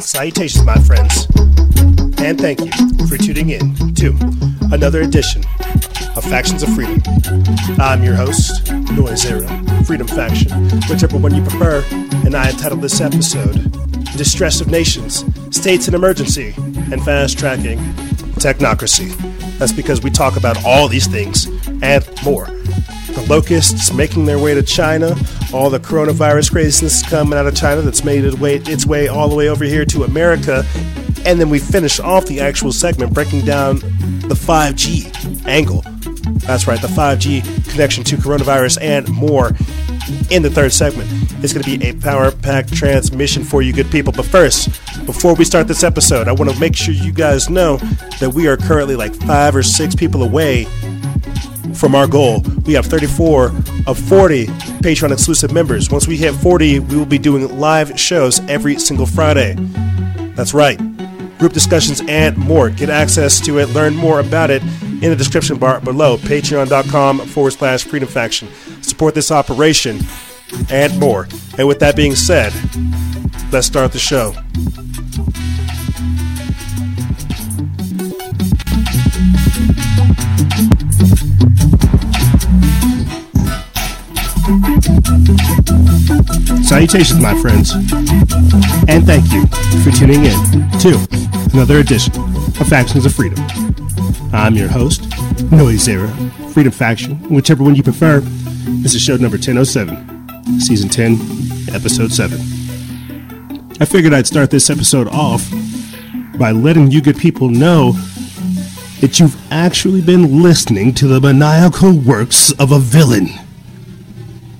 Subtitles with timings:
[0.00, 1.26] Salutations, my friends,
[2.22, 2.72] and thank you
[3.06, 4.16] for tuning in to
[4.72, 5.42] another edition
[6.16, 7.02] of Factions of Freedom.
[7.78, 10.50] I'm your host, Noise Era, Freedom Faction,
[10.88, 11.84] whichever one you prefer,
[12.24, 13.72] and I entitled this episode
[14.16, 17.78] Distress of Nations, States in Emergency, and Fast Tracking
[18.40, 19.14] Technocracy.
[19.58, 21.46] That's because we talk about all these things
[21.82, 22.46] and more.
[22.46, 25.14] The locusts making their way to China,
[25.52, 29.48] all the coronavirus craziness coming out of China that's made its way all the way
[29.48, 30.64] over here to America.
[31.26, 33.80] And then we finish off the actual segment breaking down
[34.20, 35.84] the 5G angle.
[36.38, 39.48] That's right, the 5G connection to coronavirus and more
[40.30, 41.08] in the third segment.
[41.42, 44.12] It's going to be a power packed transmission for you, good people.
[44.12, 44.68] But first,
[45.06, 47.76] before we start this episode, I want to make sure you guys know
[48.20, 50.64] that we are currently like five or six people away
[51.74, 52.40] from our goal.
[52.66, 53.46] We have 34
[53.86, 54.46] of 40
[54.82, 55.90] Patreon exclusive members.
[55.90, 59.54] Once we hit 40, we will be doing live shows every single Friday.
[60.34, 60.78] That's right.
[61.38, 62.70] Group discussions and more.
[62.70, 63.70] Get access to it.
[63.70, 64.62] Learn more about it
[65.02, 66.16] in the description bar below.
[66.16, 68.48] Patreon.com forward slash Freedom Faction.
[68.82, 70.00] Support this operation
[70.70, 71.28] and more.
[71.58, 72.52] And with that being said,
[73.52, 74.34] let's start the show.
[86.64, 87.72] Salutations, my friends,
[88.88, 89.46] and thank you
[89.82, 91.06] for tuning in to
[91.52, 92.12] another edition
[92.60, 93.59] of Factions of Freedom.
[94.32, 95.02] I'm your host,
[95.50, 96.08] Noise Era,
[96.52, 98.20] Freedom Faction, whichever one you prefer.
[98.20, 102.38] This is show number 1007, season 10, episode 7.
[103.80, 105.50] I figured I'd start this episode off
[106.38, 107.92] by letting you good people know
[109.00, 113.28] that you've actually been listening to the maniacal works of a villain.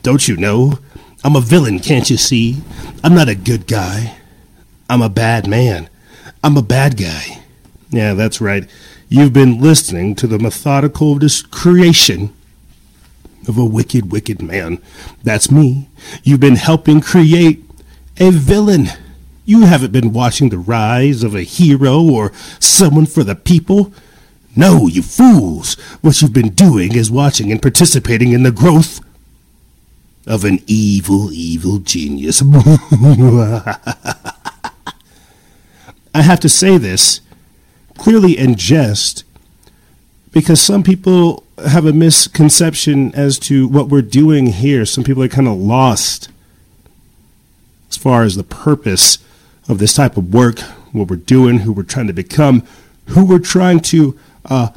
[0.03, 0.81] Don't you know?
[1.23, 2.63] I'm a villain, can't you see?
[3.05, 4.17] I'm not a good guy.
[4.89, 5.89] I'm a bad man.
[6.43, 7.43] I'm a bad guy.
[7.91, 8.69] Yeah, that's right.
[9.13, 11.19] You've been listening to the methodical
[11.51, 12.33] creation
[13.49, 14.81] of a wicked, wicked man.
[15.25, 15.89] That's me.
[16.23, 17.65] You've been helping create
[18.19, 18.87] a villain.
[19.45, 23.93] You haven't been watching the rise of a hero or someone for the people.
[24.55, 25.75] No, you fools.
[26.03, 29.01] What you've been doing is watching and participating in the growth
[30.25, 32.43] of an evil, evil genius.
[36.15, 37.23] I have to say this
[38.01, 39.25] clearly in jest
[40.33, 44.87] because some people have a misconception as to what we're doing here.
[44.87, 46.31] Some people are kind of lost
[47.91, 49.19] as far as the purpose
[49.69, 50.61] of this type of work,
[50.93, 52.63] what we're doing, who we're trying to become,
[53.09, 54.71] who we're trying to uh,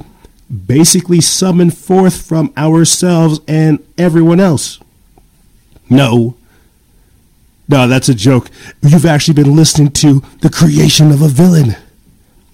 [0.68, 4.80] basically summon forth from ourselves and everyone else.
[5.90, 6.36] No.
[7.70, 8.50] No, that's a joke.
[8.82, 11.78] You've actually been listening to the creation of a villain.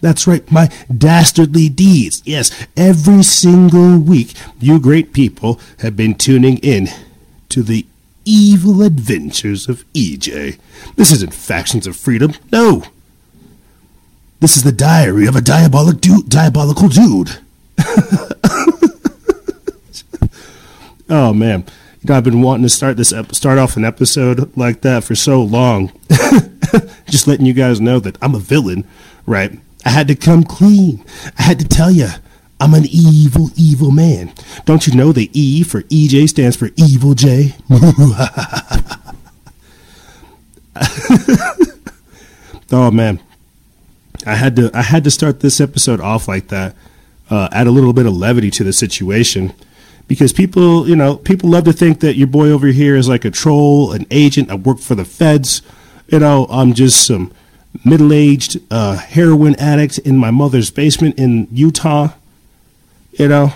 [0.02, 2.22] That's right, my dastardly deeds.
[2.26, 6.88] Yes, every single week, you great people have been tuning in
[7.50, 7.86] to the
[8.26, 10.58] evil adventures of EJ.
[10.96, 12.34] This isn't Factions of Freedom.
[12.52, 12.84] No.
[14.40, 17.40] This is the diary of a diabolic du- diabolical dude.
[21.09, 21.66] oh, man.
[22.02, 25.04] You know, I've been wanting to start this ep- start off an episode like that
[25.04, 25.92] for so long.
[27.08, 28.88] Just letting you guys know that I'm a villain,
[29.26, 29.59] right?
[29.85, 31.03] I had to come clean.
[31.38, 32.09] I had to tell you,
[32.59, 34.34] I'm an evil, evil man.
[34.66, 37.56] Don't you know the E for EJ stands for Evil J?
[42.72, 43.22] oh man,
[44.25, 46.75] I had to I had to start this episode off like that.
[47.29, 49.53] Uh, add a little bit of levity to the situation
[50.08, 53.23] because people, you know, people love to think that your boy over here is like
[53.23, 54.49] a troll, an agent.
[54.49, 55.61] I work for the feds.
[56.08, 57.32] You know, I'm just some
[57.84, 62.10] middle-aged uh, heroin addict in my mother's basement in Utah.
[63.14, 63.54] You know,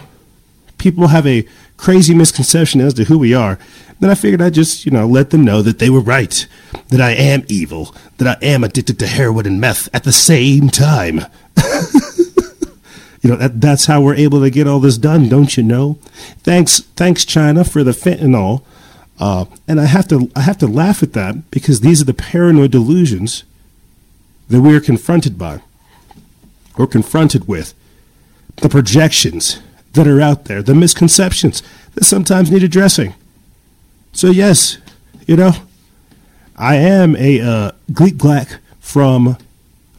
[0.77, 3.57] people have a crazy misconception as to who we are.
[3.99, 6.45] Then I figured I'd just, you know, let them know that they were right,
[6.89, 10.69] that I am evil, that I am addicted to heroin and meth at the same
[10.69, 11.21] time.
[13.21, 15.97] you know, that, that's how we're able to get all this done, don't you know?
[16.39, 18.63] Thanks, thanks China for the fentanyl.
[19.19, 22.13] Uh, and I have to, I have to laugh at that because these are the
[22.13, 23.43] paranoid delusions
[24.49, 25.61] that we are confronted by
[26.77, 27.73] or confronted with,
[28.57, 29.59] the projections
[29.93, 31.61] that are out there, the misconceptions
[31.93, 33.13] that sometimes need addressing.
[34.11, 34.77] So yes,
[35.27, 35.53] you know,
[36.55, 39.37] I am a uh, Gleek from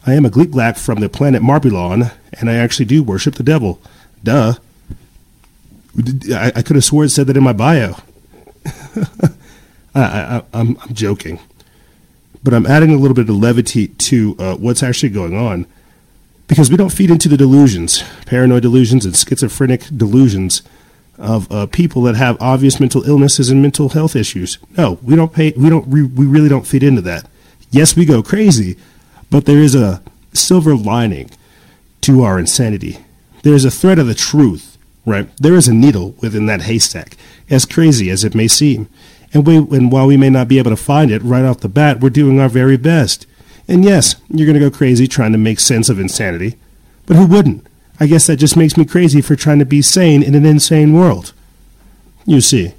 [0.05, 3.81] I am a Gleek from the planet Marbulon, and I actually do worship the devil.
[4.23, 4.55] Duh.
[6.33, 7.95] I, I could have sworn it said that in my bio.
[9.95, 11.39] I, am joking,
[12.45, 15.65] but I'm adding a little bit of levity to uh, what's actually going on
[16.47, 20.61] because we don't feed into the delusions, paranoid delusions, and schizophrenic delusions
[21.17, 24.59] of uh, people that have obvious mental illnesses and mental health issues.
[24.77, 25.53] No, we don't pay.
[25.57, 25.87] We don't.
[25.87, 27.27] We, we really don't feed into that.
[27.71, 28.77] Yes, we go crazy,
[29.31, 31.31] but there is a silver lining
[32.01, 32.99] to our insanity.
[33.41, 35.35] There is a thread of the truth, right?
[35.37, 37.17] There is a needle within that haystack,
[37.49, 38.87] as crazy as it may seem.
[39.33, 41.69] And, we, and while we may not be able to find it right off the
[41.69, 43.25] bat, we're doing our very best.
[43.67, 46.55] And yes, you're going to go crazy trying to make sense of insanity,
[47.05, 47.65] but who wouldn't?
[47.99, 50.93] I guess that just makes me crazy for trying to be sane in an insane
[50.93, 51.33] world.
[52.25, 52.73] You see.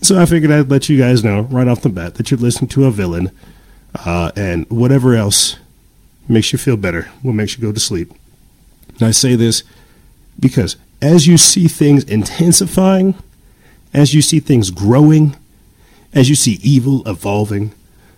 [0.00, 2.68] So I figured I'd let you guys know right off the bat that you're listening
[2.70, 3.30] to a villain,
[3.94, 5.56] uh, and whatever else
[6.28, 8.10] makes you feel better will makes you go to sleep.
[8.98, 9.62] And I say this
[10.38, 13.14] because as you see things intensifying,
[13.92, 15.36] as you see things growing,
[16.14, 17.72] as you see evil evolving,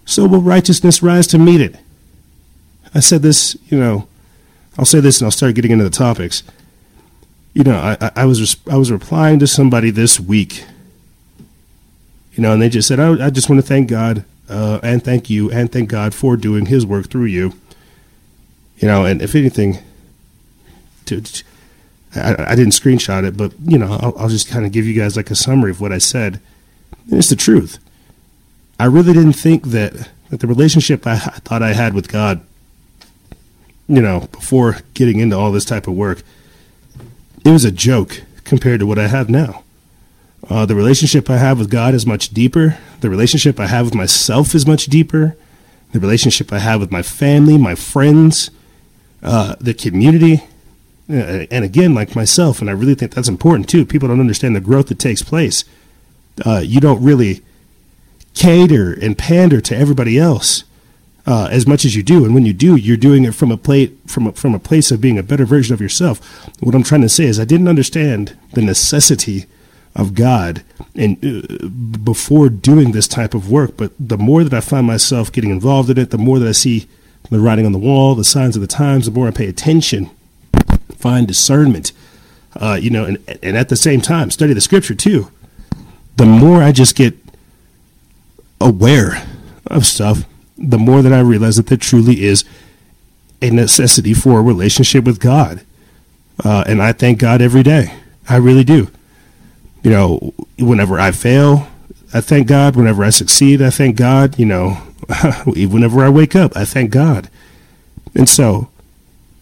[0.04, 1.76] so will righteousness rise to meet it.
[2.94, 4.06] I said this, you know,
[4.78, 6.42] I'll say this and I'll start getting into the topics.
[7.54, 10.64] You know, I, I was I was replying to somebody this week,
[12.34, 15.02] you know, and they just said, I, I just want to thank God uh, and
[15.02, 17.54] thank you and thank God for doing His work through you.
[18.78, 19.78] You know, and if anything,
[21.06, 21.44] to, to
[22.14, 24.92] I, I, didn't screenshot it, but you know, I'll, I'll just kind of give you
[24.92, 26.40] guys like a summary of what I said.
[27.08, 27.78] And it's the truth.
[28.78, 32.40] I really didn't think that that the relationship I, thought I had with God
[33.88, 36.22] you know, before getting into all this type of work,
[37.44, 39.62] it was a joke compared to what I have now.
[40.48, 42.78] Uh, the relationship I have with God is much deeper.
[43.00, 45.36] The relationship I have with myself is much deeper.
[45.92, 48.50] The relationship I have with my family, my friends,
[49.22, 50.44] uh, the community,
[51.08, 53.86] uh, and again, like myself, and I really think that's important too.
[53.86, 55.64] People don't understand the growth that takes place.
[56.44, 57.42] Uh, you don't really
[58.36, 60.62] cater and pander to everybody else
[61.26, 62.24] uh, as much as you do.
[62.24, 64.92] And when you do, you're doing it from a plate from a, from a place
[64.92, 66.20] of being a better version of yourself.
[66.60, 69.46] What I'm trying to say is, I didn't understand the necessity
[69.96, 70.62] of God
[70.94, 73.76] and uh, before doing this type of work.
[73.76, 76.52] But the more that I find myself getting involved in it, the more that I
[76.52, 76.86] see
[77.30, 80.10] the writing on the wall, the signs of the times, the more I pay attention,
[80.96, 81.92] find discernment,
[82.54, 85.30] uh, you know, and and at the same time study the scripture too.
[86.16, 87.14] The more I just get
[88.66, 89.26] aware
[89.66, 90.24] of stuff
[90.58, 92.44] the more that I realize that there truly is
[93.42, 95.64] a necessity for a relationship with God.
[96.42, 97.94] Uh, and I thank God every day.
[98.28, 98.90] I really do.
[99.82, 101.68] You know, whenever I fail,
[102.12, 102.76] I thank God.
[102.76, 104.38] Whenever I succeed, I thank God.
[104.38, 104.70] You know,
[105.46, 107.30] whenever I wake up, I thank God.
[108.14, 108.68] And so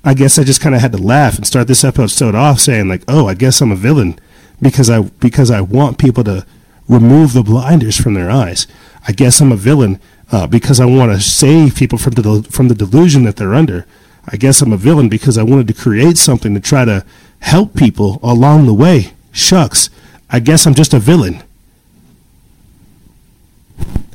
[0.04, 2.88] I guess I just kind of had to laugh and start this episode off saying
[2.88, 4.18] like, "Oh, I guess I'm a villain
[4.60, 6.44] because I because I want people to
[6.88, 8.66] remove the blinders from their eyes.
[9.06, 10.00] I guess I'm a villain
[10.32, 13.86] uh, because I want to save people from the from the delusion that they're under.
[14.26, 17.04] I guess I'm a villain because I wanted to create something to try to
[17.40, 19.12] help people along the way.
[19.32, 19.90] Shucks,
[20.30, 21.42] I guess I'm just a villain.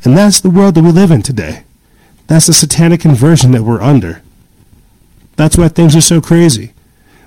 [0.04, 1.64] And that's the world that we live in today.
[2.28, 4.22] That's the satanic inversion that we're under.
[5.36, 6.74] That's why things are so crazy.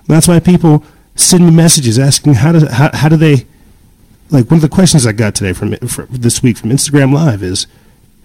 [0.07, 3.47] That's why people send me messages asking how do how, how do they
[4.33, 5.77] like one of the questions I got today from,
[6.11, 7.67] this week from Instagram Live is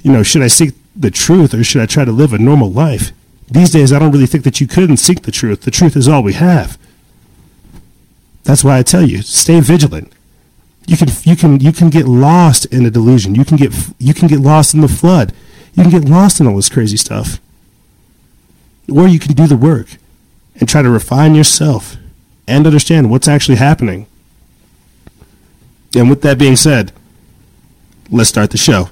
[0.01, 2.71] you know, should I seek the truth or should I try to live a normal
[2.71, 3.11] life?
[3.49, 5.61] These days, I don't really think that you couldn't seek the truth.
[5.61, 6.77] The truth is all we have.
[8.43, 10.13] That's why I tell you, stay vigilant.
[10.85, 13.35] You can you can you can get lost in a delusion.
[13.35, 15.33] You can get you can get lost in the flood.
[15.73, 17.41] You can get lost in all this crazy stuff.
[18.89, 19.97] Or you can do the work
[20.55, 21.97] and try to refine yourself
[22.47, 24.07] and understand what's actually happening.
[25.97, 26.91] And with that being said,
[28.11, 28.89] let's start the show.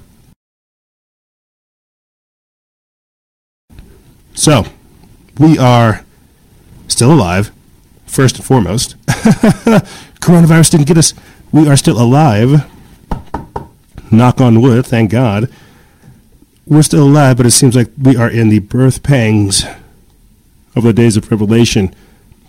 [4.34, 4.66] So,
[5.38, 6.04] we are
[6.88, 7.52] still alive,
[8.06, 8.96] first and foremost.
[9.06, 11.14] Coronavirus didn't get us.
[11.52, 12.68] We are still alive.
[14.10, 15.48] Knock on wood, thank God.
[16.66, 19.64] We're still alive, but it seems like we are in the birth pangs
[20.74, 21.94] of the days of Revelation.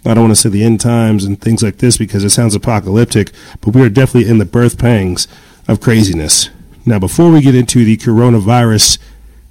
[0.08, 2.56] I don't want to say the end times and things like this because it sounds
[2.56, 5.28] apocalyptic, but we are definitely in the birth pangs
[5.68, 6.50] of craziness.
[6.86, 8.98] Now, before we get into the coronavirus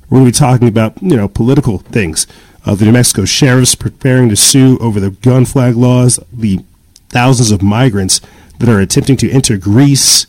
[0.08, 2.26] we're going to be talking about, you know, political things.
[2.64, 6.60] Uh, the New Mexico sheriffs preparing to sue over the gun flag laws, the
[7.08, 8.20] thousands of migrants
[8.58, 10.26] that are attempting to enter Greece,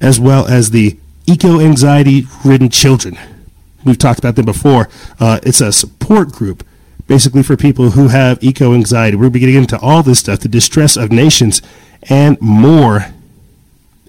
[0.00, 3.18] as well as the eco anxiety ridden children.
[3.84, 4.88] We've talked about them before.
[5.18, 6.64] Uh, it's a support group
[7.08, 9.16] basically for people who have eco anxiety.
[9.16, 11.60] We're getting into all this stuff, the distress of nations,
[12.04, 13.06] and more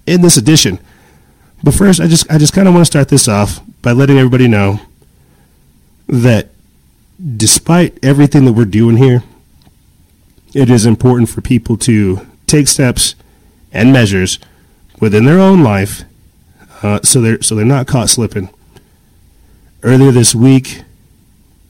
[0.05, 0.77] in this edition.
[1.63, 4.17] But first, I just I just kind of want to start this off by letting
[4.17, 4.81] everybody know
[6.07, 6.49] that
[7.35, 9.23] despite everything that we're doing here,
[10.53, 13.15] it is important for people to take steps
[13.71, 14.39] and measures
[14.99, 16.03] within their own life
[16.81, 18.49] uh, so they're so they're not caught slipping.
[19.83, 20.83] Earlier this week,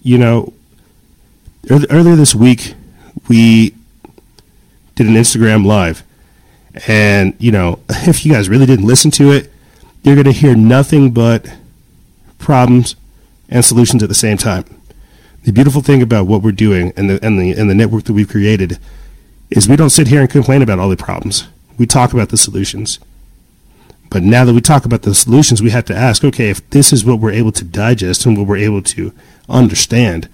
[0.01, 0.53] you know,
[1.69, 2.75] earlier this week
[3.27, 3.75] we
[4.95, 6.03] did an Instagram live,
[6.87, 9.51] and you know, if you guys really didn't listen to it,
[10.03, 11.45] you're going to hear nothing but
[12.37, 12.95] problems
[13.49, 14.65] and solutions at the same time.
[15.43, 18.13] The beautiful thing about what we're doing and the and the and the network that
[18.13, 18.79] we've created
[19.49, 21.47] is we don't sit here and complain about all the problems.
[21.77, 22.99] We talk about the solutions.
[24.09, 26.91] But now that we talk about the solutions, we have to ask, okay, if this
[26.91, 29.13] is what we're able to digest and what we're able to
[29.47, 30.27] understand,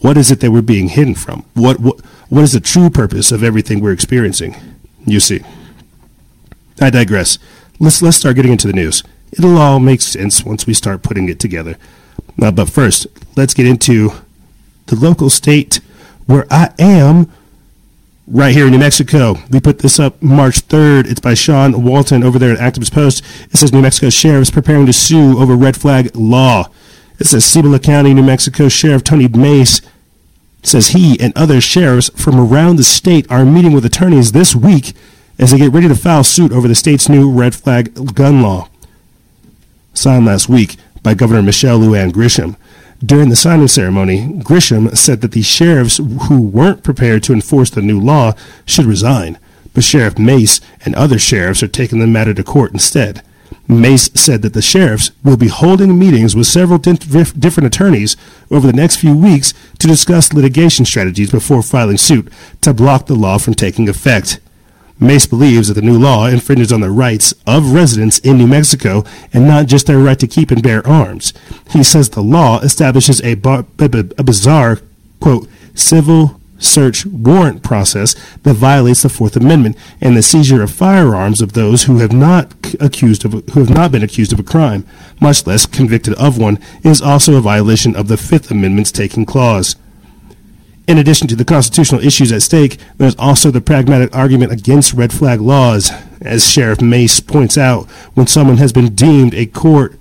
[0.00, 1.44] what is it that we're being hidden from?
[1.54, 4.56] What what what is the true purpose of everything we're experiencing?
[5.06, 5.42] You see.
[6.80, 7.38] I digress.
[7.78, 9.02] Let's let's start getting into the news.
[9.32, 11.76] It'll all make sense once we start putting it together.
[12.40, 13.06] Uh, but first,
[13.36, 14.10] let's get into
[14.86, 15.80] the local state
[16.26, 17.30] where I am
[18.26, 19.36] right here in New Mexico.
[19.50, 21.10] We put this up March 3rd.
[21.10, 23.24] It's by Sean Walton over there at Activist Post.
[23.50, 26.68] It says New Mexico sheriffs preparing to sue over red flag law.
[27.18, 29.80] It says Cibola County, New Mexico Sheriff Tony Mace
[30.62, 34.92] says he and other sheriffs from around the state are meeting with attorneys this week
[35.38, 38.68] as they get ready to file suit over the state's new red flag gun law.
[39.94, 42.56] Signed last week by Governor Michelle Lujan Grisham.
[43.04, 47.82] During the signing ceremony, Grisham said that the sheriffs who weren't prepared to enforce the
[47.82, 49.38] new law should resign,
[49.74, 53.22] but Sheriff Mace and other sheriffs are taking the matter to court instead.
[53.68, 58.16] Mace said that the sheriffs will be holding meetings with several different attorneys
[58.50, 63.14] over the next few weeks to discuss litigation strategies before filing suit to block the
[63.14, 64.40] law from taking effect.
[65.00, 69.04] Mace believes that the new law infringes on the rights of residents in New Mexico
[69.32, 71.32] and not just their right to keep and bear arms.
[71.70, 74.78] He says the law establishes a, bar- bizarre,
[75.18, 81.40] quote, civil search warrant process that violates the Fourth Amendment and the seizure of firearms
[81.40, 84.86] of those who have not accused of who have not been accused of a crime,
[85.20, 89.76] much less convicted of one, is also a violation of the Fifth Amendment's taking clause.
[90.88, 95.12] In addition to the constitutional issues at stake, there's also the pragmatic argument against red
[95.12, 95.92] flag laws.
[96.20, 99.98] As Sheriff Mace points out, when someone has been deemed a court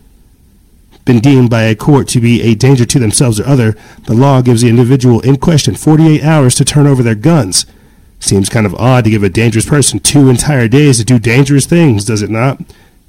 [1.06, 4.42] been deemed by a court to be a danger to themselves or other, the law
[4.42, 7.66] gives the individual in question 48 hours to turn over their guns.
[8.20, 11.66] Seems kind of odd to give a dangerous person two entire days to do dangerous
[11.66, 12.62] things, does it not?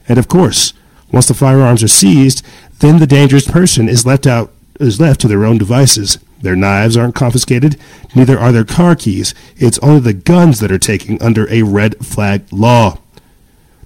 [0.09, 0.73] And of course,
[1.13, 2.45] once the firearms are seized,
[2.79, 6.19] then the dangerous person is left out is left to their own devices.
[6.41, 7.79] Their knives aren't confiscated,
[8.17, 9.35] neither are their car keys.
[9.57, 12.99] It's only the guns that are taken under a red flag law.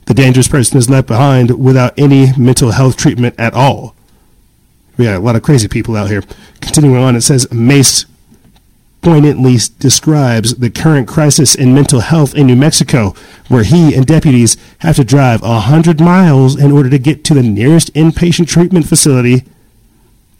[0.06, 3.95] The dangerous person is left behind without any mental health treatment at all.
[4.98, 6.22] Got a lot of crazy people out here.
[6.60, 8.06] Continuing on, it says Mace
[9.02, 13.14] poignantly describes the current crisis in mental health in New Mexico,
[13.48, 17.42] where he and deputies have to drive 100 miles in order to get to the
[17.42, 19.44] nearest inpatient treatment facility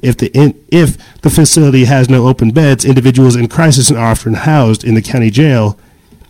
[0.03, 4.35] if the in, if the facility has no open beds, individuals in crisis are often
[4.35, 5.79] housed in the county jail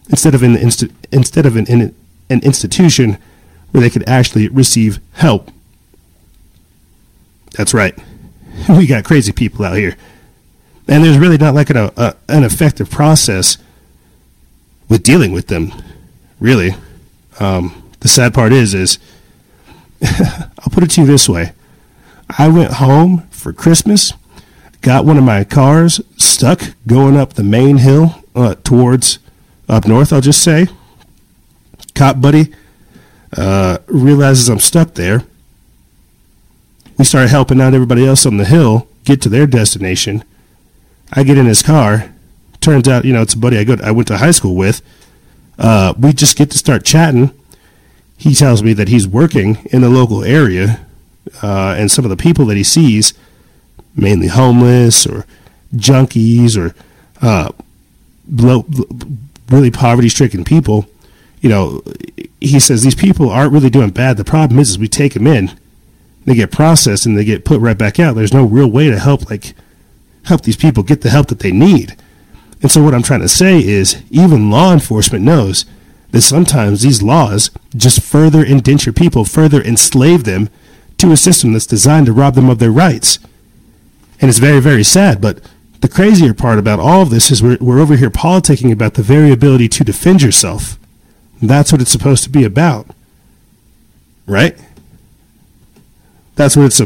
[0.09, 1.95] instead of in insti- instead of in, in
[2.30, 3.18] an institution
[3.73, 5.50] where they could actually receive help.
[7.52, 7.99] That's right.
[8.76, 9.96] We got crazy people out here,
[10.88, 13.58] and there's really not like an, a, an effective process
[14.88, 15.73] with dealing with them.
[16.40, 16.75] Really,
[17.38, 18.99] um, the sad part is is
[20.02, 21.52] I'll put it to you this way
[22.38, 24.12] I went home for Christmas,
[24.80, 29.18] got one of my cars stuck going up the main hill uh, towards
[29.68, 30.66] up north, I'll just say.
[31.94, 32.52] Cop buddy
[33.37, 35.25] uh, realizes I'm stuck there.
[36.99, 40.25] We started helping out everybody else on the hill get to their destination.
[41.12, 42.12] I get in his car.
[42.61, 44.57] Turns out, you know, it's a buddy I go to, I went to high school
[44.57, 44.83] with.
[45.59, 47.31] Uh, we just get to start chatting.
[48.17, 50.87] He tells me that he's working in the local area
[51.43, 53.12] uh, and some of the people that he sees,
[53.95, 55.26] mainly homeless or
[55.75, 56.75] junkies or
[57.21, 57.50] uh,
[58.31, 58.65] low,
[59.50, 60.87] really poverty-stricken people,
[61.41, 61.83] you know,
[62.41, 64.17] he says these people aren't really doing bad.
[64.17, 65.53] The problem is, is we take them in,
[66.26, 68.14] they get processed, and they get put right back out.
[68.14, 69.54] There's no real way to help like
[70.25, 71.97] help these people get the help that they need.
[72.62, 75.64] And so what I'm trying to say is, even law enforcement knows
[76.11, 80.49] that sometimes these laws just further indenture people, further enslave them
[80.99, 83.18] to a system that's designed to rob them of their rights.
[84.21, 85.40] And it's very, very sad, but
[85.80, 89.02] the crazier part about all of this is we're, we're over here politicking about the
[89.02, 90.78] very ability to defend yourself.
[91.42, 92.87] That's what it's supposed to be about.
[94.26, 94.59] Right?
[96.37, 96.78] That's what it's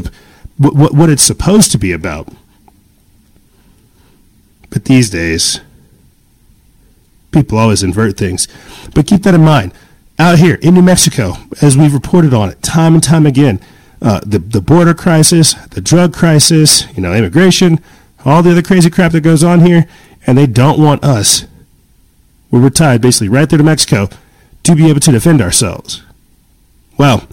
[0.57, 2.29] what, what it's supposed to be about.
[4.69, 5.59] But these days,
[7.31, 8.47] people always invert things.
[8.95, 9.73] But keep that in mind.
[10.17, 13.59] Out here in New Mexico, as we've reported on it time and time again,
[14.01, 17.79] uh, the the border crisis, the drug crisis, you know, immigration,
[18.23, 19.87] all the other crazy crap that goes on here,
[20.25, 21.45] and they don't want us,
[22.49, 24.09] where we're tied basically right there to Mexico,
[24.63, 26.03] to be able to defend ourselves.
[26.97, 27.27] Well,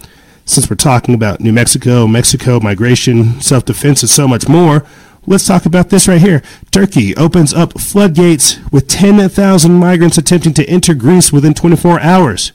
[0.49, 4.83] since we're talking about New Mexico, Mexico, migration, self defense, and so much more,
[5.27, 6.41] let's talk about this right here.
[6.71, 12.51] Turkey opens up floodgates with 10,000 migrants attempting to enter Greece within 24 hours.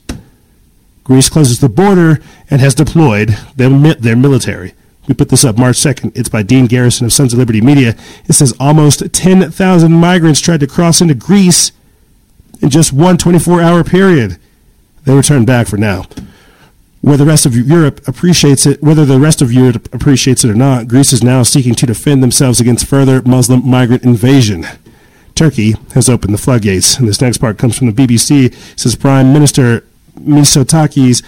[1.05, 2.21] Greece closes the border
[2.51, 4.75] and has deployed their, their military.
[5.07, 6.17] We put this up March 2nd.
[6.17, 7.95] It's by Dean Garrison of Sons of Liberty Media.
[8.27, 11.73] It says almost 10,000 migrants tried to cross into Greece
[12.61, 14.39] in just one 24 hour period.
[15.05, 16.07] They returned back for now.
[17.05, 20.55] Whether the rest of Europe appreciates it, whether the rest of Europe appreciates it or
[20.55, 24.65] not, Greece is now seeking to defend themselves against further Muslim migrant invasion.
[25.35, 26.99] Turkey has opened the floodgates.
[26.99, 28.47] And this next part comes from the BBC.
[28.47, 29.85] It says Prime Minister
[30.19, 31.23] Mitsotakis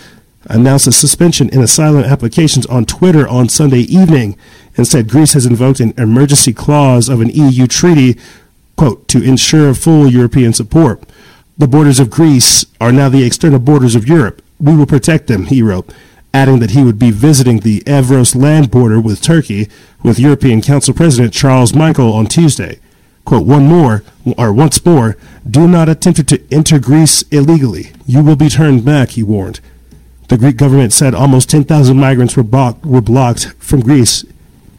[0.46, 4.38] announced a suspension in asylum applications on Twitter on Sunday evening
[4.78, 8.18] and said Greece has invoked an emergency clause of an EU treaty,
[8.76, 11.02] quote, to ensure full European support.
[11.58, 14.40] The borders of Greece are now the external borders of Europe.
[14.58, 15.92] We will protect them, he wrote,
[16.32, 19.68] adding that he would be visiting the Evros land border with Turkey
[20.02, 22.78] with European Council President Charles Michel on Tuesday.
[23.24, 24.04] Quote, one more,
[24.38, 25.16] or once more,
[25.48, 27.90] do not attempt to enter Greece illegally.
[28.06, 29.60] You will be turned back, he warned.
[30.28, 34.24] The Greek government said almost 10,000 migrants were, blocked, were blocked from Greece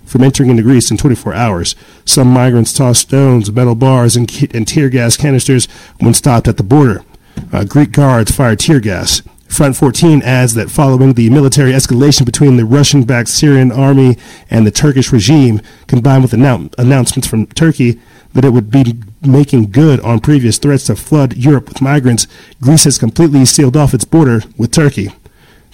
[0.06, 1.76] from entering into Greece in 24 hours.
[2.06, 5.68] Some migrants tossed stones, metal bars, and, and tear gas canisters
[6.00, 7.04] when stopped at the border.
[7.52, 9.22] Uh, Greek guards fired tear gas.
[9.48, 14.18] Front 14 adds that following the military escalation between the Russian backed Syrian army
[14.50, 18.00] and the Turkish regime, combined with annou- announcements from Turkey
[18.34, 22.28] that it would be making good on previous threats to flood Europe with migrants,
[22.62, 25.12] Greece has completely sealed off its border with Turkey.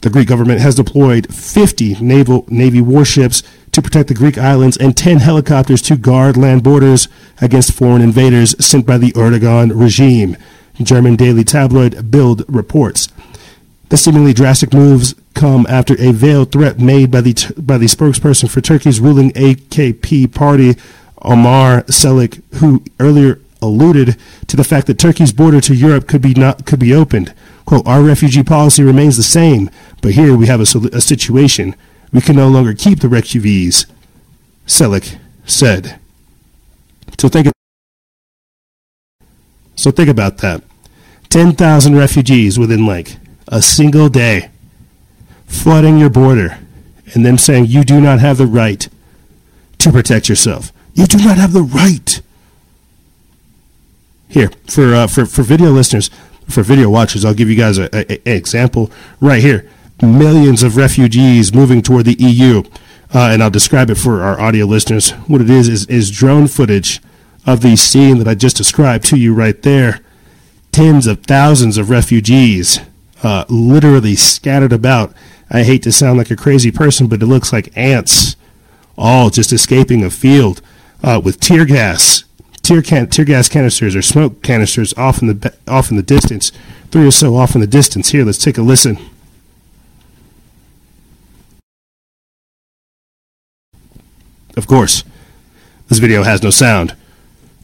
[0.01, 4.95] The Greek government has deployed 50 naval navy warships to protect the Greek islands and
[4.95, 7.07] 10 helicopters to guard land borders
[7.41, 10.37] against foreign invaders sent by the Erdogan regime.
[10.81, 13.07] German daily tabloid Bild reports.
[13.93, 18.49] The seemingly drastic moves come after a veiled threat made by the by the spokesperson
[18.49, 20.75] for Turkey's ruling AKP party,
[21.21, 26.33] Omer Celik, who earlier alluded to the fact that Turkey's border to Europe could be
[26.33, 27.35] not could be opened.
[27.65, 29.69] "Quote: Our refugee policy remains the same,
[30.01, 31.75] but here we have a, a situation
[32.11, 33.85] we can no longer keep the refugees."
[34.65, 35.99] Celik said.
[37.19, 37.51] So think.
[39.75, 40.63] So think about that.
[41.29, 44.49] Ten thousand refugees within like a single day,
[45.45, 46.59] flooding your border,
[47.13, 48.87] and them saying you do not have the right
[49.79, 50.71] to protect yourself.
[50.93, 52.21] You do not have the right.
[54.29, 56.09] Here, for, uh, for, for video listeners,
[56.49, 57.89] for video watchers, I'll give you guys an
[58.25, 59.69] example right here.
[60.01, 62.63] Millions of refugees moving toward the EU.
[63.13, 65.11] Uh, and I'll describe it for our audio listeners.
[65.27, 66.99] What it is, is is drone footage
[67.45, 69.99] of the scene that I just described to you right there.
[70.71, 72.79] Tens of thousands of refugees
[73.23, 75.13] uh, literally scattered about.
[75.49, 78.35] I hate to sound like a crazy person, but it looks like ants,
[78.97, 80.61] all just escaping a field
[81.03, 82.23] uh, with tear gas,
[82.61, 86.51] tear, can- tear gas canisters or smoke canisters off in the off in the distance,
[86.91, 88.09] three or so off in the distance.
[88.09, 88.97] Here, let's take a listen.
[94.55, 95.03] Of course,
[95.87, 96.95] this video has no sound.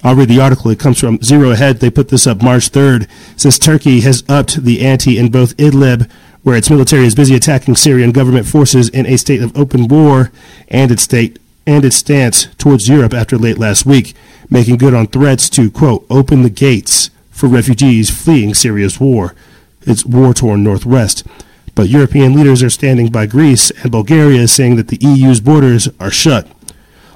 [0.04, 0.72] I'll read the article.
[0.72, 1.80] It comes from Zero Hedge.
[1.80, 3.04] They put this up March 3rd.
[3.04, 6.10] It says Turkey has upped the ante in both Idlib,
[6.44, 10.32] where its military is busy attacking Syrian government forces in a state of open war,
[10.70, 14.16] and its state and its stance towards Europe after late last week,
[14.50, 19.36] making good on threats to quote open the gates for refugees fleeing Syria's war,
[19.82, 21.28] its war-torn northwest.
[21.76, 26.12] But European leaders are standing by Greece and Bulgaria, saying that the EU's borders are
[26.12, 26.48] shut.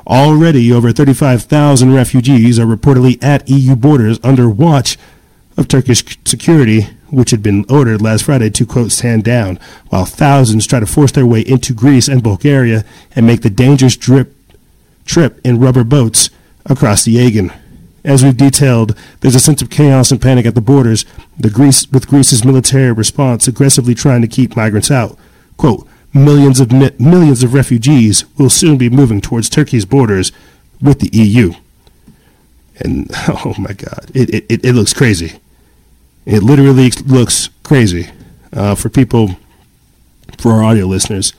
[0.06, 4.98] Already, over 35,000 refugees are reportedly at EU borders under watch
[5.56, 10.68] of Turkish security, which had been ordered last Friday to, quote, stand down, while thousands
[10.68, 12.84] try to force their way into Greece and Bulgaria
[13.16, 14.36] and make the dangerous drip,
[15.06, 16.30] trip in rubber boats
[16.66, 17.52] across the Aegean.
[18.04, 21.06] As we've detailed, there's a sense of chaos and panic at the borders,
[21.38, 25.18] the Greece, with Greece's military response aggressively trying to keep migrants out.
[25.56, 30.32] Quote, millions of millions of refugees will soon be moving towards Turkey's borders
[30.82, 31.54] with the EU.
[32.80, 35.40] And oh my God, it, it, it looks crazy.
[36.26, 38.10] It literally looks crazy
[38.54, 39.36] uh, for people,
[40.38, 41.34] for our audio listeners.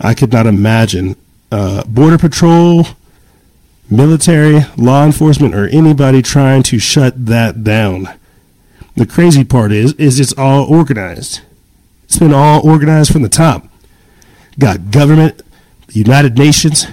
[0.00, 1.16] I could not imagine
[1.50, 2.86] uh, Border Patrol,
[3.90, 8.08] military, law enforcement, or anybody trying to shut that down.
[8.96, 11.40] The crazy part is, is it's all organized.
[12.04, 13.68] It's been all organized from the top.
[14.58, 15.42] Got government,
[15.90, 16.86] United Nations,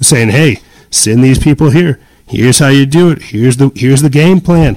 [0.00, 0.60] saying, "Hey,
[0.90, 1.98] send these people here.
[2.26, 3.22] Here's how you do it.
[3.22, 4.76] Here's the here's the game plan.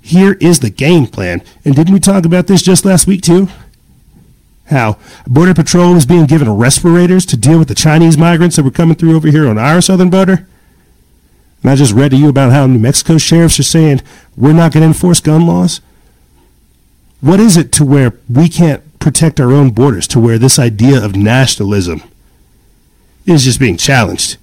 [0.00, 3.48] Here is the game plan." And didn't we talk about this just last week too?
[4.66, 8.70] How Border Patrol was being given respirators to deal with the Chinese migrants that were
[8.70, 10.46] coming through over here on our southern border.
[11.62, 14.02] And I just read to you about how New Mexico sheriffs are saying
[14.36, 15.80] we're not going to enforce gun laws.
[17.24, 21.02] What is it to where we can't protect our own borders, to where this idea
[21.02, 22.02] of nationalism
[23.24, 24.36] is just being challenged?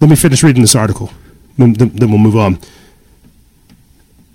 [0.00, 1.10] Let me finish reading this article,
[1.56, 2.58] then, we'll move on.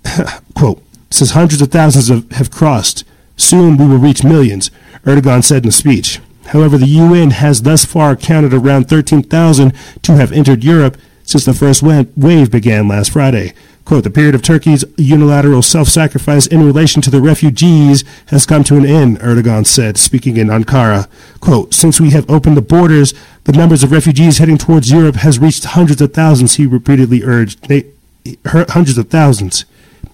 [0.56, 3.04] Quote, says hundreds of thousands of, have crossed
[3.36, 4.72] Soon we will reach millions,
[5.04, 6.18] Erdogan said in a speech.
[6.46, 11.54] However, the UN has thus far counted around 13,000 to have entered Europe since the
[11.54, 13.54] first wave began last Friday.
[13.88, 18.76] Quote, the period of Turkey's unilateral self-sacrifice in relation to the refugees has come to
[18.76, 21.08] an end, Erdogan said, speaking in Ankara.
[21.40, 25.38] Quote, since we have opened the borders, the numbers of refugees heading towards Europe has
[25.38, 27.66] reached hundreds of thousands, he repeatedly urged.
[28.44, 29.64] Hundreds of thousands.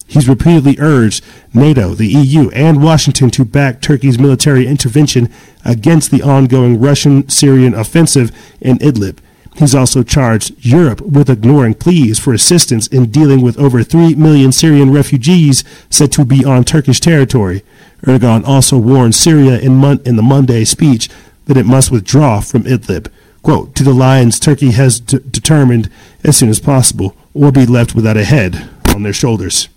[0.07, 5.29] He's repeatedly urged NATO, the EU, and Washington to back Turkey's military intervention
[5.65, 9.19] against the ongoing Russian Syrian offensive in Idlib.
[9.55, 14.51] He's also charged Europe with ignoring pleas for assistance in dealing with over 3 million
[14.51, 17.63] Syrian refugees said to be on Turkish territory.
[18.03, 21.09] Erdogan also warned Syria in, mon- in the Monday speech
[21.47, 23.11] that it must withdraw from Idlib.
[23.43, 25.91] Quote, to the lines Turkey has d- determined
[26.25, 29.69] as soon as possible, or be left without a head on their shoulders.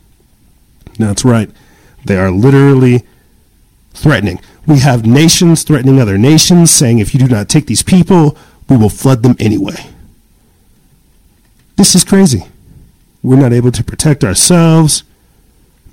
[0.97, 1.49] That's right.
[2.05, 3.03] They are literally
[3.93, 4.39] threatening.
[4.65, 8.37] We have nations threatening other nations, saying if you do not take these people,
[8.69, 9.85] we will flood them anyway.
[11.77, 12.45] This is crazy.
[13.23, 15.03] We're not able to protect ourselves,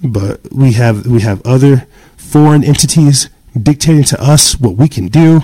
[0.03, 3.29] but we have we have other foreign entities
[3.61, 5.43] dictating to us what we can do.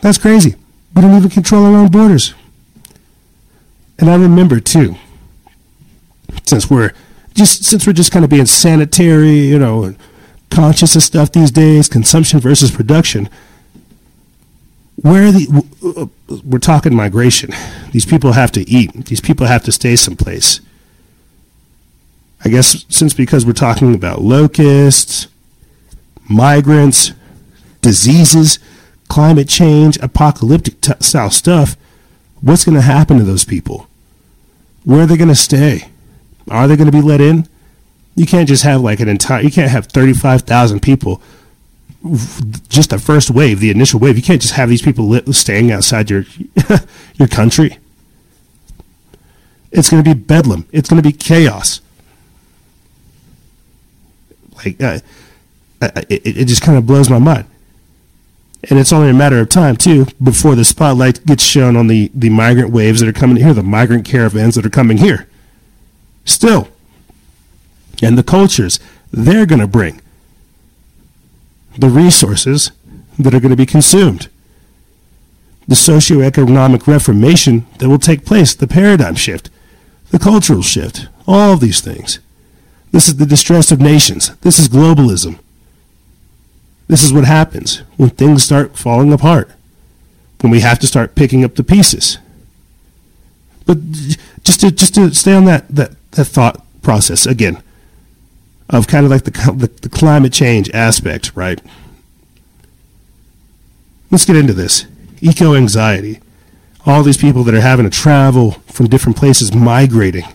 [0.00, 0.54] That's crazy.
[0.94, 2.34] We don't even control our own borders.
[3.98, 4.96] And I remember too,
[6.44, 6.92] since we're
[7.34, 9.94] just since we're just kind of being sanitary, you know,
[10.50, 13.28] conscious of stuff these days, consumption versus production.
[15.04, 17.50] Where are the uh, we're talking migration.
[17.92, 18.90] These people have to eat.
[19.04, 20.62] These people have to stay someplace.
[22.42, 25.26] I guess since because we're talking about locusts,
[26.26, 27.12] migrants,
[27.82, 28.58] diseases,
[29.08, 31.76] climate change, apocalyptic t- style stuff,
[32.40, 33.88] what's going to happen to those people?
[34.84, 35.88] Where are they going to stay?
[36.50, 37.46] Are they going to be let in?
[38.16, 39.42] You can't just have like an entire.
[39.42, 41.20] You can't have thirty five thousand people.
[42.68, 44.16] Just the first wave, the initial wave.
[44.16, 46.24] You can't just have these people staying outside your
[47.14, 47.78] your country.
[49.72, 50.66] It's going to be bedlam.
[50.70, 51.80] It's going to be chaos.
[54.56, 55.00] Like, uh,
[56.08, 57.46] it, it just kind of blows my mind.
[58.70, 62.10] And it's only a matter of time, too, before the spotlight gets shown on the,
[62.14, 65.28] the migrant waves that are coming here, the migrant caravans that are coming here
[66.24, 66.68] still.
[68.02, 68.80] And the cultures
[69.12, 70.00] they're going to bring,
[71.76, 72.70] the resources
[73.18, 74.28] that are going to be consumed,
[75.66, 79.50] the socioeconomic reformation that will take place, the paradigm shift,
[80.10, 82.18] the cultural shift, all of these things.
[82.92, 84.34] This is the distress of nations.
[84.38, 85.38] This is globalism.
[86.86, 89.50] This is what happens when things start falling apart,
[90.42, 92.18] when we have to start picking up the pieces.
[93.66, 93.78] But
[94.44, 97.62] just to just to stay on that that the thought process again
[98.70, 101.60] of kind of like the, the, the climate change aspect, right?
[104.10, 104.86] Let's get into this.
[105.20, 106.20] Eco anxiety.
[106.86, 110.26] All these people that are having to travel from different places, migrating,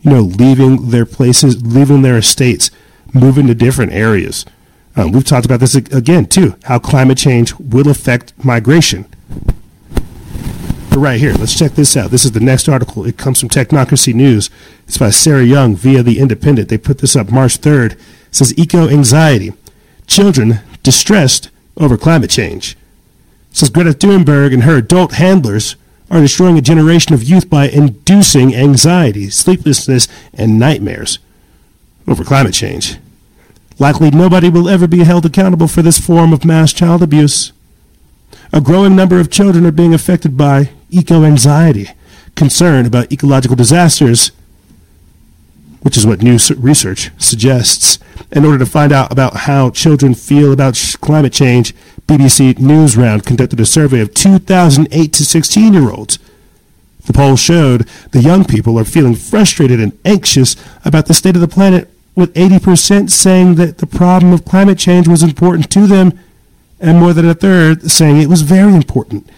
[0.00, 2.70] you know, leaving their places, leaving their estates,
[3.14, 4.44] moving to different areas.
[4.96, 9.06] Um, we've talked about this again, too, how climate change will affect migration
[10.98, 11.32] right here.
[11.34, 12.10] Let's check this out.
[12.10, 13.04] This is the next article.
[13.04, 14.50] It comes from Technocracy News.
[14.86, 16.68] It's by Sarah Young via The Independent.
[16.68, 17.92] They put this up March 3rd.
[17.92, 17.98] It
[18.30, 19.52] says Eco Anxiety.
[20.06, 22.72] Children distressed over climate change.
[23.50, 25.76] It says Greta Thunberg and her adult handlers
[26.10, 31.18] are destroying a generation of youth by inducing anxiety, sleeplessness, and nightmares
[32.06, 32.96] over climate change.
[33.78, 37.52] Likely nobody will ever be held accountable for this form of mass child abuse.
[38.56, 41.90] A growing number of children are being affected by eco anxiety,
[42.36, 44.32] concern about ecological disasters,
[45.82, 47.98] which is what new research suggests.
[48.32, 51.74] In order to find out about how children feel about climate change,
[52.06, 56.18] BBC Newsround conducted a survey of 2008 to 16 year olds.
[57.04, 61.42] The poll showed the young people are feeling frustrated and anxious about the state of
[61.42, 66.18] the planet, with 80% saying that the problem of climate change was important to them,
[66.80, 69.28] and more than a third saying it was very important.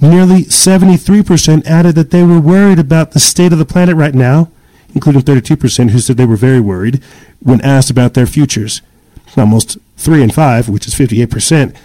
[0.00, 4.50] Nearly 73% added that they were worried about the state of the planet right now,
[4.94, 7.02] including 32% who said they were very worried
[7.40, 8.80] when asked about their futures.
[9.36, 11.76] Almost 3 in 5, which is 58%,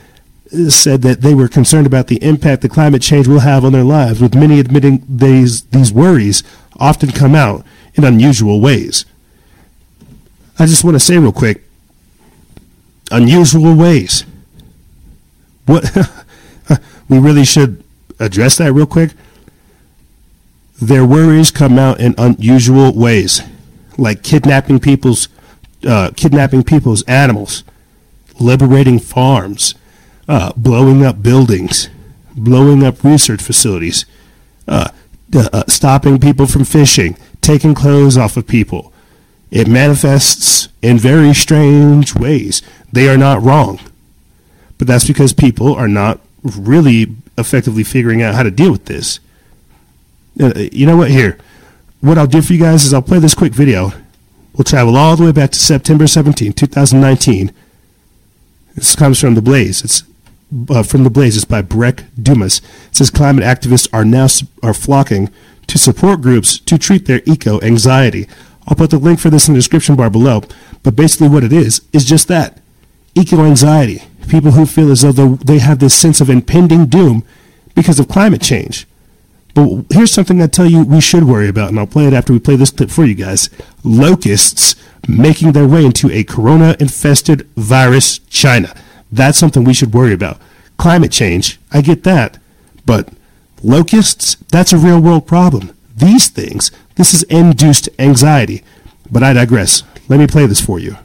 [0.70, 3.84] said that they were concerned about the impact that climate change will have on their
[3.84, 6.44] lives, with many admitting these, these worries
[6.80, 9.06] often come out in unusual ways.
[10.60, 11.64] I just want to say real quick
[13.12, 14.26] unusual ways.
[15.66, 15.84] What
[17.10, 17.84] we really should
[18.20, 19.12] address that real quick.
[20.82, 23.42] Their worries come out in unusual ways,
[23.98, 25.30] like kidnapping people's
[25.88, 27.64] uh, kidnapping people's animals,
[28.40, 29.76] liberating farms,
[30.28, 31.90] uh, blowing up buildings,
[32.36, 34.06] blowing up research facilities,
[34.68, 34.90] uh,
[35.36, 38.94] uh, stopping people from fishing, taking clothes off of people.
[39.52, 42.62] It manifests in very strange ways.
[42.92, 43.80] They are not wrong,
[44.84, 49.22] but that's because people are not really effectively figuring out how to deal with this.
[50.38, 51.10] Uh, you know what?
[51.10, 51.38] Here,
[52.02, 53.94] what I'll do for you guys is I'll play this quick video.
[54.54, 57.54] We'll travel all the way back to September 17, 2019.
[58.76, 59.86] This comes from The Blaze.
[59.86, 60.04] It's
[60.70, 62.58] uh, from the Blaze is by Breck Dumas.
[62.90, 64.28] It says climate activists are now
[64.62, 65.30] are flocking
[65.68, 68.28] to support groups to treat their eco anxiety.
[68.68, 70.44] I'll put the link for this in the description bar below.
[70.84, 72.60] But basically, what it is is just that
[73.16, 74.04] eco anxiety.
[74.28, 77.24] People who feel as though they have this sense of impending doom
[77.76, 78.88] because of climate change.
[79.54, 82.34] But here's something I tell you we should worry about, and I'll play it after
[82.34, 83.50] we play this clip for you guys.
[83.84, 84.76] Locusts
[85.08, 88.76] making their way into a corona infested virus China.
[89.12, 90.40] That's something we should worry about.
[90.78, 92.40] Climate change, I get that.
[92.86, 93.10] But
[93.62, 95.76] locusts, that's a real world problem.
[95.96, 98.64] These things, this is induced anxiety.
[99.12, 99.84] But I digress.
[100.10, 100.98] Let me play this for you.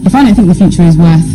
[0.00, 1.28] If I don't think the future is worth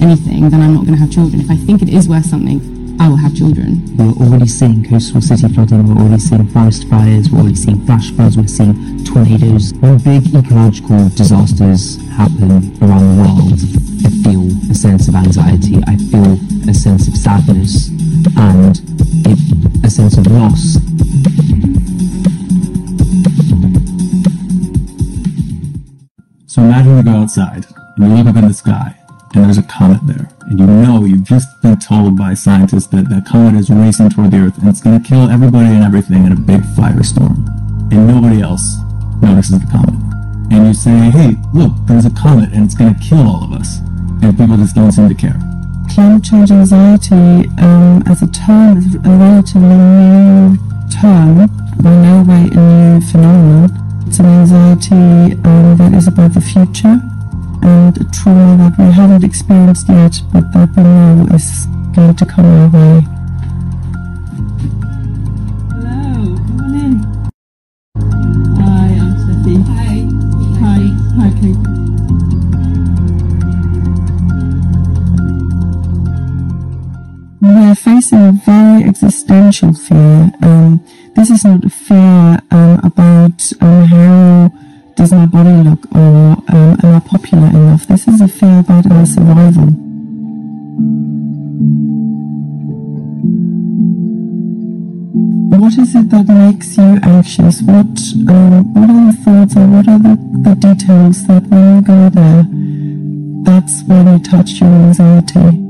[0.00, 1.40] anything, then I'm not going to have children.
[1.40, 3.84] If I think it is worth something, I will have children.
[3.96, 8.12] We're already seeing coastal city flooding, we're already seeing forest fires, we're already seeing flash
[8.12, 9.74] floods, we're seeing tornadoes.
[9.74, 13.60] When big ecological disasters happen around the world,
[14.06, 16.38] I feel a sense of anxiety, I feel
[16.70, 17.88] a sense of sadness,
[18.36, 18.78] and
[19.84, 20.78] a sense of loss.
[26.46, 28.96] So imagine we go outside and you look up in the sky
[29.34, 30.28] and there's a comet there.
[30.42, 34.30] And you know, you've just been told by scientists that that comet is racing toward
[34.30, 37.46] the Earth and it's going to kill everybody and everything in a big firestorm.
[37.90, 38.78] And nobody else
[39.20, 39.94] notices the comet.
[40.50, 43.52] And you say, hey, look, there's a comet and it's going to kill all of
[43.52, 43.78] us.
[44.22, 45.38] And people just don't seem to care.
[45.90, 50.58] Climate change anxiety um, as a term is a relatively new
[50.90, 51.46] term,
[51.82, 53.70] by no way a new phenomenon.
[54.06, 56.98] It's an anxiety um, that is about the future
[57.64, 62.26] and a trauma that we haven't experienced yet, but that we know is going to
[62.26, 63.00] come our way.
[65.72, 66.94] Hello, come on in.
[68.60, 69.14] Hi, I'm.
[69.64, 69.94] Hi.
[70.60, 70.82] Hi.
[71.18, 71.62] Hi, Kate.
[77.40, 80.32] We're facing a very existential fear.
[80.42, 80.84] Um,
[81.16, 84.50] this is not a fear um, about um, how
[84.96, 87.86] does my body look or um, am I popular enough?
[87.86, 89.66] This is a fear about our survival.
[95.58, 97.62] What is it that makes you anxious?
[97.62, 97.86] What
[98.28, 102.10] um, what are the thoughts or what are the, the details that when you go
[102.10, 102.44] there,
[103.44, 105.60] that's when you touch your anxiety?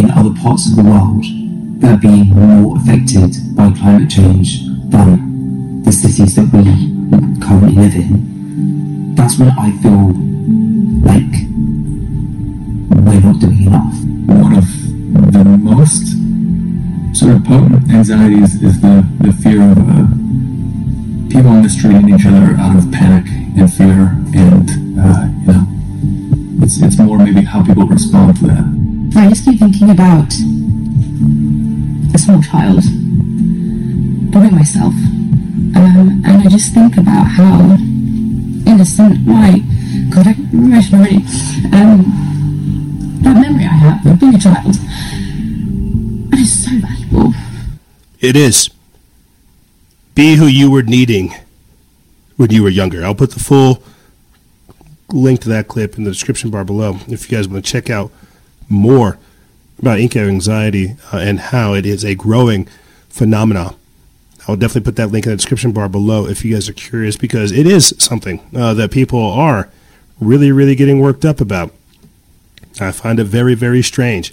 [0.00, 1.47] In other parts of the world,
[1.82, 6.64] are being more affected by climate change than the cities that we
[7.40, 10.12] currently live in, that's when I feel
[11.02, 11.32] like
[13.04, 13.94] we're not doing enough.
[14.26, 14.66] One of
[15.32, 16.16] the most
[17.16, 20.06] sort of potent anxieties is the, the fear of uh,
[21.32, 23.26] people mistreating each other out of panic
[23.58, 25.66] and fear, and uh, you know,
[26.62, 28.64] it's it's more maybe how people respond to that.
[29.16, 31.47] I just keep thinking about a
[32.28, 32.82] small child,
[34.30, 34.92] probably myself,
[35.74, 37.74] Um, and I just think about how
[38.70, 39.62] innocent my
[40.10, 41.24] God, I'm already.
[41.72, 44.76] Um, that memory I have of being a child.
[44.76, 47.32] And it's so valuable.
[48.20, 48.68] It is.
[50.14, 51.34] Be who you were needing
[52.36, 53.06] when you were younger.
[53.06, 53.82] I'll put the full
[55.14, 57.88] link to that clip in the description bar below if you guys want to check
[57.88, 58.10] out
[58.68, 59.16] more
[59.78, 62.66] about ink anxiety uh, and how it is a growing
[63.08, 63.74] phenomenon.
[64.46, 67.16] I'll definitely put that link in the description bar below if you guys are curious
[67.16, 69.68] because it is something uh, that people are
[70.20, 71.72] really, really getting worked up about.
[72.80, 74.32] I find it very, very strange.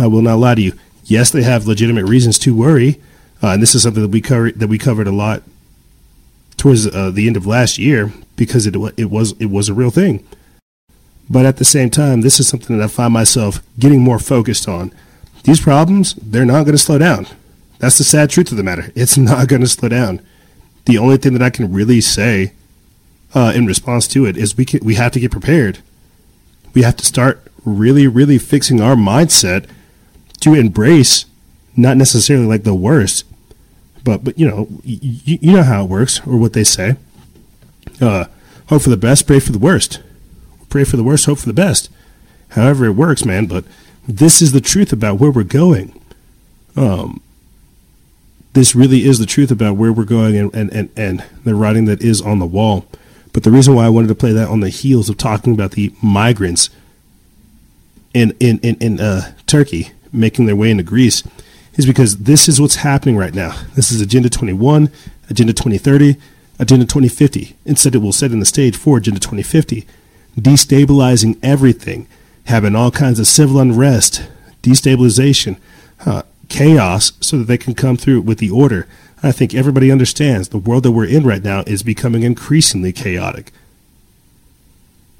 [0.00, 0.72] I will not lie to you.
[1.04, 3.00] Yes, they have legitimate reasons to worry,
[3.42, 5.42] uh, and this is something that we covered that we covered a lot
[6.56, 9.90] towards uh, the end of last year because it it was it was a real
[9.90, 10.24] thing.
[11.32, 14.68] But at the same time, this is something that I find myself getting more focused
[14.68, 14.92] on.
[15.44, 17.26] These problems, they're not going to slow down.
[17.78, 18.92] That's the sad truth of the matter.
[18.94, 20.20] It's not going to slow down.
[20.84, 22.52] The only thing that I can really say
[23.34, 25.78] uh, in response to it is we can, we have to get prepared.
[26.74, 29.66] We have to start really, really fixing our mindset
[30.40, 31.24] to embrace
[31.76, 33.24] not necessarily like the worst,
[34.04, 36.96] but but you know you, you know how it works or what they say.
[38.00, 38.24] Uh,
[38.66, 40.00] hope for the best, pray for the worst.
[40.72, 41.90] Pray for the worst, hope for the best.
[42.52, 43.44] However it works, man.
[43.44, 43.66] But
[44.08, 46.00] this is the truth about where we're going.
[46.76, 47.20] Um,
[48.54, 51.84] this really is the truth about where we're going and, and, and, and the writing
[51.84, 52.86] that is on the wall.
[53.34, 55.72] But the reason why I wanted to play that on the heels of talking about
[55.72, 56.70] the migrants
[58.14, 61.22] in in in, in uh, Turkey making their way into Greece
[61.74, 63.62] is because this is what's happening right now.
[63.74, 64.90] This is Agenda 21,
[65.28, 66.16] Agenda 2030,
[66.58, 67.56] Agenda 2050.
[67.66, 69.86] Instead, it will set in the stage for Agenda 2050,
[70.36, 72.06] destabilizing everything,
[72.44, 74.26] having all kinds of civil unrest,
[74.62, 75.58] destabilization,
[76.48, 78.86] chaos, so that they can come through with the order.
[79.22, 83.52] I think everybody understands the world that we're in right now is becoming increasingly chaotic.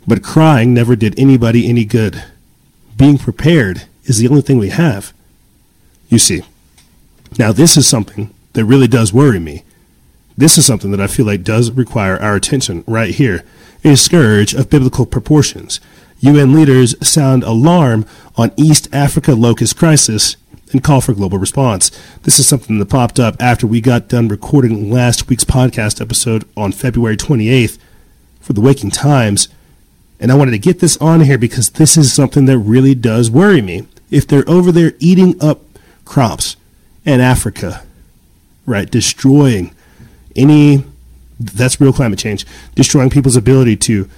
[0.07, 2.25] But crying never did anybody any good.
[2.97, 5.13] Being prepared is the only thing we have.
[6.09, 6.43] You see.
[7.39, 9.63] Now, this is something that really does worry me.
[10.37, 13.45] This is something that I feel like does require our attention right here.
[13.85, 15.81] A scourge of biblical proportions.
[16.21, 20.37] UN leaders sound alarm on East Africa locust crisis
[20.71, 21.91] and call for global response.
[22.23, 26.45] This is something that popped up after we got done recording last week's podcast episode
[26.57, 27.79] on February 28th
[28.41, 29.49] for the Waking Times.
[30.21, 33.33] And I wanted to get this on here because this is something that really does
[33.33, 33.89] worry me.
[34.13, 35.63] If they're over there eating up
[36.05, 36.55] crops
[37.05, 37.83] in Africa,
[38.65, 39.75] right, destroying
[40.37, 40.85] any,
[41.39, 44.09] that's real climate change, destroying people's ability to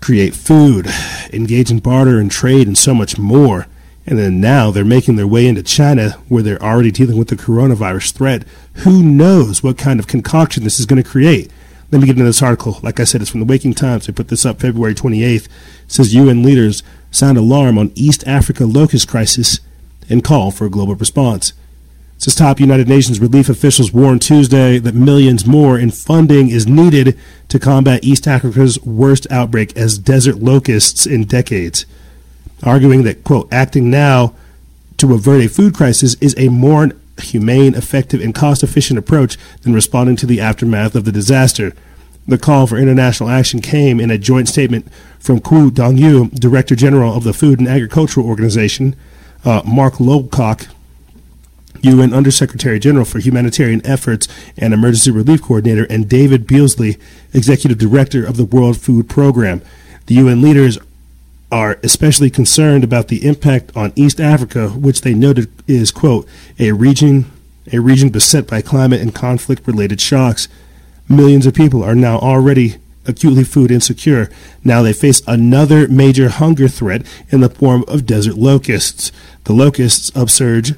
[0.00, 0.86] create food,
[1.32, 3.66] engage in barter and trade, and so much more.
[4.06, 7.36] And then now they're making their way into China where they're already dealing with the
[7.36, 8.44] coronavirus threat.
[8.76, 11.50] Who knows what kind of concoction this is going to create?
[11.90, 12.78] Let me get into this article.
[12.82, 14.08] Like I said, it's from the Waking Times.
[14.08, 15.44] I put this up February 28th.
[15.44, 15.50] It
[15.88, 19.60] says UN leaders sound alarm on East Africa locust crisis
[20.08, 21.52] and call for a global response.
[22.18, 27.16] Says top United Nations relief officials warned Tuesday that millions more in funding is needed
[27.48, 31.86] to combat East Africa's worst outbreak as desert locusts in decades
[32.62, 34.34] arguing that, quote, acting now
[34.98, 39.74] to avert a food crisis is a more humane, effective, and cost efficient approach than
[39.74, 41.74] responding to the aftermath of the disaster.
[42.26, 47.16] The call for international action came in a joint statement from Qu Dongyu, Director General
[47.16, 48.94] of the Food and Agricultural Organization,
[49.44, 50.68] uh, Mark Lowcock,
[51.82, 56.96] UN Undersecretary General for Humanitarian Efforts and Emergency Relief Coordinator, and David Beasley,
[57.32, 59.62] Executive Director of the World Food Program.
[60.06, 60.78] The UN leaders
[61.50, 66.72] are especially concerned about the impact on East Africa, which they noted is, quote, a
[66.72, 67.30] region
[67.72, 70.48] a region beset by climate and conflict related shocks.
[71.08, 74.30] Millions of people are now already acutely food insecure.
[74.64, 79.10] Now they face another major hunger threat in the form of desert locusts.
[79.44, 80.74] The locusts upsurge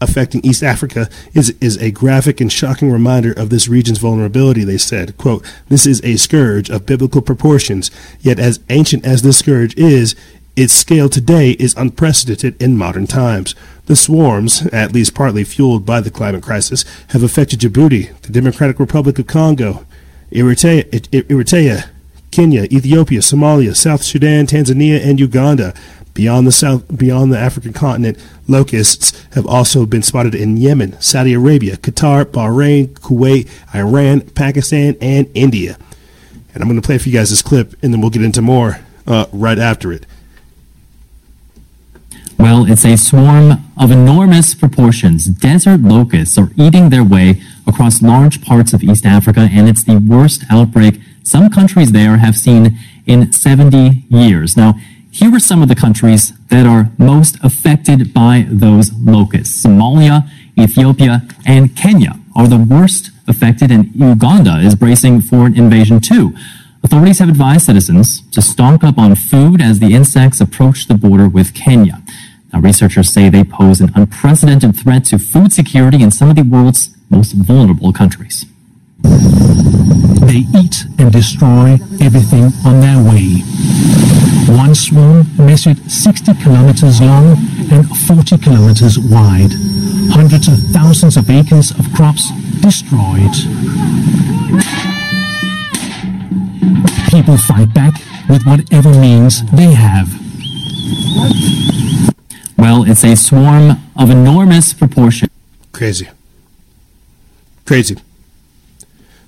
[0.00, 4.78] affecting East Africa is, is a graphic and shocking reminder of this region's vulnerability, they
[4.78, 5.16] said.
[5.18, 7.90] Quote, This is a scourge of biblical proportions,
[8.20, 10.14] yet as ancient as this scourge is,
[10.56, 13.54] its scale today is unprecedented in modern times.
[13.86, 18.80] The swarms, at least partly fueled by the climate crisis, have affected Djibouti, the Democratic
[18.80, 19.86] Republic of Congo,
[20.32, 21.88] Eritrea, Eritrea
[22.30, 25.74] Kenya, Ethiopia, Somalia, South Sudan, Tanzania, and Uganda.
[26.14, 31.32] Beyond the south, beyond the African continent, locusts have also been spotted in Yemen, Saudi
[31.32, 35.78] Arabia, Qatar, Bahrain, Kuwait, Iran, Pakistan, and India.
[36.52, 38.42] And I'm going to play for you guys this clip, and then we'll get into
[38.42, 40.06] more uh, right after it.
[42.38, 45.26] Well, it's a swarm of enormous proportions.
[45.26, 49.98] Desert locusts are eating their way across large parts of East Africa, and it's the
[49.98, 54.56] worst outbreak some countries there have seen in 70 years.
[54.56, 54.74] Now,
[55.18, 59.64] here are some of the countries that are most affected by those locusts.
[59.64, 65.98] Somalia, Ethiopia, and Kenya are the worst affected, and Uganda is bracing for an invasion
[65.98, 66.34] too.
[66.84, 71.28] Authorities have advised citizens to stock up on food as the insects approach the border
[71.28, 72.00] with Kenya.
[72.52, 76.42] Now, researchers say they pose an unprecedented threat to food security in some of the
[76.42, 78.46] world's most vulnerable countries.
[79.02, 83.42] They eat and destroy everything on their way.
[84.48, 87.36] One swarm measured 60 kilometers long
[87.70, 89.52] and 40 kilometers wide.
[90.10, 92.30] Hundreds of thousands of acres of crops
[92.60, 93.34] destroyed.
[97.10, 97.94] People fight back
[98.30, 100.08] with whatever means they have.
[102.56, 105.28] Well, it's a swarm of enormous proportion.
[105.72, 106.08] Crazy.
[107.66, 107.96] Crazy.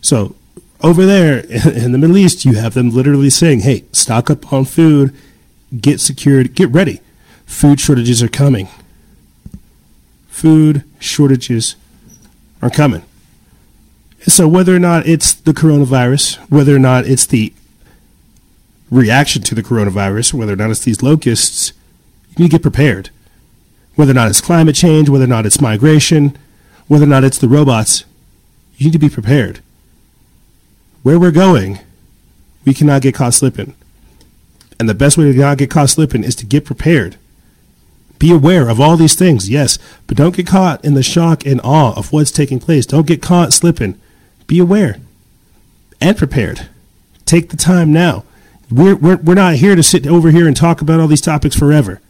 [0.00, 0.34] So,
[0.82, 4.64] over there in the Middle East, you have them literally saying, hey, stock up on
[4.64, 5.14] food,
[5.78, 7.00] get secured, get ready.
[7.46, 8.68] Food shortages are coming.
[10.28, 11.76] Food shortages
[12.62, 13.02] are coming.
[14.26, 17.52] So, whether or not it's the coronavirus, whether or not it's the
[18.90, 21.72] reaction to the coronavirus, whether or not it's these locusts,
[22.30, 23.10] you need to get prepared.
[23.94, 26.36] Whether or not it's climate change, whether or not it's migration,
[26.86, 28.04] whether or not it's the robots,
[28.76, 29.60] you need to be prepared.
[31.02, 31.78] Where we're going,
[32.64, 33.74] we cannot get caught slipping.
[34.78, 37.16] And the best way to not get caught slipping is to get prepared.
[38.18, 41.60] Be aware of all these things, yes, but don't get caught in the shock and
[41.64, 42.84] awe of what's taking place.
[42.84, 43.98] Don't get caught slipping.
[44.46, 44.98] Be aware
[46.02, 46.68] and prepared.
[47.24, 48.24] Take the time now.
[48.70, 51.56] We're, we're, we're not here to sit over here and talk about all these topics
[51.56, 52.00] forever.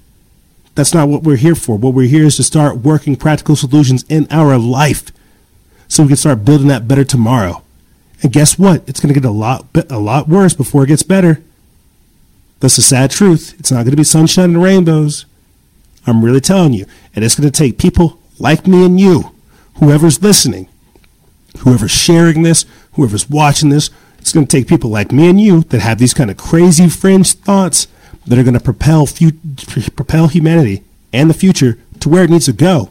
[0.75, 1.77] That's not what we're here for.
[1.77, 5.13] What we're here is to start working practical solutions in our life
[5.89, 7.63] so we can start building that better tomorrow.
[8.23, 8.87] And guess what?
[8.89, 11.43] It's going to get a lot a lot worse before it gets better.
[12.61, 13.55] That's the sad truth.
[13.59, 15.25] It's not going to be sunshine and rainbows.
[16.07, 16.87] I'm really telling you.
[17.15, 19.33] And it's going to take people like me and you,
[19.79, 20.69] whoever's listening,
[21.61, 25.63] whoever's sharing this, whoever's watching this, it's going to take people like me and you
[25.63, 27.87] that have these kind of crazy fringe thoughts
[28.27, 29.07] that are going to propel
[29.97, 32.91] propel humanity and the future to where it needs to go.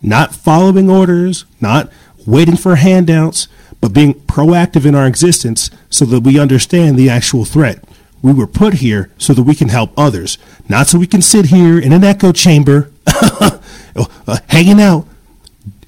[0.00, 1.92] Not following orders, not
[2.26, 3.48] waiting for handouts,
[3.82, 7.82] but being proactive in our existence so that we understand the actual threat.
[8.22, 11.46] We were put here so that we can help others, not so we can sit
[11.46, 13.58] here in an echo chamber, uh,
[14.48, 15.08] hanging out,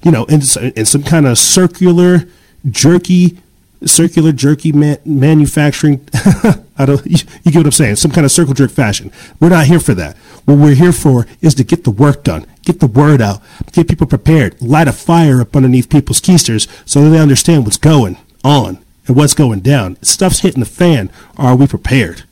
[0.03, 0.41] you know, in,
[0.75, 2.25] in some kind of circular,
[2.69, 3.37] jerky,
[3.85, 6.07] circular, jerky man, manufacturing.
[6.77, 7.95] I don't, you, you get what I'm saying?
[7.97, 9.11] Some kind of circle jerk fashion.
[9.39, 10.17] We're not here for that.
[10.45, 13.87] What we're here for is to get the work done, get the word out, get
[13.87, 18.17] people prepared, light a fire up underneath people's keisters so that they understand what's going
[18.43, 19.97] on and what's going down.
[20.01, 21.09] Stuff's hitting the fan.
[21.37, 22.23] Are we prepared?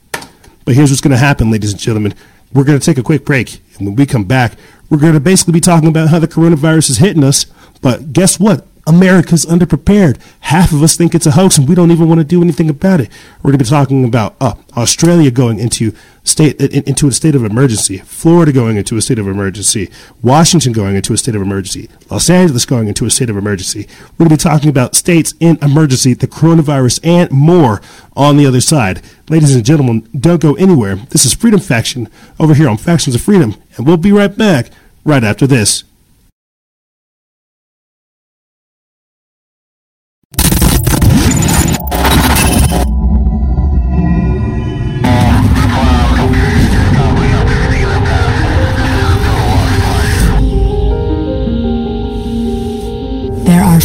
[0.65, 2.13] But here's what's going to happen, ladies and gentlemen.
[2.53, 3.61] We're going to take a quick break.
[3.77, 4.53] And when we come back,
[4.89, 7.45] we're going to basically be talking about how the coronavirus is hitting us.
[7.81, 8.65] But guess what?
[8.85, 10.19] America's underprepared.
[10.41, 12.69] Half of us think it's a hoax and we don't even want to do anything
[12.69, 13.09] about it.
[13.41, 17.43] We're going to be talking about uh, Australia going into state into a state of
[17.43, 19.89] emergency, Florida going into a state of emergency,
[20.21, 23.87] Washington going into a state of emergency, Los Angeles going into a state of emergency.
[24.17, 27.81] We're going to be talking about states in emergency, the coronavirus, and more
[28.15, 29.01] on the other side.
[29.29, 30.95] Ladies and gentlemen, don't go anywhere.
[30.95, 32.09] This is Freedom Faction
[32.39, 34.69] over here on Factions of Freedom, and we'll be right back
[35.05, 35.83] right after this.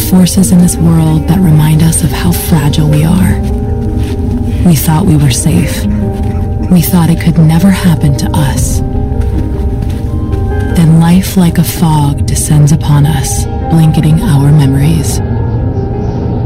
[0.09, 3.39] Forces in this world that remind us of how fragile we are.
[4.65, 5.85] We thought we were safe.
[6.71, 8.79] We thought it could never happen to us.
[10.75, 15.17] Then life like a fog descends upon us, blanketing our memories.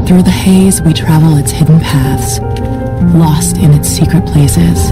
[0.06, 2.40] Through the haze, we travel its hidden paths,
[3.14, 4.90] lost in its secret places.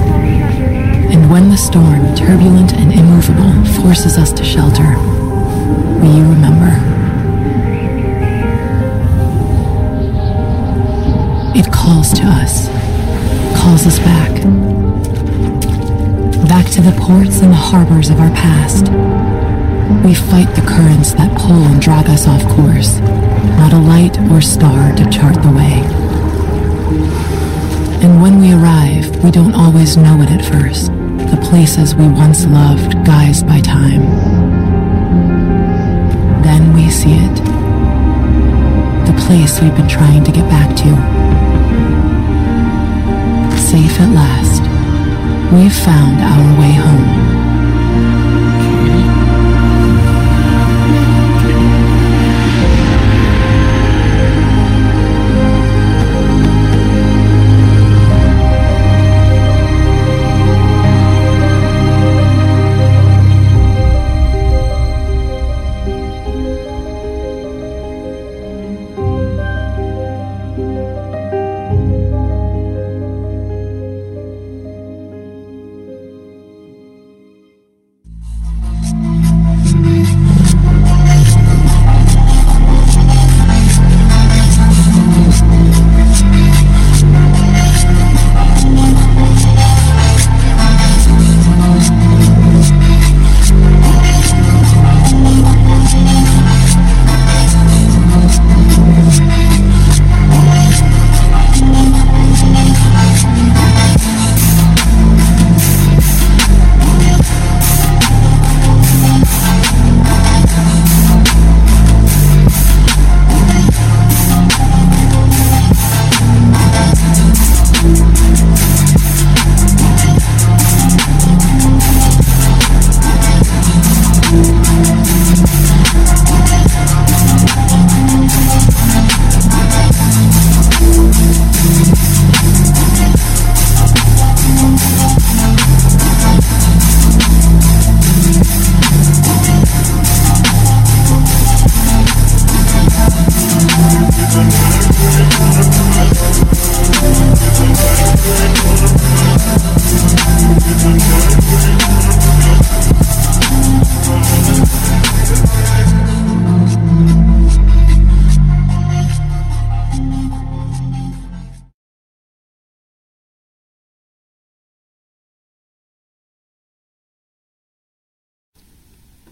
[1.12, 3.52] And when the storm, turbulent and immovable,
[3.82, 4.96] forces us to shelter,
[6.00, 6.91] we remember.
[11.54, 12.68] It calls to us,
[13.60, 14.32] calls us back.
[16.48, 18.88] Back to the ports and the harbors of our past.
[20.04, 22.98] We fight the currents that pull and drag us off course,
[23.58, 25.82] not a light or star to chart the way.
[28.02, 30.90] And when we arrive, we don't always know it at first.
[31.32, 34.02] the places we once loved guised by time.
[36.42, 37.36] Then we see it.
[39.06, 41.41] The place we've been trying to get back to.
[43.72, 44.60] Safe at last,
[45.50, 47.31] we've found our way home.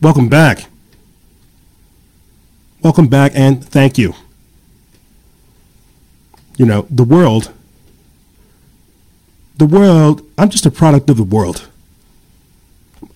[0.03, 0.65] Welcome back.
[2.81, 4.15] Welcome back and thank you.
[6.57, 7.53] You know, the world,
[9.59, 11.69] the world, I'm just a product of the world.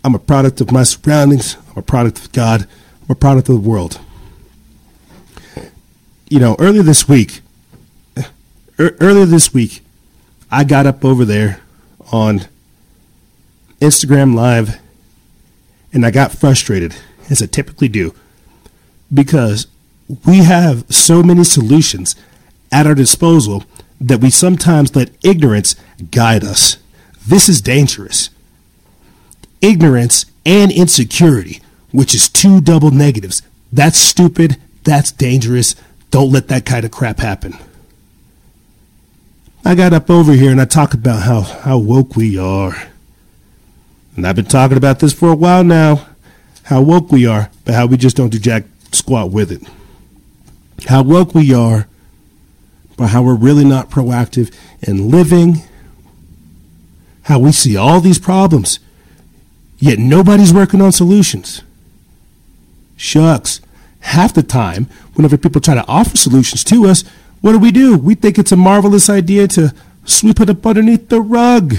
[0.05, 1.57] I'm a product of my surroundings.
[1.71, 2.69] I'm a product of God.
[3.01, 3.99] I'm a product of the world.
[6.29, 7.41] You know, earlier this week,
[8.79, 9.81] er, earlier this week,
[10.51, 11.61] I got up over there
[12.13, 12.43] on
[13.81, 14.84] Instagram Live
[15.95, 16.97] and I got frustrated,
[17.31, 18.15] as I typically do,
[19.13, 19.69] because
[20.27, 22.17] we have so many solutions
[22.71, 23.65] at our disposal
[24.01, 25.77] that we sometimes let ignorance
[26.11, 26.77] guide us.
[27.27, 28.29] This is dangerous.
[29.63, 33.41] Ignorance and insecurity, which is two double negatives.
[33.73, 34.59] That's stupid.
[34.83, 35.77] That's dangerous.
[36.11, 37.57] Don't let that kind of crap happen.
[39.65, 42.89] I got up over here and I talk about how, how woke we are.
[44.17, 46.07] And I've been talking about this for a while now.
[46.65, 49.63] How woke we are, but how we just don't do jack squat with it.
[50.87, 51.89] How woke we are,
[52.97, 55.63] but how we're really not proactive in living.
[57.23, 58.79] How we see all these problems,
[59.79, 61.63] yet nobody's working on solutions.
[62.97, 63.61] Shucks.
[64.01, 67.05] Half the time, whenever people try to offer solutions to us,
[67.41, 67.97] what do we do?
[67.97, 71.75] We think it's a marvelous idea to sweep it up underneath the rug.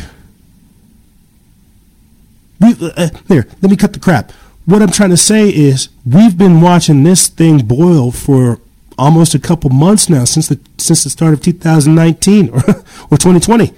[2.59, 4.31] We, uh, there, let me cut the crap.
[4.65, 8.59] What I'm trying to say is we've been watching this thing boil for
[8.97, 12.55] almost a couple months now since the since the start of 2019 or,
[13.11, 13.73] or 2020.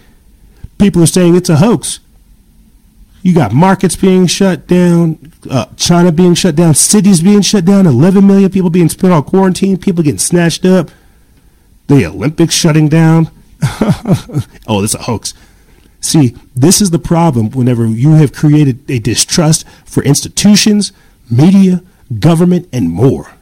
[0.77, 1.99] People are saying it's a hoax.
[3.23, 7.85] You got markets being shut down, uh, China being shut down, cities being shut down,
[7.85, 10.89] 11 million people being put on quarantine, people getting snatched up,
[11.87, 13.29] the Olympics shutting down.
[14.67, 15.33] oh, is a hoax.
[16.07, 20.93] See, this is the problem whenever you have created a distrust for institutions,
[21.29, 21.83] media,
[22.17, 23.33] government, and more.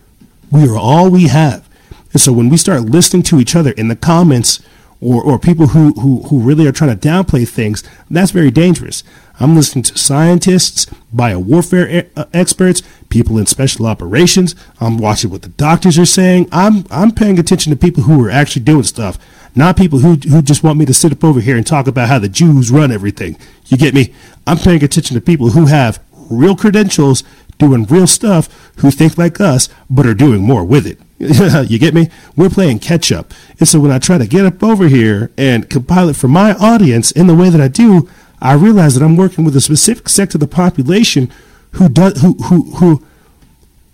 [0.50, 1.70] We are all we have.
[2.12, 4.62] And so when we start listening to each other in the comments
[5.02, 9.04] or, or people who, who, who really are trying to downplay things, that's very dangerous.
[9.40, 14.56] I'm listening to scientists, biowarfare e- uh, experts, people in special operations.
[14.80, 16.48] I'm watching what the doctors are saying.
[16.52, 19.18] I'm, I'm paying attention to people who are actually doing stuff
[19.56, 22.10] not people who who just want me to sit up over here and talk about
[22.10, 23.38] how the Jews run everything.
[23.68, 24.14] You get me?
[24.46, 27.24] I'm paying attention to people who have real credentials,
[27.58, 31.00] doing real stuff, who think like us, but are doing more with it.
[31.18, 32.10] you get me?
[32.36, 33.34] We're playing catch up.
[33.60, 36.54] And so when I try to get up over here and compile it for my
[36.54, 38.10] audience in the way that I do,
[38.42, 41.32] I realize that I'm working with a specific sector of the population
[41.72, 43.06] who does who who who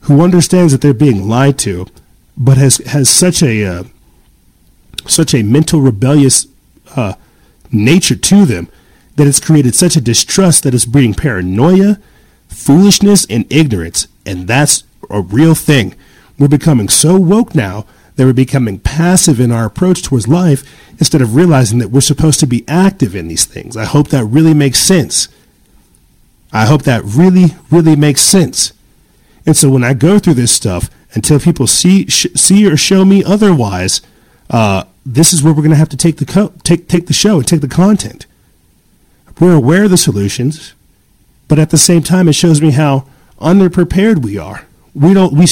[0.02, 1.86] who understands that they're being lied to,
[2.36, 3.84] but has has such a uh,
[5.06, 6.48] such a mental rebellious
[6.96, 7.14] uh,
[7.72, 8.68] nature to them
[9.16, 12.00] that it's created such a distrust that it's breeding paranoia,
[12.48, 15.96] foolishness, and ignorance, and that's a real thing.
[16.42, 17.86] We're becoming so woke now
[18.16, 20.64] that we're becoming passive in our approach towards life
[20.94, 23.78] instead of realizing that we're supposed to be active in these things.
[23.78, 25.28] I hope that really makes sense.
[26.52, 28.74] I hope that really, really makes sense.
[29.46, 33.06] And so when I go through this stuff, until people see sh- see or show
[33.06, 34.02] me otherwise,
[34.50, 37.14] uh, this is where we're going to have to take the co- take take the
[37.14, 38.26] show and take the content.
[39.40, 40.74] We're aware of the solutions,
[41.48, 43.06] but at the same time, it shows me how
[43.40, 44.66] underprepared we are.
[44.96, 45.46] We don't we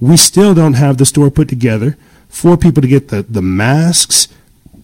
[0.00, 1.96] we still don't have the store put together
[2.28, 4.28] for people to get the the masks,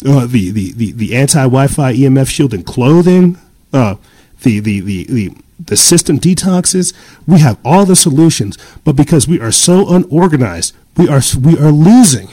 [0.06, 3.38] uh, the the the, the anti Wi-Fi EMF shielding clothing,
[3.72, 3.96] uh,
[4.42, 6.94] the, the the the the system detoxes.
[7.26, 11.72] We have all the solutions, but because we are so unorganized, we are we are
[11.72, 12.28] losing.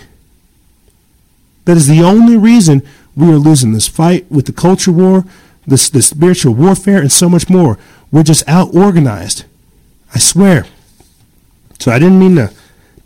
[1.65, 2.81] That is the only reason
[3.15, 5.25] we are losing this fight with the culture war,
[5.67, 7.77] this this spiritual warfare, and so much more.
[8.11, 9.45] We're just out organized.
[10.13, 10.65] I swear.
[11.79, 12.53] So I didn't mean to,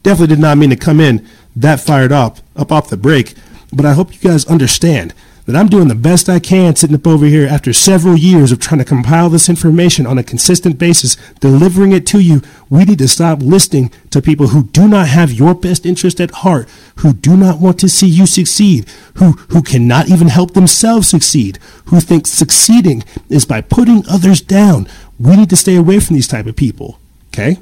[0.05, 3.33] definitely did not mean to come in that fired up, up off the break.
[3.73, 7.07] But I hope you guys understand that I'm doing the best I can sitting up
[7.07, 11.17] over here after several years of trying to compile this information on a consistent basis,
[11.39, 12.43] delivering it to you.
[12.69, 16.31] We need to stop listening to people who do not have your best interest at
[16.31, 21.07] heart, who do not want to see you succeed, who, who cannot even help themselves
[21.07, 24.87] succeed, who think succeeding is by putting others down.
[25.19, 26.99] We need to stay away from these type of people.
[27.29, 27.57] Okay?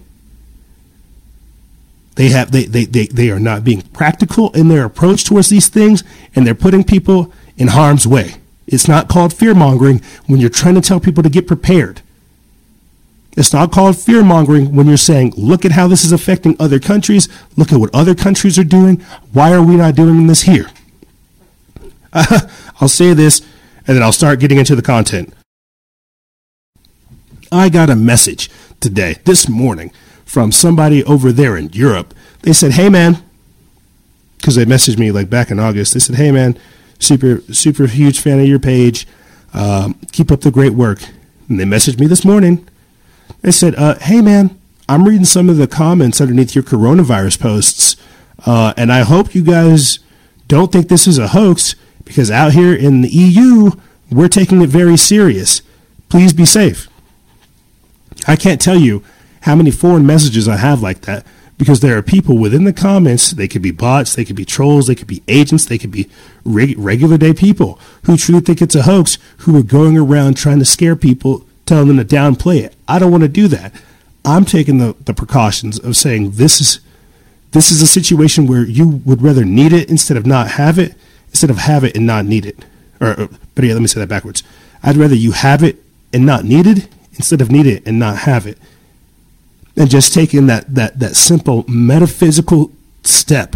[2.16, 5.68] They have they, they, they, they are not being practical in their approach towards these
[5.68, 6.04] things
[6.36, 8.36] and they're putting people in harm's way.
[8.68, 12.02] It's not called fear mongering when you're trying to tell people to get prepared.
[13.36, 16.80] It's not called fear mongering when you're saying, look at how this is affecting other
[16.80, 17.28] countries.
[17.58, 19.02] Look at what other countries are doing.
[19.32, 20.70] Why are we not doing this here?
[22.14, 23.42] I'll say this
[23.88, 25.34] and then I'll start getting into the content.
[27.52, 28.50] I got a message
[28.80, 29.92] today, this morning,
[30.34, 32.12] from somebody over there in Europe.
[32.42, 33.22] They said, hey man,
[34.38, 35.94] because they messaged me like back in August.
[35.94, 36.58] They said, hey man,
[36.98, 39.06] super super huge fan of your page.
[39.54, 41.04] Um, keep up the great work.
[41.48, 42.68] And they messaged me this morning.
[43.42, 44.58] They said, uh, "Hey man,
[44.90, 47.96] I'm reading some of the comments underneath your coronavirus posts,
[48.44, 50.00] uh, and I hope you guys
[50.48, 51.76] don't think this is a hoax
[52.06, 53.72] because out here in the EU,
[54.10, 55.62] we're taking it very serious.
[56.10, 56.88] Please be safe."
[58.26, 59.04] I can't tell you
[59.44, 61.26] how many foreign messages I have like that
[61.58, 63.32] because there are people within the comments.
[63.32, 66.10] They could be bots, they could be trolls, they could be agents, they could be
[66.46, 70.60] reg- regular day people who truly think it's a hoax, who are going around trying
[70.60, 72.74] to scare people, telling them to downplay it.
[72.88, 73.74] I don't want to do that.
[74.24, 76.80] I'm taking the, the precautions of saying this is
[77.52, 80.96] this is a situation where you would rather need it instead of not have it,
[81.30, 82.66] instead of have it and not need it.
[83.00, 84.42] Or, or but yeah, let me say that backwards.
[84.82, 85.84] I'd rather you have it
[86.14, 88.58] and not need it instead of need it and not have it
[89.76, 92.72] and just taking that that that simple metaphysical
[93.04, 93.56] step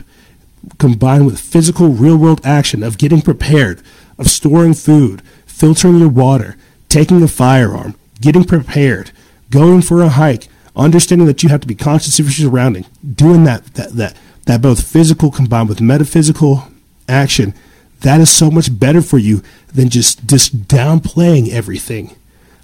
[0.78, 3.82] combined with physical real world action of getting prepared
[4.18, 6.58] of storing food filtering your water
[6.90, 9.12] taking a firearm getting prepared
[9.50, 13.44] going for a hike understanding that you have to be conscious of your surrounding doing
[13.44, 16.68] that that that that both physical combined with metaphysical
[17.08, 17.54] action
[18.02, 19.42] that is so much better for you
[19.74, 22.16] than just just downplaying everything.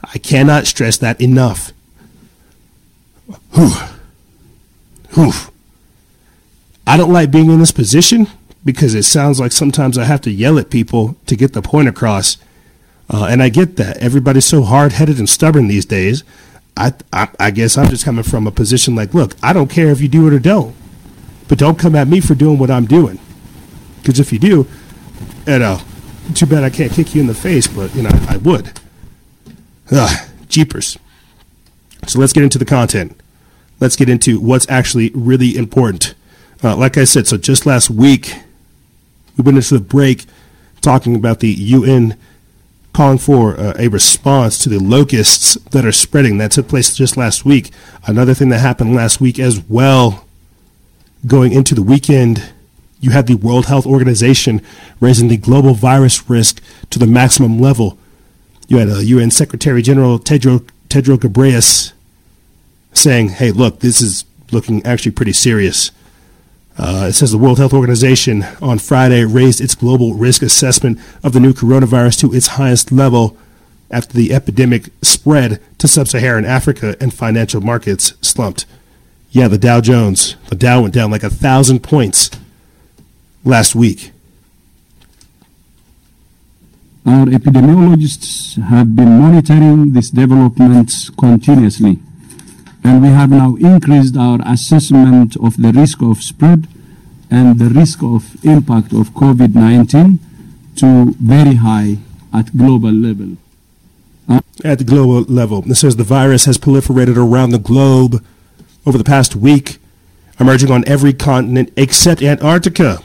[0.04, 1.72] I cannot stress that enough
[3.54, 3.74] Whew.
[5.14, 5.32] Whew.
[6.86, 8.28] I don't like being in this position
[8.66, 11.88] because it sounds like sometimes I have to yell at people to get the point
[11.88, 12.38] across.
[13.10, 13.98] Uh, and I get that.
[13.98, 16.24] Everybody's so hard headed and stubborn these days.
[16.76, 19.90] I, I, I guess I'm just coming from a position like, look, I don't care
[19.90, 20.76] if you do it or don't,
[21.48, 23.20] but don't come at me for doing what I'm doing.
[23.98, 24.68] Because if you do,
[25.46, 25.80] you know,
[26.34, 28.80] too bad I can't kick you in the face, but, you know, I would.
[29.92, 30.98] Ugh, jeepers.
[32.08, 33.20] So let's get into the content.
[33.84, 36.16] Let's get into what's actually really important.
[36.64, 38.34] Uh, like I said, so just last week,
[39.36, 40.24] we went into the break
[40.80, 42.18] talking about the UN
[42.94, 46.38] calling for uh, a response to the locusts that are spreading.
[46.38, 47.72] That took place just last week.
[48.08, 50.26] Another thing that happened last week as well,
[51.28, 52.54] going into the weekend,
[53.02, 54.62] you had the World Health Organization
[55.02, 57.98] raising the global virus risk to the maximum level.
[58.70, 61.92] You had a UN Secretary General Tedros Tedros Ghebreyesus
[62.94, 65.92] saying, hey, look, this is looking actually pretty serious.
[66.78, 71.34] Uh, it says the World Health Organization on Friday raised its global risk assessment of
[71.34, 73.38] the new coronavirus to its highest level
[73.92, 78.66] after the epidemic spread to sub Saharan Africa and financial markets slumped.
[79.30, 82.32] Yeah, the Dow Jones, the Dow went down like a thousand points
[83.44, 84.12] last week.
[87.06, 92.00] Our epidemiologists have been monitoring this development continuously,
[92.84, 96.68] and we have now increased our assessment of the risk of spread
[97.32, 100.20] and the risk of impact of COVID-19
[100.78, 101.98] to very high
[102.34, 103.38] at global level.
[104.28, 108.24] Uh, at the global level, it says the virus has proliferated around the globe
[108.86, 109.78] over the past week,
[110.40, 113.00] emerging on every continent except Antarctica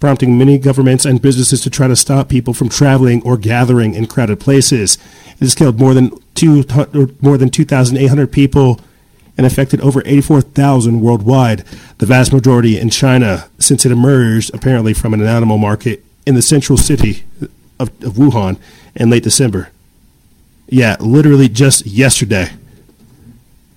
[0.00, 4.06] prompting many governments and businesses to try to stop people from traveling or gathering in
[4.06, 4.96] crowded places.
[5.32, 6.10] It has killed more than
[6.46, 8.80] more than 2,800 people
[9.36, 11.60] and affected over 84,000 worldwide,
[11.98, 16.42] the vast majority in China, since it emerged apparently from an animal market in the
[16.42, 17.24] central city
[17.78, 18.58] of, of Wuhan
[18.96, 19.70] in late December.
[20.68, 22.50] Yeah, literally just yesterday,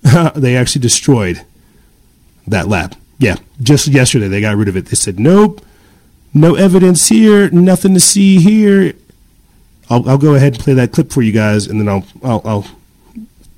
[0.34, 1.42] they actually destroyed
[2.46, 2.96] that lab.
[3.18, 4.86] Yeah, just yesterday they got rid of it.
[4.86, 5.64] They said, nope,
[6.34, 8.94] no evidence here, nothing to see here.
[9.90, 12.42] I'll, I'll go ahead and play that clip for you guys, and then I'll I'll,
[12.44, 12.66] I'll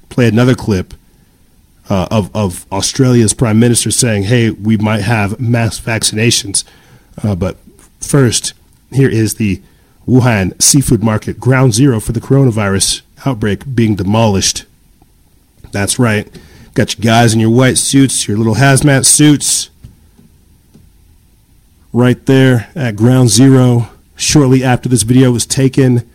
[0.09, 0.95] play another clip
[1.89, 6.65] uh, of of Australia's prime minister saying, "Hey, we might have mass vaccinations,"
[7.23, 7.57] uh, but
[8.01, 8.55] first,
[8.93, 9.63] here is the
[10.07, 14.65] Wuhan seafood market, ground zero for the coronavirus outbreak, being demolished.
[15.73, 16.29] That's right.
[16.75, 19.71] Got you guys in your white suits, your little hazmat suits
[21.93, 26.11] right there at ground zero shortly after this video was taken.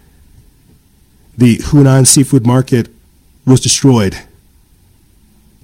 [1.39, 2.89] The Hunan seafood market
[3.45, 4.23] was destroyed.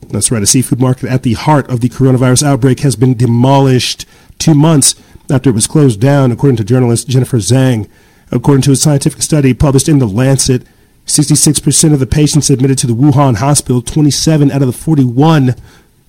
[0.08, 4.06] That's right, a seafood market at the heart of the coronavirus outbreak has been demolished
[4.40, 4.96] two months
[5.30, 7.90] after it was closed down, according to journalist Jennifer Zhang.
[8.32, 10.64] According to a scientific study published in The Lancet,
[11.08, 15.56] 66% of the patients admitted to the Wuhan hospital, 27 out of the 41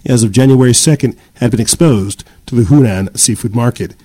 [0.04, 3.96] as of January 2nd, had been exposed to the Hunan seafood market.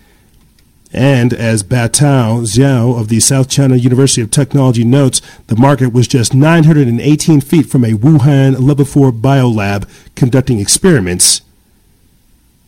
[0.94, 6.08] And as Botao Xiao of the South China University of Technology notes, the market was
[6.08, 11.42] just 918 feet from a Wuhan level 4 biolab conducting experiments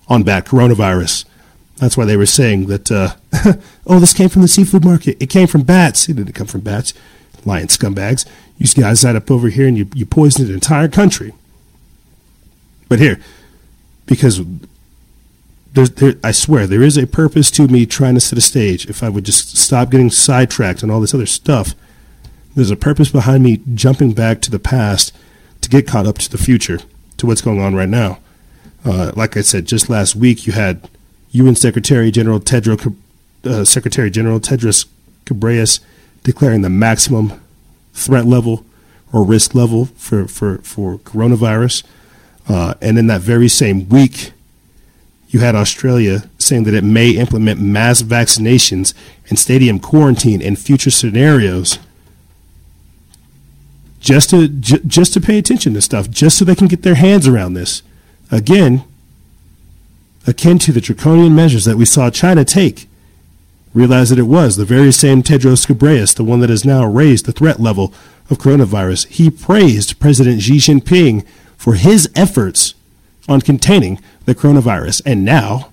[0.08, 1.26] on bat coronavirus.
[1.78, 3.16] That's why they were saying that, uh,
[3.88, 5.18] oh, this came from the seafood market.
[5.22, 6.08] It came from bats.
[6.08, 6.94] It didn't come from bats.
[7.46, 8.26] Lion scumbags.
[8.58, 11.34] You guys sat up over here and you, you poisoned an entire country.
[12.88, 13.20] But here,
[14.06, 14.42] because
[15.74, 18.88] there, I swear, there is a purpose to me trying to set a stage.
[18.88, 21.74] If I would just stop getting sidetracked and all this other stuff,
[22.56, 25.16] there's a purpose behind me jumping back to the past
[25.62, 26.80] to get caught up to the future,
[27.18, 28.20] to what's going on right now.
[28.86, 30.88] Uh, like I said, just last week you had
[31.32, 32.96] UN Secretary General Tedros,
[33.46, 34.86] uh, Secretary General Tedros
[35.26, 35.80] Ghebreyesus
[36.24, 37.42] declaring the maximum
[37.94, 38.66] threat level
[39.12, 41.84] or risk level for for for coronavirus,
[42.48, 44.32] uh, and in that very same week,
[45.34, 48.94] you had Australia saying that it may implement mass vaccinations
[49.30, 51.80] and stadium quarantine in future scenarios
[54.00, 56.96] just to j- just to pay attention to stuff, just so they can get their
[56.96, 57.82] hands around this.
[58.30, 58.84] Again,
[60.28, 62.88] akin to the draconian measures that we saw China take.
[63.74, 67.26] Realize that it was the very same Tedros Ghebreyesus, the one that has now raised
[67.26, 67.92] the threat level
[68.30, 69.08] of coronavirus.
[69.08, 71.26] He praised President Xi Jinping
[71.58, 72.76] for his efforts
[73.28, 75.02] on containing the coronavirus.
[75.06, 75.70] And now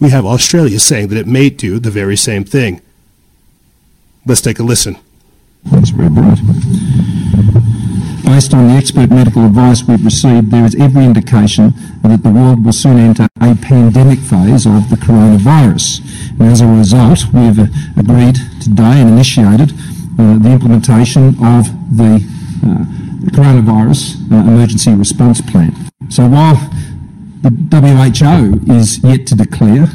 [0.00, 2.80] we have Australia saying that it may do the very same thing.
[4.26, 4.96] Let's take a listen.
[5.64, 5.92] That's.
[8.32, 12.64] Based on the expert medical advice we've received, there is every indication that the world
[12.64, 16.00] will soon enter a pandemic phase of the coronavirus.
[16.38, 17.66] And as a result, we've uh,
[17.96, 19.72] agreed today and initiated
[20.18, 22.24] uh, the implementation of the
[22.64, 25.74] uh, coronavirus uh, emergency response plan.
[26.08, 26.56] So while
[27.42, 29.86] the WHO is yet to declare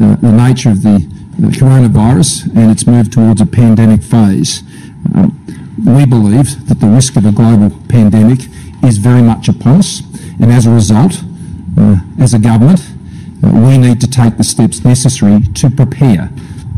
[0.00, 4.62] uh, the nature of the uh, coronavirus and its move towards a pandemic phase.
[5.14, 5.38] Um,
[5.84, 8.40] we believe that the risk of a global pandemic
[8.84, 10.00] is very much upon us,
[10.40, 11.22] and as a result,
[11.78, 12.80] uh, as a government,
[13.42, 16.30] uh, we need to take the steps necessary to prepare.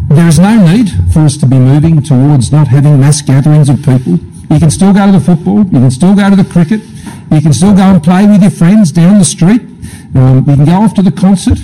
[0.09, 3.79] There is no need for us to be moving towards not having mass gatherings of
[3.79, 4.19] people.
[4.51, 6.81] You can still go to the football, you can still go to the cricket,
[7.31, 9.63] you can still go and play with your friends down the street.
[10.15, 11.59] Um, you can go off to the concert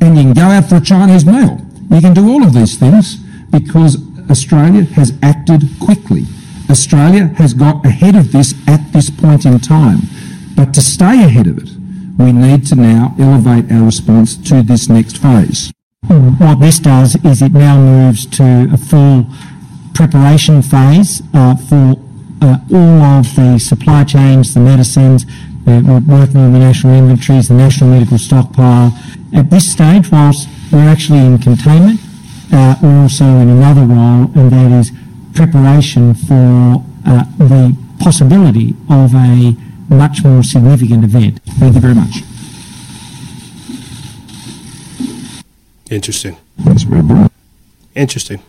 [0.00, 1.60] and you can go out for a Chinese meal.
[1.90, 3.16] You can do all of these things
[3.50, 3.96] because
[4.30, 6.24] Australia has acted quickly.
[6.70, 10.00] Australia has got ahead of this at this point in time.
[10.56, 11.70] But to stay ahead of it,
[12.18, 15.72] we need to now elevate our response to this next phase.
[16.06, 19.26] What this does is it now moves to a full
[19.94, 21.96] preparation phase uh, for
[22.44, 25.24] uh, all of the supply chains, the medicines,
[25.66, 28.92] uh, we're working on the national inventories, the national medical stockpile.
[29.34, 32.00] At this stage, whilst we're actually in containment,
[32.52, 34.92] uh, we're also in another role, and that is
[35.34, 39.56] preparation for uh, the possibility of a
[39.88, 41.40] much more significant event.
[41.58, 42.22] Thank you very much.
[45.90, 46.36] Interesting.
[46.58, 47.30] That's very broad.
[47.94, 48.42] Interesting.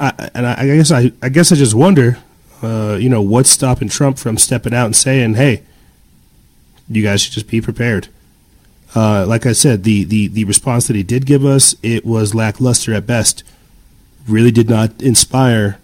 [0.00, 2.18] I, and I, I guess I, I guess I just wonder,
[2.64, 5.62] uh, you know, what's stopping Trump from stepping out and saying, "Hey,
[6.88, 8.08] you guys should just be prepared."
[8.94, 12.34] Uh, like I said, the, the the response that he did give us it was
[12.34, 13.42] lackluster at best.
[14.28, 15.78] Really did not inspire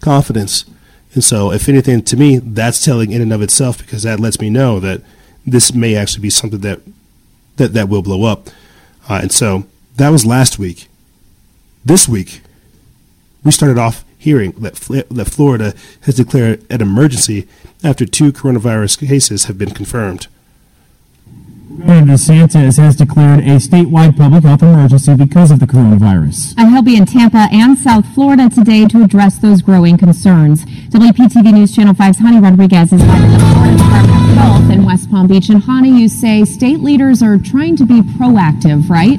[0.00, 0.64] confidence.
[1.12, 4.40] And so, if anything, to me, that's telling in and of itself because that lets
[4.40, 5.02] me know that
[5.46, 6.80] this may actually be something that
[7.56, 8.48] that, that will blow up.
[9.08, 9.64] Uh, and so
[9.96, 10.88] that was last week.
[11.84, 12.40] This week,
[13.44, 14.74] we started off hearing that,
[15.10, 17.46] that Florida has declared an emergency
[17.82, 20.26] after two coronavirus cases have been confirmed.
[21.78, 26.54] Governor DeSantis has declared a statewide public health emergency because of the coronavirus.
[26.56, 30.64] And he'll be in Tampa and South Florida today to address those growing concerns.
[30.64, 34.84] WPTV News Channel 5's Hani Rodriguez is live at the Florida Department of Health in
[34.84, 35.48] West Palm Beach.
[35.48, 39.18] And Hani, you say state leaders are trying to be proactive, right?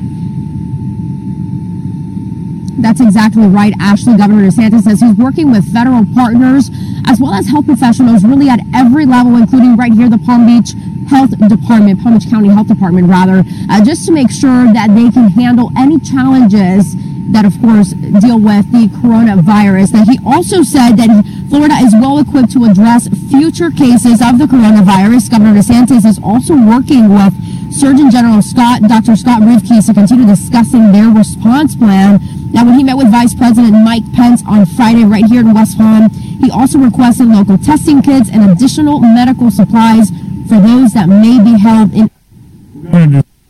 [2.78, 4.17] That's exactly right, Ashley.
[4.17, 6.69] Governor DeSantis says he's working with federal partners
[7.07, 10.73] as well as health professionals really at every level, including right here, the Palm Beach
[11.09, 15.09] Health Department, Palm Beach County Health Department, rather, uh, just to make sure that they
[15.11, 16.95] can handle any challenges
[17.32, 19.91] that, of course, deal with the coronavirus.
[19.91, 21.09] That he also said that
[21.50, 25.30] Florida is well equipped to address future cases of the coronavirus.
[25.30, 27.34] Governor DeSantis is also working with
[27.74, 29.16] Surgeon General Scott, Dr.
[29.16, 32.20] Scott Rivkees to continue discussing their response plan.
[32.52, 35.78] Now, when he met with Vice President Mike Pence on Friday right here in West
[35.78, 40.10] Palm, he also requested local testing kits and additional medical supplies
[40.48, 42.10] for those that may be held in.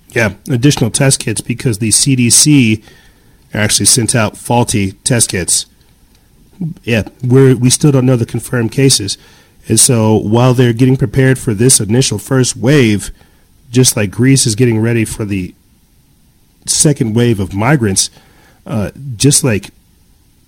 [0.09, 2.83] Yeah, additional test kits because the CDC
[3.53, 5.65] actually sent out faulty test kits.
[6.83, 9.17] Yeah, we we still don't know the confirmed cases.
[9.67, 13.11] And so while they're getting prepared for this initial first wave,
[13.71, 15.55] just like Greece is getting ready for the
[16.65, 18.09] second wave of migrants,
[18.65, 19.71] uh, just like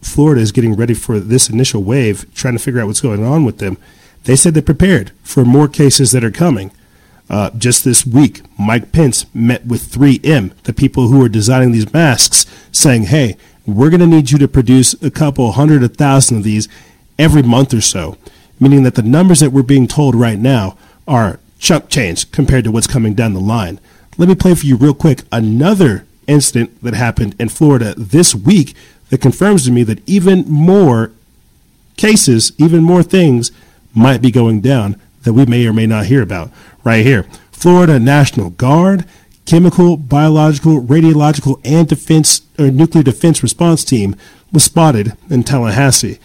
[0.01, 3.43] Florida is getting ready for this initial wave, trying to figure out what's going on
[3.43, 3.77] with them,
[4.25, 6.71] they said they're prepared for more cases that are coming.
[7.29, 11.91] Uh, just this week, Mike Pence met with 3M, the people who are designing these
[11.91, 13.35] masks, saying, hey,
[13.67, 16.69] we're going to need you to produce a couple hundred, a thousand of these
[17.19, 18.17] every month or so,
[18.59, 22.71] meaning that the numbers that we're being told right now are chunk change compared to
[22.71, 23.79] what's coming down the line.
[24.17, 28.73] Let me play for you real quick another incident that happened in Florida this week
[29.09, 31.11] that confirms to me that even more
[31.97, 33.51] cases, even more things
[33.93, 36.51] might be going down that we may or may not hear about
[36.83, 37.23] right here.
[37.51, 39.05] Florida National Guard,
[39.47, 44.13] Chemical, Biological, Radiological, and Defense or Nuclear Defense Response Team
[44.51, 46.19] was spotted in Tallahassee.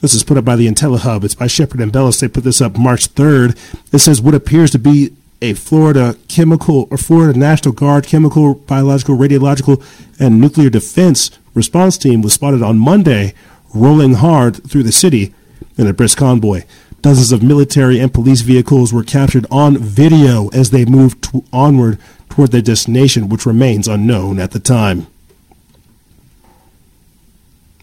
[0.00, 1.22] This is put up by the IntelliHub.
[1.22, 2.20] It's by Shepard Ambellas.
[2.20, 3.56] They put this up March 3rd.
[3.92, 9.16] It says what appears to be a Florida chemical or Florida National Guard chemical, biological,
[9.16, 9.80] radiological,
[10.18, 13.34] and nuclear defense response team was spotted on Monday
[13.72, 15.32] rolling hard through the city
[15.78, 16.64] in a brisk convoy.
[17.02, 22.00] Dozens of military and police vehicles were captured on video as they moved to onward
[22.34, 25.06] toward their destination, which remains unknown at the time.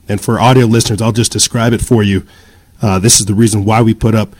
[0.09, 2.27] And for audio listeners, I'll just describe it for you.
[2.81, 4.35] Uh, this is the reason why we put up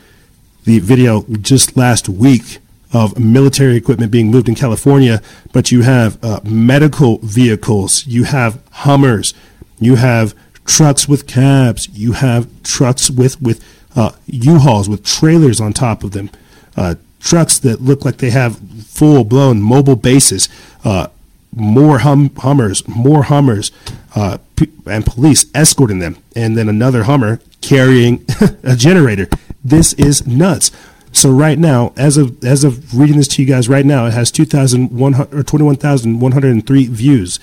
[0.65, 2.57] the video just last week
[2.91, 5.21] of military equipment being moved in California,
[5.53, 9.33] but you have uh, medical vehicles, you have Hummers,
[9.79, 10.35] you have
[10.65, 13.63] trucks with cabs, you have trucks with with
[13.95, 16.29] uh, U-Hauls with trailers on top of them,
[16.75, 20.49] uh, trucks that look like they have full blown mobile bases,
[20.83, 21.07] uh,
[21.55, 23.71] more hum- Hummers, more Hummers,
[24.15, 28.25] uh, p- and police escorting them, and then another Hummer carrying
[28.63, 29.27] a generator.
[29.63, 30.71] This is nuts.
[31.13, 34.13] So right now, as of as of reading this to you guys right now, it
[34.13, 37.39] has two thousand one hundred or twenty one thousand one hundred and three views.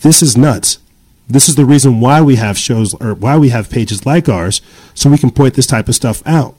[0.00, 0.78] This is nuts.
[1.28, 4.60] This is the reason why we have shows or why we have pages like ours,
[4.94, 6.54] so we can point this type of stuff out.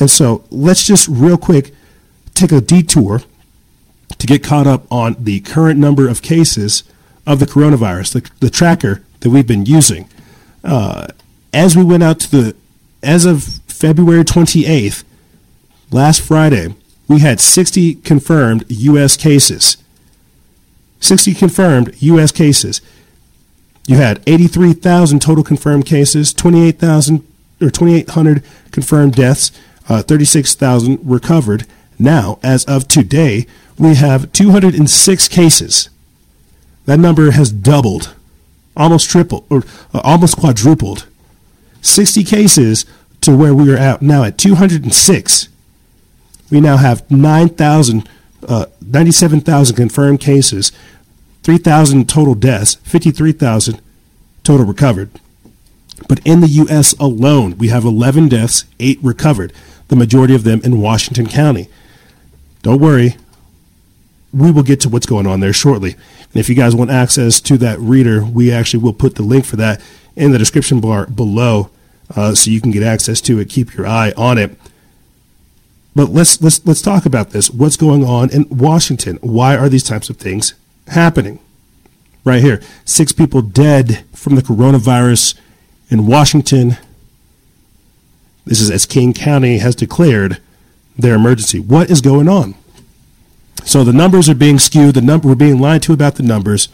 [0.00, 1.72] And so let's just real quick
[2.34, 3.20] take a detour
[4.18, 6.82] to get caught up on the current number of cases
[7.26, 10.08] of the coronavirus, the, the tracker that we've been using.
[10.64, 11.06] Uh,
[11.52, 12.56] as we went out to the,
[13.02, 15.04] as of February 28th,
[15.90, 16.74] last Friday,
[17.08, 19.16] we had 60 confirmed U.S.
[19.16, 19.76] cases.
[21.00, 22.32] 60 confirmed U.S.
[22.32, 22.80] cases.
[23.86, 27.26] you had 83,000 total confirmed cases, 28,000
[27.60, 29.50] or 2,800 confirmed deaths,
[29.90, 31.66] uh, 36,000 recovered.
[31.98, 35.90] Now, as of today, we have 206 cases.
[36.86, 38.14] That number has doubled,
[38.76, 41.06] almost tripled, or uh, almost quadrupled.
[41.82, 42.86] 60 cases
[43.20, 45.48] to where we are at now at 206.
[46.50, 48.08] We now have 9,000,
[48.46, 50.72] uh, 97,000 confirmed cases,
[51.42, 53.80] 3,000 total deaths, 53,000
[54.42, 55.10] total recovered.
[56.08, 56.92] But in the U.S.
[56.98, 59.52] alone, we have 11 deaths, 8 recovered,
[59.90, 61.68] the majority of them in Washington County.
[62.62, 63.16] Don't worry,
[64.32, 65.92] we will get to what's going on there shortly.
[65.92, 69.44] And if you guys want access to that reader, we actually will put the link
[69.44, 69.82] for that
[70.14, 71.70] in the description bar below
[72.14, 73.48] uh, so you can get access to it.
[73.48, 74.56] Keep your eye on it.
[75.96, 77.50] But let's let's let's talk about this.
[77.50, 79.18] What's going on in Washington?
[79.22, 80.54] Why are these types of things
[80.86, 81.40] happening?
[82.22, 85.36] Right here, six people dead from the coronavirus
[85.88, 86.76] in Washington.
[88.44, 90.40] This is as King County has declared
[90.96, 91.60] their emergency.
[91.60, 92.54] What is going on?
[93.64, 94.94] So the numbers are being skewed.
[94.94, 96.68] The number we're being lied to about the numbers.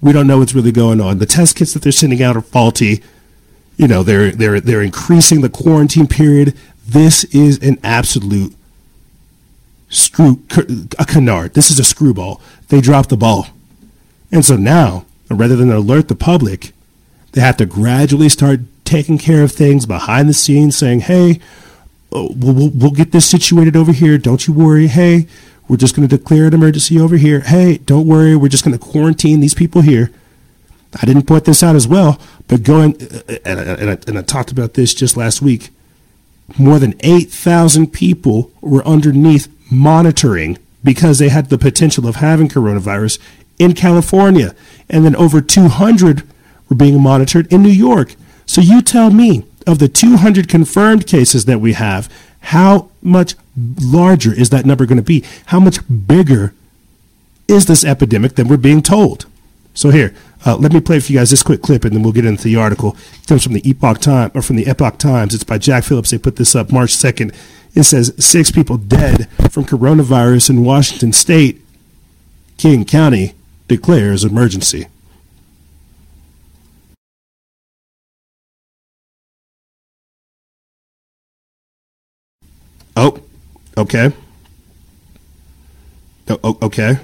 [0.00, 1.18] We don't know what's really going on.
[1.18, 3.02] The test kits that they're sending out are faulty.
[3.76, 6.56] You know, they're they're they're increasing the quarantine period.
[6.86, 8.54] This is an absolute
[9.88, 10.42] screw
[10.98, 11.54] a canard.
[11.54, 12.40] This is a screwball.
[12.68, 13.48] They dropped the ball.
[14.32, 16.72] And so now, rather than alert the public,
[17.32, 18.60] they have to gradually start
[18.90, 21.40] taking care of things behind the scenes, saying, "Hey,
[22.12, 24.18] uh, we'll, we'll, we'll get this situated over here.
[24.18, 24.88] Don't you worry.
[24.88, 25.26] Hey,
[25.68, 27.40] we're just going to declare an emergency over here.
[27.40, 28.34] Hey, don't worry.
[28.34, 30.10] We're just going to quarantine these people here.
[31.00, 34.22] I didn't point this out as well, but going, uh, and, and, I, and I
[34.22, 35.70] talked about this just last week.
[36.58, 43.20] More than 8,000 people were underneath monitoring because they had the potential of having coronavirus
[43.60, 44.56] in California.
[44.88, 46.24] And then over 200
[46.68, 48.16] were being monitored in New York.
[48.50, 53.36] So you tell me, of the 200 confirmed cases that we have, how much
[53.80, 55.22] larger is that number going to be?
[55.46, 55.78] How much
[56.08, 56.52] bigger
[57.46, 59.26] is this epidemic than we're being told?
[59.72, 60.12] So here,
[60.44, 62.42] uh, let me play for you guys this quick clip, and then we'll get into
[62.42, 62.96] the article.
[63.22, 65.32] It comes from the Epoch Time or from the Epoch Times.
[65.32, 66.10] It's by Jack Phillips.
[66.10, 67.32] They put this up March second.
[67.76, 71.60] It says six people dead from coronavirus in Washington State.
[72.56, 73.34] King County
[73.68, 74.88] declares emergency.
[82.96, 83.20] Oh,
[83.76, 84.12] okay.
[86.28, 86.98] Oh, oh, okay.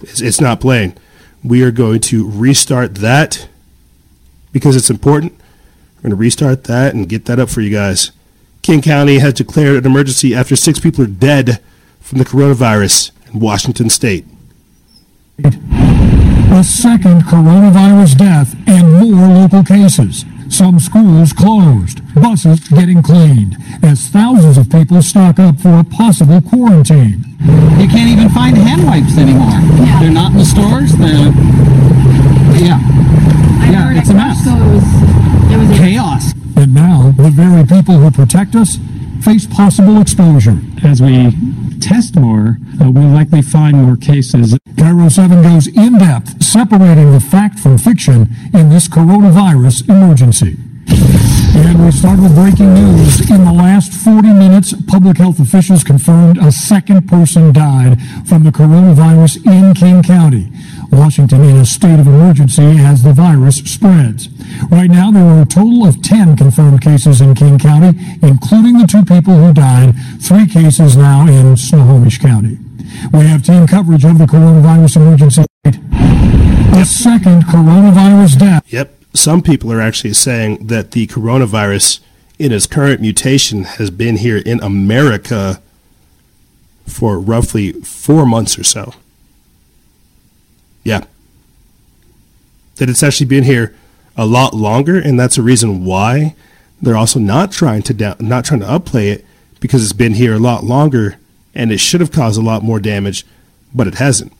[0.00, 0.96] It's, it's not playing.
[1.42, 3.48] We are going to restart that
[4.52, 5.32] because it's important.
[5.96, 8.12] We're going to restart that and get that up for you guys.
[8.62, 11.60] King County has declared an emergency after six people are dead
[12.00, 14.26] from the coronavirus in Washington state.
[15.44, 20.24] A second coronavirus death and more local cases.
[20.50, 26.42] Some schools closed, buses getting cleaned, as thousands of people stock up for a possible
[26.42, 27.24] quarantine.
[27.78, 29.46] You can't even find hand wipes anymore.
[29.48, 30.00] Yeah.
[30.00, 30.92] They're not in the stores.
[30.96, 31.32] They're,
[32.60, 32.78] yeah.
[33.62, 34.44] I yeah, it's a mess.
[34.44, 36.32] It was, it was chaos.
[36.56, 38.76] And now, the very people who protect us
[39.22, 40.60] face possible exposure.
[40.82, 41.30] As we
[41.80, 44.56] test more, uh, we'll likely find more cases.
[44.76, 50.56] KIRO 7 goes in depth, separating the fact from fiction in this coronavirus emergency.
[51.52, 53.28] And we start with breaking news.
[53.30, 58.50] In the last 40 minutes, public health officials confirmed a second person died from the
[58.50, 60.50] coronavirus in King County.
[60.90, 64.28] Washington in a state of emergency as the virus spreads.
[64.70, 68.86] Right now, there are a total of 10 confirmed cases in King County, including the
[68.86, 72.58] two people who died, three cases now in Snohomish County.
[73.12, 75.44] We have team coverage of the coronavirus emergency.
[75.62, 78.72] The second coronavirus death.
[78.72, 78.94] Yep.
[79.14, 82.00] Some people are actually saying that the coronavirus
[82.38, 85.60] in its current mutation has been here in America
[86.86, 88.94] for roughly four months or so.
[90.84, 91.04] Yeah.
[92.76, 93.74] That it's actually been here
[94.16, 96.34] a lot longer, and that's a reason why
[96.80, 99.24] they're also not trying to down, not trying to upplay it
[99.60, 101.18] because it's been here a lot longer,
[101.54, 103.26] and it should have caused a lot more damage,
[103.74, 104.32] but it hasn't.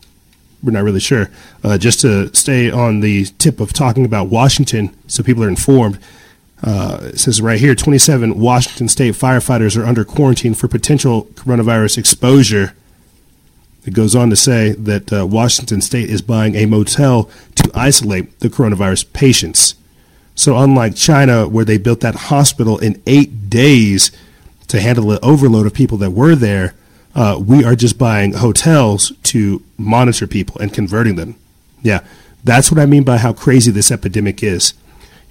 [0.63, 1.31] We're not really sure.
[1.65, 5.99] Uh, just to stay on the tip of talking about Washington, so people are informed.
[6.63, 11.97] Uh, it says right here 27 Washington state firefighters are under quarantine for potential coronavirus
[11.97, 12.75] exposure.
[13.87, 18.41] It goes on to say that uh, Washington State is buying a motel to isolate
[18.41, 19.75] the coronavirus patients.
[20.35, 24.11] So, unlike China, where they built that hospital in eight days
[24.69, 26.75] to handle the overload of people that were there,
[27.15, 31.35] uh, we are just buying hotels to monitor people and converting them.
[31.83, 32.01] Yeah,
[32.45, 34.75] That's what I mean by how crazy this epidemic is.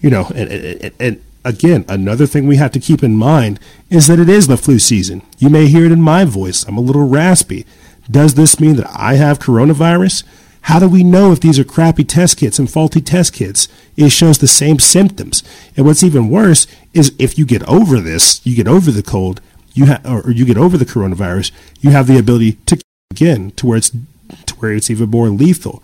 [0.02, 4.08] You know, and, and, and again, another thing we have to keep in mind is
[4.08, 5.22] that it is the flu season.
[5.38, 6.64] You may hear it in my voice.
[6.64, 7.66] I'm a little raspy.
[8.10, 10.24] Does this mean that I have coronavirus?
[10.64, 13.68] How do we know if these are crappy test kits and faulty test kits?
[13.96, 15.44] It shows the same symptoms.
[15.78, 19.42] And what's even worse is if you get over this, you get over the cold,
[19.74, 22.80] you ha- or you get over the coronavirus, you have the ability to
[23.12, 25.82] again to where it's to where it's even more lethal.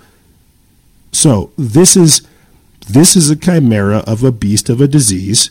[1.12, 2.22] So this is
[2.88, 5.50] this is a chimera of a beast of a disease.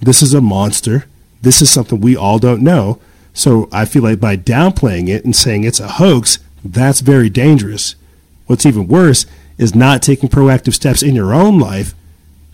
[0.00, 1.06] This is a monster.
[1.40, 3.00] This is something we all don't know.
[3.36, 7.94] So I feel like by downplaying it and saying it's a hoax, that's very dangerous.
[8.46, 9.26] What's even worse
[9.58, 11.94] is not taking proactive steps in your own life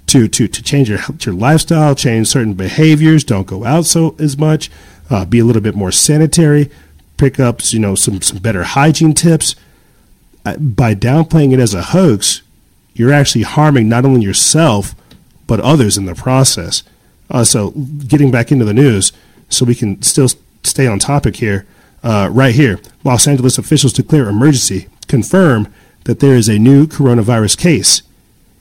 [0.09, 3.23] to to, to change your your lifestyle, change certain behaviors.
[3.23, 4.71] Don't go out so as much.
[5.09, 6.69] Uh, be a little bit more sanitary.
[7.17, 9.55] Pick up you know some some better hygiene tips.
[10.43, 12.43] By downplaying it as a hoax,
[12.93, 14.97] you're actually harming not only yourself
[15.47, 16.83] but others in the process.
[17.31, 19.13] Uh, so, getting back into the news,
[19.49, 20.29] so we can still
[20.65, 21.67] stay on topic here.
[22.03, 25.73] Uh, right here, Los Angeles officials declare emergency, confirm
[26.05, 28.03] that there is a new coronavirus case.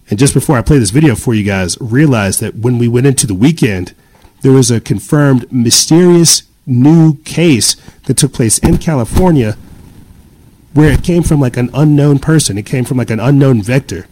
[0.09, 3.07] And just before I play this video for you guys, realize that when we went
[3.07, 3.93] into the weekend,
[4.41, 7.75] there was a confirmed mysterious new case
[8.05, 9.57] that took place in California
[10.73, 12.57] where it came from like an unknown person.
[12.57, 14.07] It came from like an unknown vector.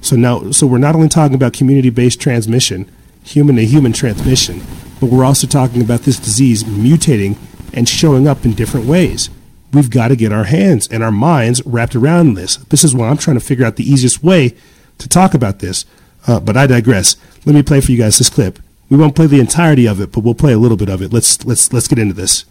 [0.00, 2.90] So now, so we're not only talking about community-based transmission,
[3.24, 4.62] human to human transmission,
[5.02, 7.36] but we're also talking about this disease mutating
[7.74, 9.30] and showing up in different ways.
[9.72, 12.58] We've got to get our hands and our minds wrapped around this.
[12.68, 14.54] This is why I'm trying to figure out the easiest way
[14.98, 15.86] to talk about this.
[16.28, 17.16] Uh, but I digress.
[17.44, 18.60] Let me play for you guys this clip.
[18.90, 21.12] We won't play the entirety of it, but we'll play a little bit of it.
[21.12, 22.44] Let's let's let's get into this.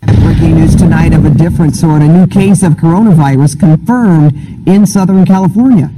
[0.00, 2.00] Breaking news tonight of a different sort.
[2.00, 5.90] A new case of coronavirus confirmed in Southern California.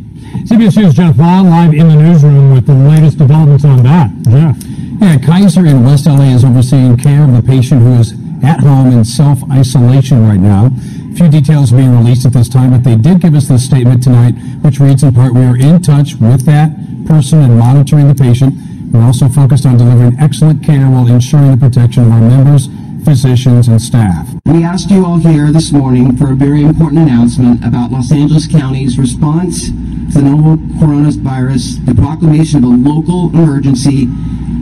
[0.45, 4.11] CBS News' Jeff Vaughn live in the newsroom with the latest developments on that.
[4.23, 4.57] Jeff.
[5.01, 8.13] Yeah, Kaiser in West LA is overseeing care of the patient who is
[8.43, 10.71] at home in self-isolation right now.
[11.17, 14.33] Few details being released at this time, but they did give us this statement tonight,
[14.63, 16.71] which reads in part, we are in touch with that
[17.07, 18.55] person and monitoring the patient.
[18.93, 22.69] We're also focused on delivering excellent care while ensuring the protection of our members,
[23.09, 24.29] physicians, and staff.
[24.45, 28.47] We asked you all here this morning for a very important announcement about Los Angeles
[28.47, 34.03] County's response to the novel coronavirus, the proclamation of a local emergency,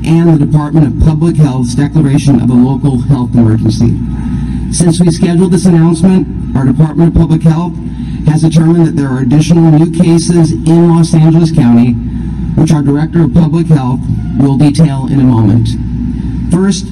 [0.07, 3.99] and the Department of Public Health's declaration of a local health emergency.
[4.73, 7.75] Since we scheduled this announcement, our Department of Public Health
[8.29, 11.95] has determined that there are additional new cases in Los Angeles County,
[12.55, 13.99] which our Director of Public Health
[14.39, 15.69] will detail in a moment.
[16.53, 16.87] First,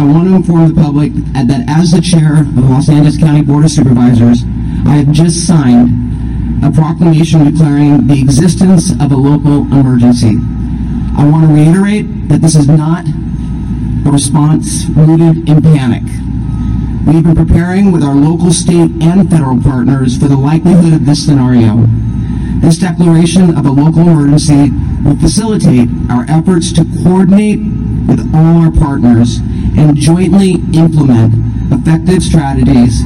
[0.00, 3.66] I want to inform the public that as the chair of Los Angeles County Board
[3.66, 4.44] of Supervisors,
[4.86, 10.40] I have just signed a proclamation declaring the existence of a local emergency.
[11.20, 16.04] I want to reiterate that this is not a response rooted in panic.
[17.04, 21.26] We've been preparing with our local, state, and federal partners for the likelihood of this
[21.26, 21.84] scenario.
[22.64, 24.72] This declaration of a local emergency
[25.04, 27.60] will facilitate our efforts to coordinate
[28.08, 29.40] with all our partners
[29.80, 31.32] and jointly implement
[31.72, 33.00] effective strategies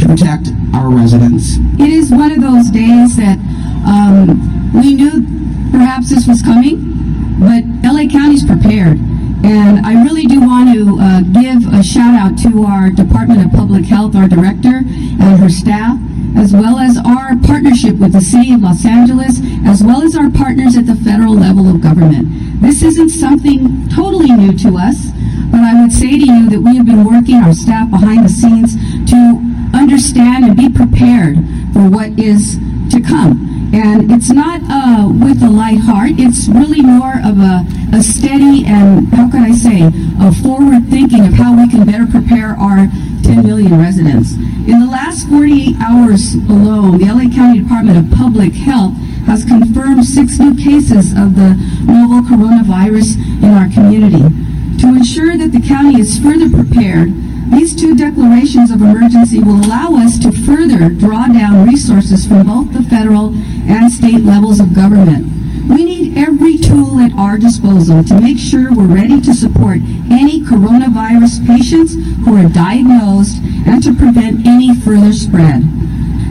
[0.00, 1.58] to protect our residents.
[1.78, 3.38] It is one of those days that
[3.86, 5.22] um, we knew
[5.70, 8.98] perhaps this was coming, but LA County's prepared.
[9.44, 13.52] And I really do want to uh, give a shout out to our Department of
[13.52, 15.98] Public Health, our director and her staff,
[16.36, 20.30] as well as our partnership with the City of Los Angeles, as well as our
[20.30, 22.62] partners at the federal level of government.
[22.62, 25.12] This isn't something totally new to us,
[25.54, 28.28] but I would say to you that we have been working our staff behind the
[28.28, 28.74] scenes
[29.08, 29.38] to
[29.72, 31.38] understand and be prepared
[31.72, 32.58] for what is
[32.90, 33.70] to come.
[33.72, 36.18] And it's not uh, with a light heart.
[36.18, 37.62] It's really more of a,
[37.94, 42.10] a steady and, how can I say, a forward thinking of how we can better
[42.10, 42.90] prepare our
[43.22, 44.34] 10 million residents.
[44.66, 48.94] In the last 48 hours alone, the LA County Department of Public Health
[49.30, 51.54] has confirmed six new cases of the
[51.86, 54.53] novel coronavirus in our community.
[54.84, 57.08] To ensure that the county is further prepared,
[57.50, 62.70] these two declarations of emergency will allow us to further draw down resources from both
[62.74, 63.32] the federal
[63.64, 65.24] and state levels of government.
[65.70, 69.78] We need every tool at our disposal to make sure we're ready to support
[70.12, 71.94] any coronavirus patients
[72.26, 75.64] who are diagnosed and to prevent any further spread.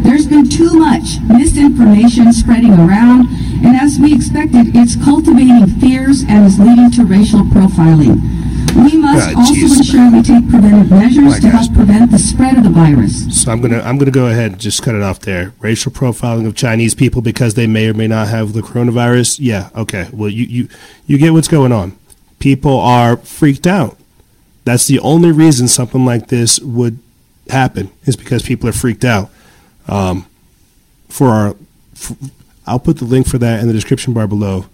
[0.04, 3.30] There's been too much misinformation spreading around,
[3.66, 8.33] and as we expected, it's cultivating fears and is leading to racial profiling.
[8.76, 11.68] We must also ensure we take preventive measures my to gosh.
[11.68, 13.44] help prevent the spread of the virus.
[13.44, 15.54] So I'm gonna I'm gonna go ahead and just cut it off there.
[15.60, 19.38] Racial profiling of Chinese people because they may or may not have the coronavirus.
[19.40, 20.10] Yeah, okay.
[20.12, 20.70] Well, you you
[21.06, 21.98] you get what's going on.
[22.40, 23.98] People are freaked out.
[24.66, 27.00] That's the only reason something like this would
[27.50, 29.30] happen is because people are freaked out.
[29.88, 30.26] Um,
[31.10, 31.56] for our,
[31.94, 32.14] f
[32.66, 34.66] I'll put the link for that in the description bar below,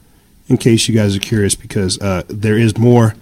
[0.48, 3.16] in case you guys are curious, because uh, there is more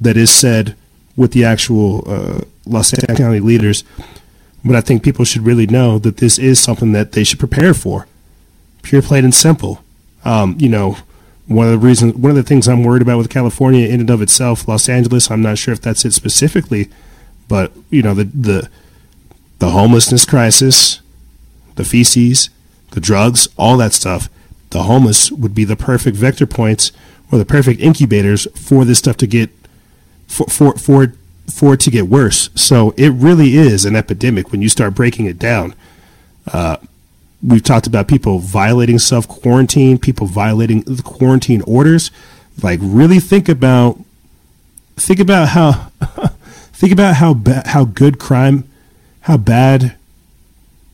[0.00, 0.76] that is said
[1.16, 3.84] with the actual uh, Los Angeles County leaders.
[4.64, 7.74] But I think people should really know that this is something that they should prepare
[7.74, 8.06] for.
[8.82, 9.82] Pure, plain, and simple.
[10.24, 10.98] Um, you know,
[11.46, 14.10] one of the reasons, one of the things I'm worried about with California in and
[14.10, 15.30] of itself, Los Angeles.
[15.30, 16.88] I'm not sure if that's it specifically,
[17.48, 18.68] but you know, the the
[19.58, 21.00] the homelessness crisis,
[21.76, 22.50] the feces,
[22.90, 24.28] the drugs, all that stuff.
[24.70, 26.92] The homeless would be the perfect vector points
[27.32, 29.50] or the perfect incubators for this stuff to get
[30.28, 31.12] for for for
[31.50, 32.50] for it to get worse.
[32.54, 35.74] So it really is an epidemic when you start breaking it down.
[36.52, 36.76] Uh,
[37.42, 42.10] we've talked about people violating self quarantine, people violating the quarantine orders.
[42.62, 43.98] Like really think about
[44.96, 45.90] think about how
[46.72, 48.68] think about how ba- how good crime
[49.22, 49.94] how bad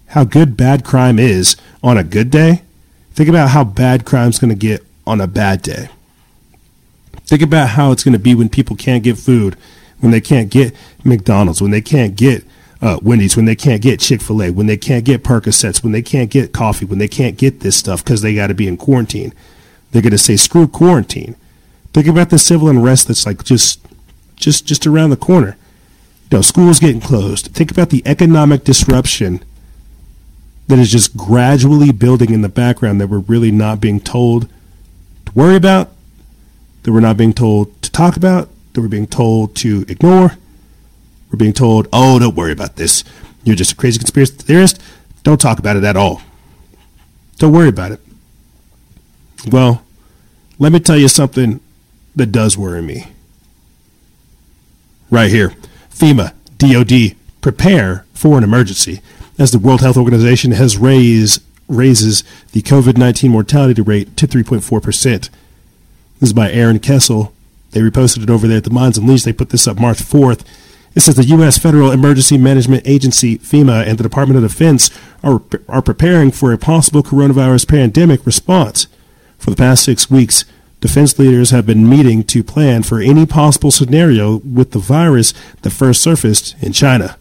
[0.09, 2.63] how good bad crime is on a good day.
[3.13, 5.89] Think about how bad crime's going to get on a bad day.
[7.27, 9.57] Think about how it's going to be when people can't get food,
[10.01, 10.75] when they can't get
[11.05, 12.45] McDonald's, when they can't get
[12.83, 15.93] uh, Wendy's, when they can't get Chick fil A, when they can't get Percocets, when
[15.93, 18.69] they can't get coffee, when they can't get this stuff because they got to be
[18.69, 19.33] in quarantine.
[19.91, 21.37] They're going to say, screw quarantine.
[21.93, 23.81] Think about the civil unrest that's like just,
[24.37, 25.57] just, just around the corner.
[26.31, 27.47] You know, schools getting closed.
[27.49, 29.43] Think about the economic disruption
[30.67, 34.49] that is just gradually building in the background that we're really not being told
[35.27, 35.91] to worry about,
[36.85, 40.37] that we're not being told to talk about, that we're being told to ignore.
[41.31, 43.03] We're being told, oh, don't worry about this.
[43.43, 44.81] You're just a crazy conspiracy theorist.
[45.25, 46.23] Don't talk about it at all.
[47.39, 48.01] Don't worry about it.
[49.51, 49.85] Well,
[50.59, 51.61] let me tell you something
[52.15, 53.09] that does worry me.
[55.11, 55.55] Right here
[55.91, 59.01] FEMA, DOD, prepare for an emergency
[59.39, 65.31] as the World Health Organization has raised raises the COVID 19 mortality rate to 3.4%.
[66.21, 67.33] This is by Aaron Kesel.
[67.73, 69.25] They reposted it over there at the Mind Unleashed.
[69.25, 70.45] They put this up March 4th.
[70.95, 71.59] It says the U.S.
[71.59, 74.91] Federal Emergency Management Agency, FEMA, and the Department of Defense
[75.25, 78.87] are, are preparing for a possible coronavirus pandemic response.
[79.39, 80.45] For the past six weeks,
[80.81, 85.71] defense leaders have been meeting to plan for any possible scenario with the virus that
[85.71, 87.19] first surfaced in China.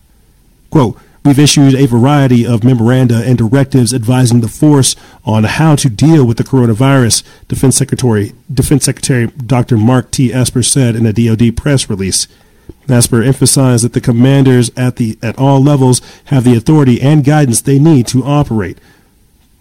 [0.70, 5.90] Quote, We've issued a variety of memoranda and directives advising the force on how to
[5.90, 9.78] deal with the coronavirus, Defense Secretary, Defense Secretary Dr.
[9.78, 10.34] Mark T.
[10.34, 12.28] Esper said in a DoD press release.
[12.90, 17.62] Esper emphasized that the commanders at the at all levels have the authority and guidance
[17.62, 18.78] they need to operate.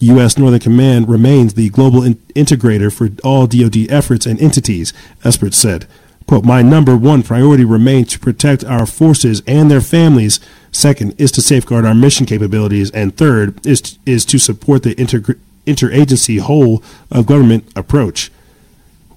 [0.00, 0.36] U.S.
[0.36, 5.86] Northern Command remains the global in- integrator for all DoD efforts and entities, Esper said.
[6.26, 10.40] Quote, My number one priority remains to protect our forces and their families.
[10.72, 12.90] Second is to safeguard our mission capabilities.
[12.90, 15.36] And third is, is to support the inter-
[15.66, 18.32] interagency whole of government approach.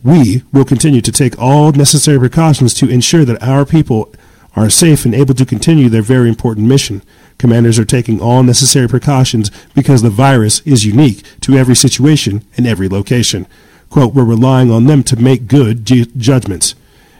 [0.03, 4.14] We will continue to take all necessary precautions to ensure that our people
[4.56, 7.02] are safe and able to continue their very important mission.
[7.38, 12.68] Commanders are taking all necessary precautions because the virus is unique to every situation and
[12.68, 13.48] every location.
[13.90, 16.76] Quote, we're relying on them to make good ju- judgments.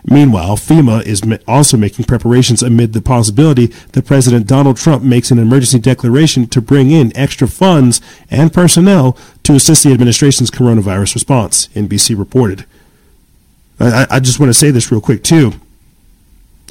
[0.08, 5.40] Meanwhile, FEMA is also making preparations amid the possibility that President Donald Trump makes an
[5.40, 11.70] emergency declaration to bring in extra funds and personnel to assist the administration's coronavirus response,
[11.70, 12.66] NBC reported.
[13.80, 15.54] I, I- just want to say this real quick, too.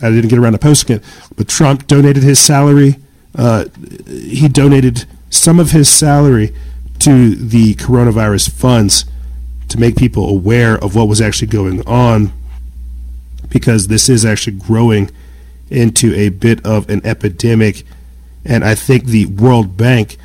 [0.01, 1.05] I didn't get around to posting it,
[1.36, 2.97] but Trump donated his salary.
[3.36, 3.65] Uh,
[4.06, 6.55] he donated some of his salary
[7.01, 9.05] to the coronavirus funds
[9.69, 12.32] to make people aware of what was actually going on
[13.49, 15.11] because this is actually growing
[15.71, 17.85] into a bit of an epidemic.
[18.45, 20.16] And I think the World Bank,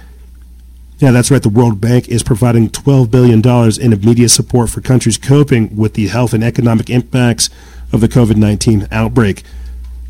[1.00, 3.42] yeah, that's right, the World Bank is providing $12 billion
[3.82, 7.50] in immediate support for countries coping with the health and economic impacts
[7.92, 9.44] of the COVID 19 outbreak.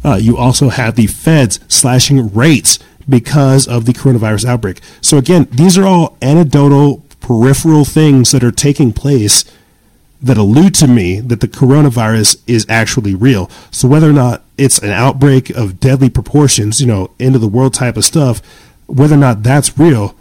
[0.03, 4.79] Uh, you also have the feds slashing rates because of the coronavirus outbreak.
[5.01, 9.43] So, again, these are all anecdotal, peripheral things that are taking place
[10.21, 13.49] that allude to me that the coronavirus is actually real.
[13.71, 17.47] So whether or not it's an outbreak of deadly proportions, you know, end of the
[17.47, 18.41] world type of stuff,
[18.87, 20.15] whether or not that's real,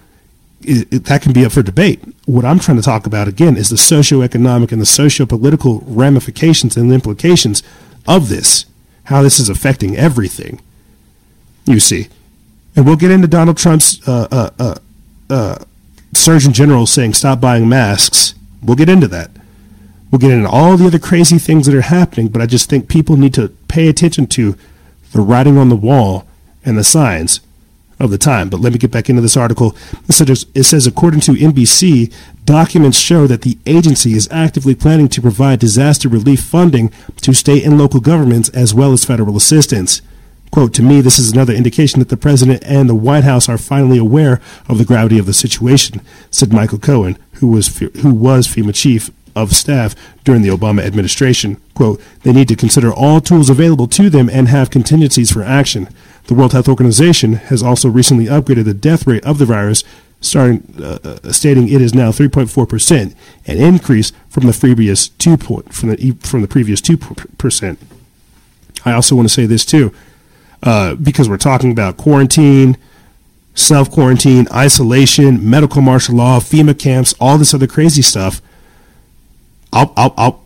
[0.61, 2.01] it, it, that can be up for debate.
[2.27, 6.93] What I'm trying to talk about again is the socioeconomic and the socio-political ramifications and
[6.93, 7.63] implications
[8.07, 8.67] of this.
[9.09, 10.61] how this is affecting everything.
[11.65, 12.09] You see.
[12.77, 14.75] And we'll get into Donald Trump's uh, uh, uh,
[15.31, 15.65] uh,
[16.15, 18.35] Surgeon General saying stop buying masks.
[18.63, 19.31] We'll get into that.
[20.11, 22.89] We'll get into all the other crazy things that are happening, but I just think
[22.89, 24.57] people need to pay attention to
[25.13, 26.27] the writing on the wall
[26.65, 27.41] and the signs
[28.01, 28.49] of the time.
[28.49, 29.77] But let me get back into this article.
[30.09, 32.13] It says, according to NBC,
[32.45, 37.65] documents show that the agency is actively planning to provide disaster relief funding to state
[37.65, 40.01] and local governments as well as federal assistance.
[40.51, 43.59] Quote, to me, this is another indication that the president and the White House are
[43.59, 48.49] finally aware of the gravity of the situation, said Michael Cohen, who was, who was
[48.49, 49.11] FEMA chief
[49.43, 49.95] of staff
[50.25, 51.61] during the Obama administration.
[51.75, 55.89] Quote, they need to consider all tools available to them and have contingencies for action.
[56.27, 59.83] The World Health Organization has also recently upgraded the death rate of the virus,
[60.21, 63.15] starting, uh, uh stating it is now 3.4 percent,
[63.47, 67.79] an increase from the previous two point, from the from the previous two percent.
[68.85, 69.93] I also want to say this too,
[70.63, 72.77] uh, because we're talking about quarantine,
[73.55, 78.41] self quarantine, isolation, medical martial law, FEMA camps, all this other crazy stuff.
[79.73, 80.45] I'll I'll I'll,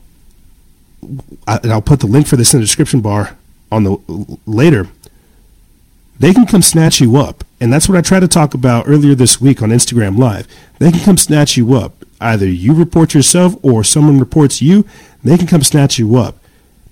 [1.46, 3.36] I'll put the link for this in the description bar
[3.70, 4.88] on the later.
[6.18, 9.14] They can come snatch you up, and that's what I tried to talk about earlier
[9.14, 10.46] this week on Instagram Live.
[10.78, 11.94] They can come snatch you up.
[12.20, 14.86] Either you report yourself or someone reports you.
[15.24, 16.36] They can come snatch you up.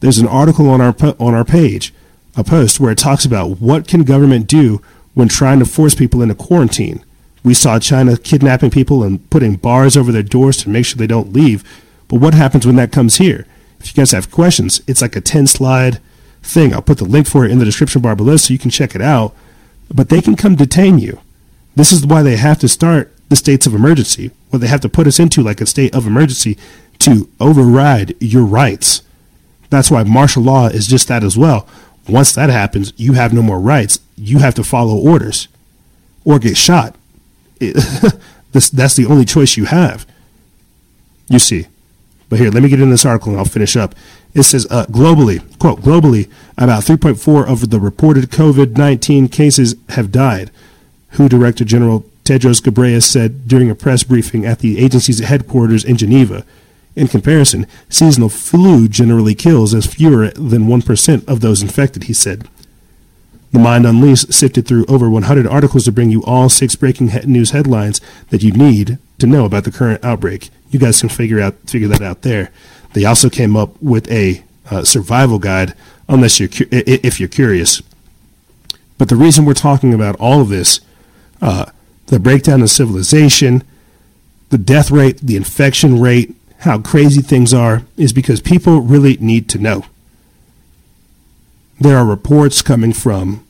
[0.00, 1.92] There's an article on our on our page,
[2.36, 4.82] a post where it talks about what can government do
[5.14, 7.04] when trying to force people into quarantine.
[7.44, 11.06] We saw China kidnapping people and putting bars over their doors to make sure they
[11.06, 11.64] don't leave
[12.10, 13.46] but what happens when that comes here?
[13.78, 16.00] If you guys have questions, it's like a 10 slide
[16.42, 16.74] thing.
[16.74, 18.96] I'll put the link for it in the description bar below so you can check
[18.96, 19.32] it out.
[19.94, 21.20] But they can come detain you.
[21.76, 24.88] This is why they have to start the states of emergency, what they have to
[24.88, 26.58] put us into like a state of emergency
[26.98, 29.02] to override your rights.
[29.70, 31.68] That's why martial law is just that as well.
[32.08, 34.00] Once that happens, you have no more rights.
[34.16, 35.46] You have to follow orders
[36.24, 36.96] or get shot.
[37.60, 37.74] It,
[38.52, 40.06] this, that's the only choice you have.
[41.28, 41.68] You see.
[42.30, 43.94] But here, let me get in this article and I'll finish up.
[44.34, 50.12] It says uh, globally, quote, globally, about 3.4 of the reported COVID 19 cases have
[50.12, 50.50] died,
[51.10, 55.96] WHO Director General Tedros Ghebreyesus said during a press briefing at the agency's headquarters in
[55.96, 56.46] Geneva.
[56.94, 62.48] In comparison, seasonal flu generally kills as fewer than 1% of those infected, he said.
[63.52, 67.50] The Mind Unleashed sifted through over 100 articles to bring you all six breaking news
[67.50, 70.50] headlines that you need to know about the current outbreak.
[70.70, 72.50] You guys can figure out figure that out there.
[72.92, 75.74] They also came up with a uh, survival guide,
[76.08, 77.82] unless you're cu- if you're curious.
[78.98, 80.80] But the reason we're talking about all of this,
[81.40, 81.66] uh,
[82.06, 83.62] the breakdown of civilization,
[84.50, 89.48] the death rate, the infection rate, how crazy things are, is because people really need
[89.50, 89.84] to know.
[91.80, 93.46] There are reports coming from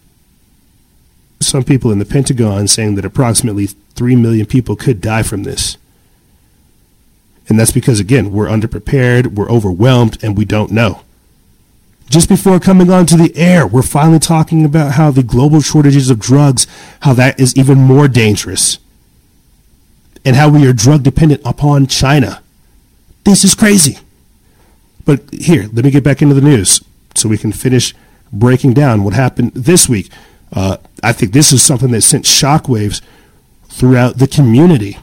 [1.41, 5.77] some people in the Pentagon saying that approximately 3 million people could die from this.
[7.51, 11.03] And that's because, again, we're underprepared, we're overwhelmed, and we don't know.
[12.09, 16.21] Just before coming onto the air, we're finally talking about how the global shortages of
[16.21, 16.69] drugs,
[17.01, 18.79] how that is even more dangerous,
[20.25, 22.41] and how we are drug dependent upon China.
[23.25, 23.99] This is crazy.
[25.05, 26.81] But here, let me get back into the news
[27.17, 27.95] so we can finish
[28.33, 30.09] breaking down what happened this week.
[30.53, 33.03] Uh, I think this is something that sent shockwaves
[33.69, 34.99] throughout the community.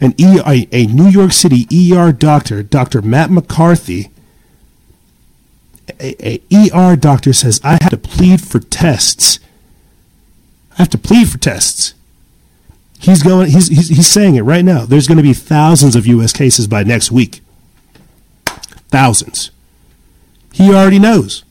[0.00, 0.38] An e,
[0.72, 3.00] a, New York City ER doctor, Dr.
[3.00, 4.10] Matt McCarthy,
[6.00, 9.38] a, a ER doctor says, I have to plead for tests.
[10.72, 11.94] I have to plead for tests.
[12.98, 13.50] He's going.
[13.50, 14.84] He's, he's, he's saying it right now.
[14.84, 16.32] There's going to be thousands of U.S.
[16.32, 17.40] cases by next week.
[18.88, 19.50] Thousands.
[20.52, 21.44] He already knows.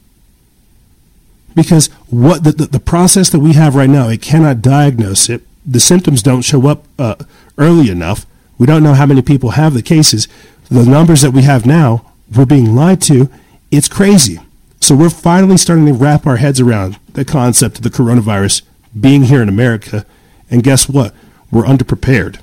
[1.53, 5.43] Because what the, the, the, process that we have right now, it cannot diagnose it.
[5.65, 7.15] The symptoms don't show up uh,
[7.57, 8.26] early enough.
[8.57, 10.27] We don't know how many people have the cases.
[10.69, 13.30] The numbers that we have now, we're being lied to.
[13.72, 14.40] It's crazy.
[14.80, 18.61] So we're finally starting to wrap our heads around the concept of the coronavirus
[18.99, 20.06] being here in America.
[20.49, 21.14] And guess what?
[21.52, 22.40] We're underprepared.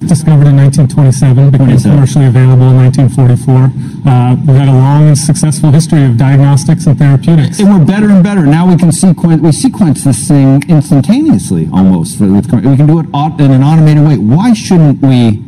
[0.00, 3.56] Discovered in 1927, became commercially available in 1944.
[4.04, 7.58] Uh, we had a long and successful history of diagnostics and therapeutics.
[7.58, 8.44] And we're better and better.
[8.44, 12.20] Now we can sequence, we sequence this thing instantaneously almost.
[12.20, 13.06] we can do it
[13.40, 14.18] in an automated way.
[14.18, 15.42] Why shouldn't we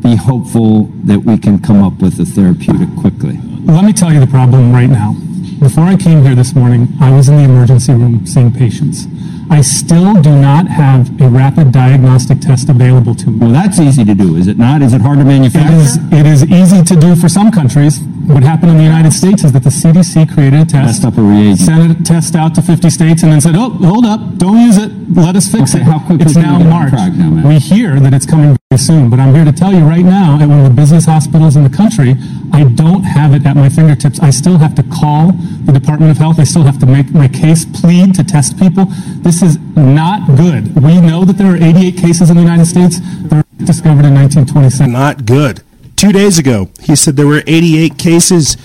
[0.00, 3.38] be hopeful that we can come up with a therapeutic quickly?
[3.64, 5.14] Let me tell you the problem right now.
[5.60, 9.06] Before I came here this morning, I was in the emergency room seeing patients.
[9.50, 13.38] I still do not have a rapid diagnostic test available to me.
[13.38, 14.82] Well, that's easy to do, is it not?
[14.82, 15.72] Is it hard to manufacture?
[15.74, 18.00] It is, it is easy to do for some countries.
[18.26, 21.22] What happened in the United States is that the CDC created a test, up a
[21.22, 21.60] reagent.
[21.60, 24.78] sent a test out to 50 states, and then said, "Oh, hold up, don't use
[24.78, 24.90] it.
[25.14, 26.92] Let us fix Okay, it." how quickly it's now March.
[26.92, 30.38] now, we hear that it's coming soon, but I'm here to tell you right now,
[30.40, 32.14] at one of the busiest hospitals in the country,
[32.52, 34.20] I don't have it at my fingertips.
[34.20, 35.32] I still have to call
[35.64, 36.38] the Department of Health.
[36.38, 38.86] I still have to make my case plead to test people.
[39.20, 40.74] This is not good.
[40.76, 44.14] We know that there are 88 cases in the United States that were discovered in
[44.14, 44.92] 1927.
[44.92, 45.62] Not good.
[45.96, 48.56] Two days ago, he said there were 88 cases.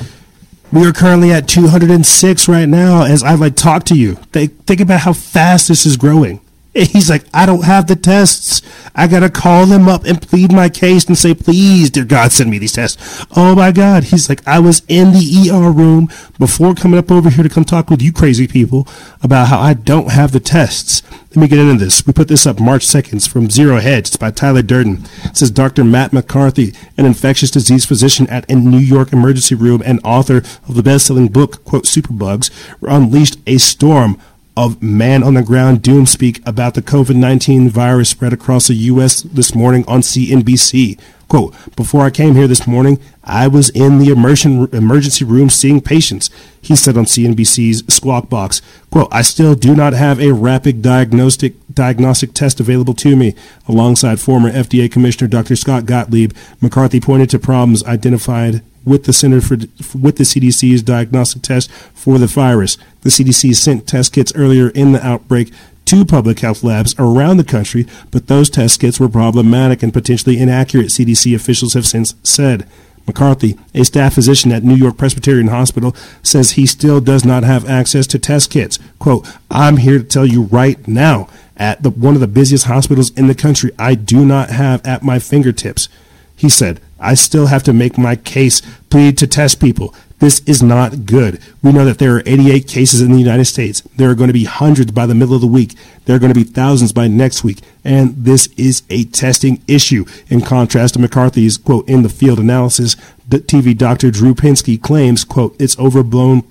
[0.71, 4.15] We are currently at 206 right now as I like talk to you.
[4.33, 6.41] Think about how fast this is growing.
[6.73, 8.61] He's like, I don't have the tests.
[8.95, 12.49] I gotta call them up and plead my case and say, please, dear God, send
[12.49, 13.25] me these tests.
[13.35, 14.05] Oh my God.
[14.05, 17.65] He's like, I was in the ER room before coming up over here to come
[17.65, 18.87] talk with you crazy people
[19.21, 21.03] about how I don't have the tests.
[21.29, 22.05] Let me get into this.
[22.05, 24.07] We put this up March 2nd from Zero Hedge.
[24.07, 25.03] It's by Tyler Durden.
[25.23, 25.83] It says Dr.
[25.83, 30.75] Matt McCarthy, an infectious disease physician at a New York emergency room and author of
[30.75, 32.49] the best-selling book, quote, Superbugs,
[32.81, 34.19] unleashed a storm
[34.57, 38.73] of man on the ground doom speak about the COVID 19 virus spread across the
[38.73, 39.21] U.S.
[39.21, 40.99] this morning on CNBC.
[41.31, 45.79] Quote, before I came here this morning, I was in the immersion, emergency room seeing
[45.79, 46.29] patients,
[46.61, 48.61] he said on CNBC's Squawk Box.
[48.91, 53.33] Quote, I still do not have a rapid diagnostic, diagnostic test available to me.
[53.65, 55.55] Alongside former FDA Commissioner Dr.
[55.55, 59.57] Scott Gottlieb, McCarthy pointed to problems identified with the Center for
[59.97, 62.77] with the CDC's diagnostic test for the virus.
[63.01, 65.51] The CDC sent test kits earlier in the outbreak
[65.85, 70.39] to public health labs around the country, but those test kits were problematic and potentially
[70.39, 72.67] inaccurate, CDC officials have since said.
[73.07, 77.67] McCarthy, a staff physician at New York Presbyterian Hospital, says he still does not have
[77.67, 78.77] access to test kits.
[78.99, 81.27] Quote, I'm here to tell you right now,
[81.57, 85.03] at the, one of the busiest hospitals in the country, I do not have at
[85.03, 85.89] my fingertips.
[86.35, 89.93] He said, I still have to make my case, plead to test people.
[90.19, 91.41] This is not good.
[91.63, 93.81] We know that there are 88 cases in the United States.
[93.95, 95.73] There are going to be hundreds by the middle of the week.
[96.05, 97.61] There are going to be thousands by next week.
[97.83, 100.05] And this is a testing issue.
[100.29, 102.95] In contrast to McCarthy's, quote, in the field analysis,
[103.27, 106.43] the TV doctor Drew Pinsky claims, quote, it's overblown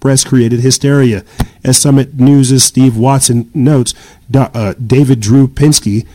[0.00, 1.24] press created hysteria.
[1.64, 3.94] As Summit News' Steve Watson notes,
[4.34, 6.06] uh, David Drew Pinsky,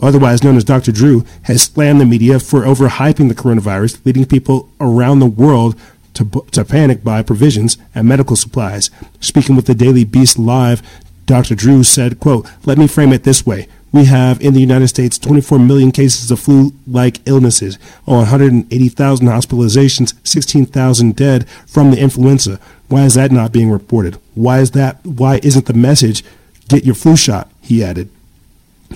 [0.00, 0.92] otherwise known as Dr.
[0.92, 5.74] Drew, has slammed the media for overhyping the coronavirus, leading people around the world
[6.14, 8.90] to, to panic buy provisions and medical supplies.
[9.20, 10.82] Speaking with the Daily Beast Live,
[11.26, 11.54] Dr.
[11.54, 13.68] Drew said, quote, let me frame it this way.
[13.92, 21.16] We have in the United States 24 million cases of flu-like illnesses, 180,000 hospitalizations, 16,000
[21.16, 22.60] dead from the influenza.
[22.88, 24.18] Why is that not being reported?
[24.34, 25.04] Why is that?
[25.04, 26.22] Why isn't the message,
[26.68, 27.50] get your flu shot?
[27.62, 28.10] He added.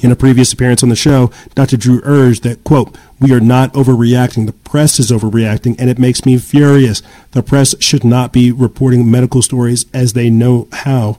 [0.00, 1.76] In a previous appearance on the show, Dr.
[1.76, 4.46] Drew urged that, quote, we are not overreacting.
[4.46, 7.02] The press is overreacting, and it makes me furious.
[7.32, 11.18] The press should not be reporting medical stories as they know how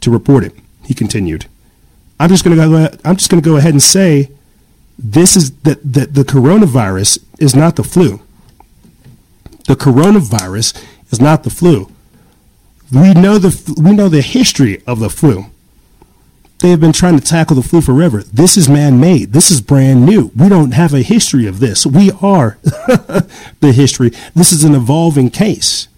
[0.00, 0.54] to report it.
[0.84, 1.46] He continued.
[2.18, 2.98] I'm just going to go.
[3.04, 4.30] I'm just going to go ahead and say,
[4.98, 8.20] this is that the, the coronavirus is not the flu.
[9.66, 11.90] The coronavirus is not the flu.
[12.92, 15.46] We know the we know the history of the flu.
[16.60, 18.22] They have been trying to tackle the flu forever.
[18.22, 19.32] This is man-made.
[19.32, 20.30] This is brand new.
[20.36, 21.86] We don't have a history of this.
[21.86, 24.10] We are the history.
[24.34, 25.88] This is an evolving case.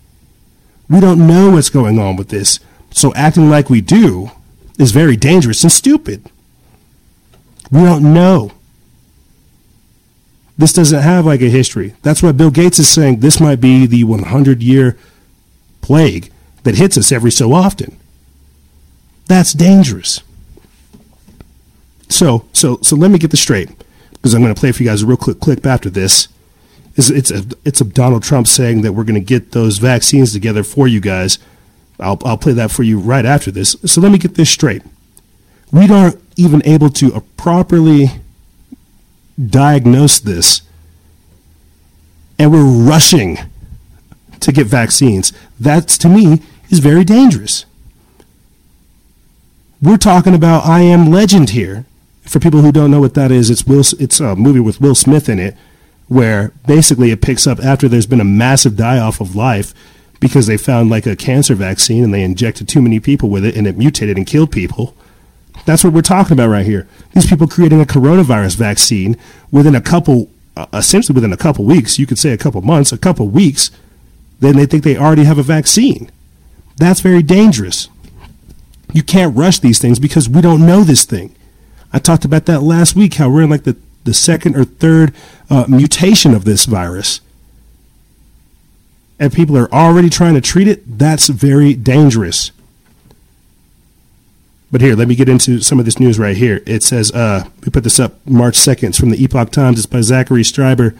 [0.88, 2.60] We don't know what's going on with this.
[2.92, 4.30] So acting like we do
[4.78, 6.30] is very dangerous and stupid.
[7.72, 8.52] We don't know.
[10.56, 11.94] This doesn't have like a history.
[12.02, 14.96] That's why Bill Gates is saying this might be the 100 year
[15.80, 16.30] plague
[16.62, 17.98] that hits us every so often.
[19.26, 20.20] That's dangerous.
[22.12, 23.70] So, so, so let me get this straight
[24.12, 26.28] because I'm going to play for you guys a real quick clip after this.
[26.94, 30.32] It's, it's, a, it's a Donald Trump saying that we're going to get those vaccines
[30.32, 31.38] together for you guys.
[31.98, 33.76] I'll, I'll play that for you right after this.
[33.86, 34.82] So let me get this straight.
[35.72, 38.08] We aren't even able to uh, properly
[39.42, 40.60] diagnose this,
[42.38, 43.38] and we're rushing
[44.40, 45.32] to get vaccines.
[45.58, 47.64] That, to me, is very dangerous.
[49.80, 51.86] We're talking about I Am Legend here.
[52.22, 53.84] For people who don't know what that is, it's Will.
[53.98, 55.56] It's a movie with Will Smith in it,
[56.08, 59.74] where basically it picks up after there's been a massive die off of life
[60.20, 63.56] because they found like a cancer vaccine and they injected too many people with it
[63.56, 64.94] and it mutated and killed people.
[65.66, 66.88] That's what we're talking about right here.
[67.12, 69.16] These people creating a coronavirus vaccine
[69.50, 72.92] within a couple, uh, essentially within a couple weeks, you could say a couple months,
[72.92, 73.70] a couple weeks,
[74.38, 76.10] then they think they already have a vaccine.
[76.76, 77.88] That's very dangerous.
[78.92, 81.34] You can't rush these things because we don't know this thing.
[81.92, 85.14] I talked about that last week, how we're in like the, the second or third
[85.50, 87.20] uh, mutation of this virus.
[89.18, 90.98] And people are already trying to treat it.
[90.98, 92.50] That's very dangerous.
[94.72, 96.62] But here, let me get into some of this news right here.
[96.66, 98.88] It says, uh, we put this up March 2nd.
[98.88, 99.78] It's from the Epoch Times.
[99.78, 100.96] It's by Zachary Stieber.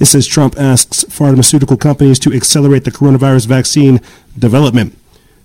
[0.00, 4.00] It says Trump asks pharmaceutical companies to accelerate the coronavirus vaccine
[4.36, 4.94] development.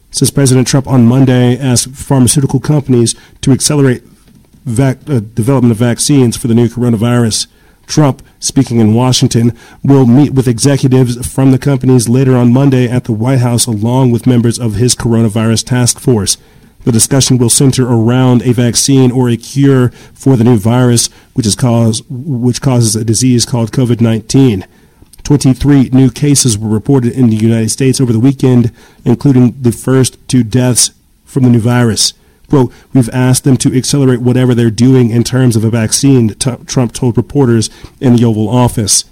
[0.09, 4.01] It says President Trump on Monday asked pharmaceutical companies to accelerate
[4.65, 7.47] vac- uh, development of vaccines for the new coronavirus.
[7.87, 13.05] Trump, speaking in Washington, will meet with executives from the companies later on Monday at
[13.05, 16.37] the White House along with members of his coronavirus task force.
[16.83, 21.45] The discussion will center around a vaccine or a cure for the new virus, which,
[21.45, 24.65] is cause, which causes a disease called COVID 19.
[25.23, 28.71] 23 new cases were reported in the United States over the weekend,
[29.03, 30.91] including the first two deaths
[31.25, 32.13] from the new virus.
[32.49, 36.55] Quote, we've asked them to accelerate whatever they're doing in terms of a vaccine, t-
[36.65, 37.69] Trump told reporters
[38.01, 39.05] in the Oval Office.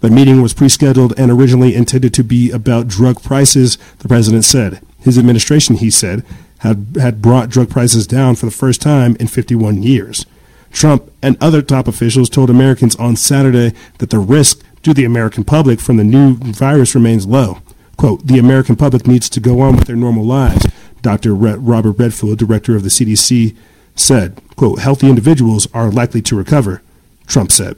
[0.00, 4.44] The meeting was pre scheduled and originally intended to be about drug prices, the president
[4.44, 4.80] said.
[5.00, 6.24] His administration, he said,
[6.58, 10.24] had, had brought drug prices down for the first time in 51 years.
[10.70, 15.44] Trump and other top officials told Americans on Saturday that the risk to the American
[15.44, 17.58] public from the new virus remains low.
[17.96, 20.66] Quote, the American public needs to go on with their normal lives,
[21.04, 21.34] Dr.
[21.34, 23.54] Robert Redfield, director of the CDC,
[23.94, 24.40] said.
[24.56, 26.82] Quote, healthy individuals are likely to recover,
[27.26, 27.76] Trump said.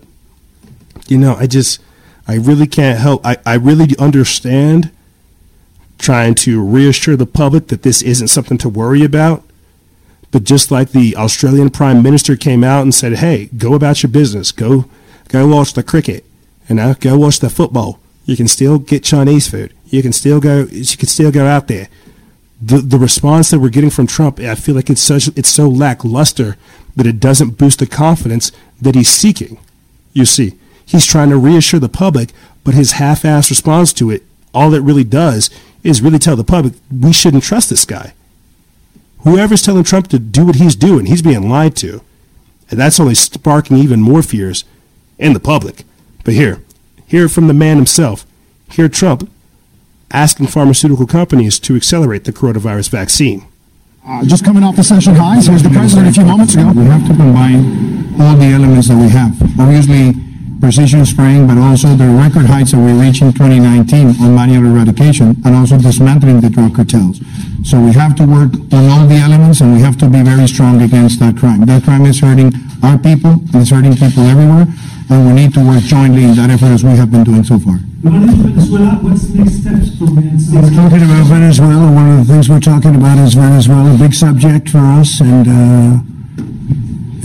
[1.08, 1.82] You know, I just,
[2.28, 4.92] I really can't help, I, I really understand
[5.98, 9.42] trying to reassure the public that this isn't something to worry about.
[10.30, 14.10] But just like the Australian Prime Minister came out and said, "Hey, go about your
[14.10, 14.52] business.
[14.52, 14.84] Go,
[15.28, 16.24] go watch the cricket,
[16.68, 18.00] and now go watch the football.
[18.26, 19.72] You can still get Chinese food.
[19.86, 20.66] You can still go.
[20.70, 21.88] You can still go out there."
[22.60, 25.68] The the response that we're getting from Trump, I feel like it's such it's so
[25.68, 26.56] lackluster
[26.94, 28.50] that it doesn't boost the confidence
[28.80, 29.58] that he's seeking.
[30.14, 30.54] You see,
[30.86, 32.30] he's trying to reassure the public,
[32.64, 34.22] but his half-assed response to it,
[34.54, 35.50] all it really does
[35.82, 38.14] is really tell the public we shouldn't trust this guy.
[39.20, 42.00] Whoever's telling Trump to do what he's doing, he's being lied to.
[42.70, 44.64] And that's only sparking even more fears
[45.18, 45.84] in the public.
[46.24, 46.62] But here,
[47.06, 48.26] hear from the man himself.
[48.70, 49.30] Hear Trump
[50.10, 53.46] asking pharmaceutical companies to accelerate the coronavirus vaccine.
[54.06, 56.70] Uh, just coming off the session highs, here's the president a few moments ago.
[56.74, 59.34] We have to combine all the elements that we have.
[59.58, 60.14] Obviously,
[60.60, 65.36] precision spraying, but also the record heights that we reached in 2019 on manual eradication
[65.44, 67.20] and also dismantling the drug cartels.
[67.64, 70.46] So we have to work on all the elements and we have to be very
[70.46, 71.64] strong against that crime.
[71.66, 74.66] That crime is hurting our people and it's hurting people everywhere
[75.08, 77.58] and we need to work jointly in that effort as we have been doing so
[77.58, 77.78] far.
[78.02, 80.66] Venezuela, what's next steps for Venezuela?
[80.66, 81.92] We're talking about Venezuela.
[81.92, 85.46] One of the things we're talking about is Venezuela, a big subject for us and
[85.46, 85.98] uh,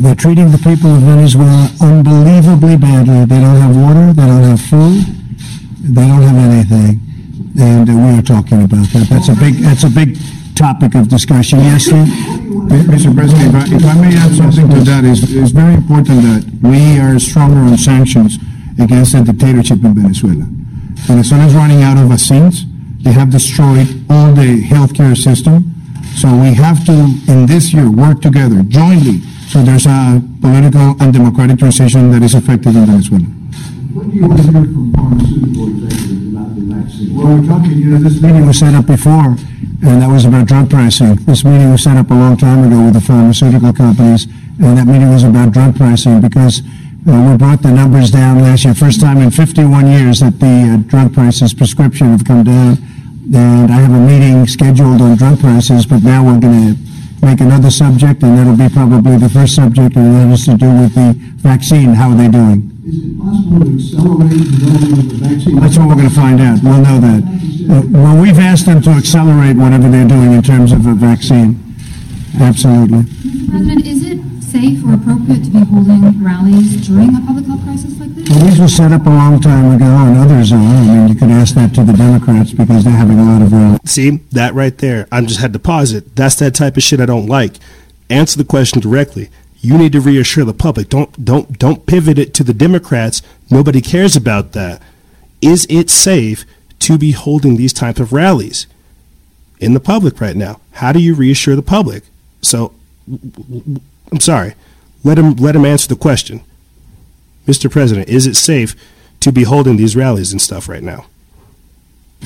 [0.01, 3.25] they're treating the people of Venezuela unbelievably badly.
[3.25, 5.05] They don't have water, they don't have food,
[5.81, 7.01] they don't have anything.
[7.59, 9.07] And uh, we are talking about that.
[9.09, 10.17] That's a big that's a big
[10.61, 11.57] topic of discussion.
[11.59, 12.05] Yes, Steve?
[12.93, 13.09] Mr.
[13.15, 16.41] President, if I, if I may add something to that, it's, it's very important that
[16.61, 18.37] we are stronger on sanctions
[18.79, 20.45] against the dictatorship in Venezuela.
[21.09, 22.65] Venezuela is running out of vaccines.
[23.01, 25.73] They have destroyed all the healthcare system.
[26.13, 26.93] So we have to,
[27.27, 29.21] in this year, work together jointly
[29.51, 33.25] so there's a political and democratic transition that is effective in Venezuela.
[33.25, 37.15] What do you want to hear from pharmaceutical executives about the vaccine?
[37.15, 39.35] Well, we're talking, you know, this meeting was set up before,
[39.83, 41.15] and that was about drug pricing.
[41.25, 44.25] This meeting was set up a long time ago with the pharmaceutical companies,
[44.61, 46.61] and that meeting was about drug pricing because
[47.07, 48.75] uh, we brought the numbers down last year.
[48.75, 52.77] First time in 51 years that the uh, drug prices prescription have come down.
[53.33, 57.39] And I have a meeting scheduled on drug prices, but now we're going to make
[57.39, 60.93] another subject, and that'll be probably the first subject, and that has to do with
[60.93, 61.93] the vaccine.
[61.93, 62.70] How are they doing?
[62.81, 65.55] Is it possible to accelerate the development of the vaccine?
[65.61, 66.63] That's what we're going to find out.
[66.63, 67.21] We'll know that.
[67.93, 71.61] Well, we've asked them to accelerate whatever they're doing in terms of a vaccine.
[72.41, 73.05] Absolutely.
[73.53, 77.99] President, is it safe or appropriate to be holding rallies during a public health crisis
[77.99, 78.27] like this?
[78.27, 80.57] Well, these were set up a long time ago, and others are.
[80.57, 83.53] I mean, you could ask that to the Democrats because they're having a lot of
[83.53, 83.79] rallies.
[83.85, 85.07] See, that right there.
[85.11, 86.15] I just had to pause it.
[86.15, 87.53] That's that type of shit I don't like.
[88.09, 89.29] Answer the question directly.
[89.61, 90.89] You need to reassure the public.
[90.89, 93.21] Don't don't don't pivot it to the Democrats.
[93.49, 94.81] Nobody cares about that.
[95.39, 96.45] Is it safe
[96.79, 98.65] to be holding these types of rallies
[99.59, 100.59] in the public right now?
[100.73, 102.03] How do you reassure the public?
[102.41, 102.73] So
[104.11, 104.55] I'm sorry.
[105.03, 106.41] Let him let him answer the question.
[107.47, 107.69] Mr.
[107.69, 108.75] President, is it safe
[109.19, 111.05] to be holding these rallies and stuff right now?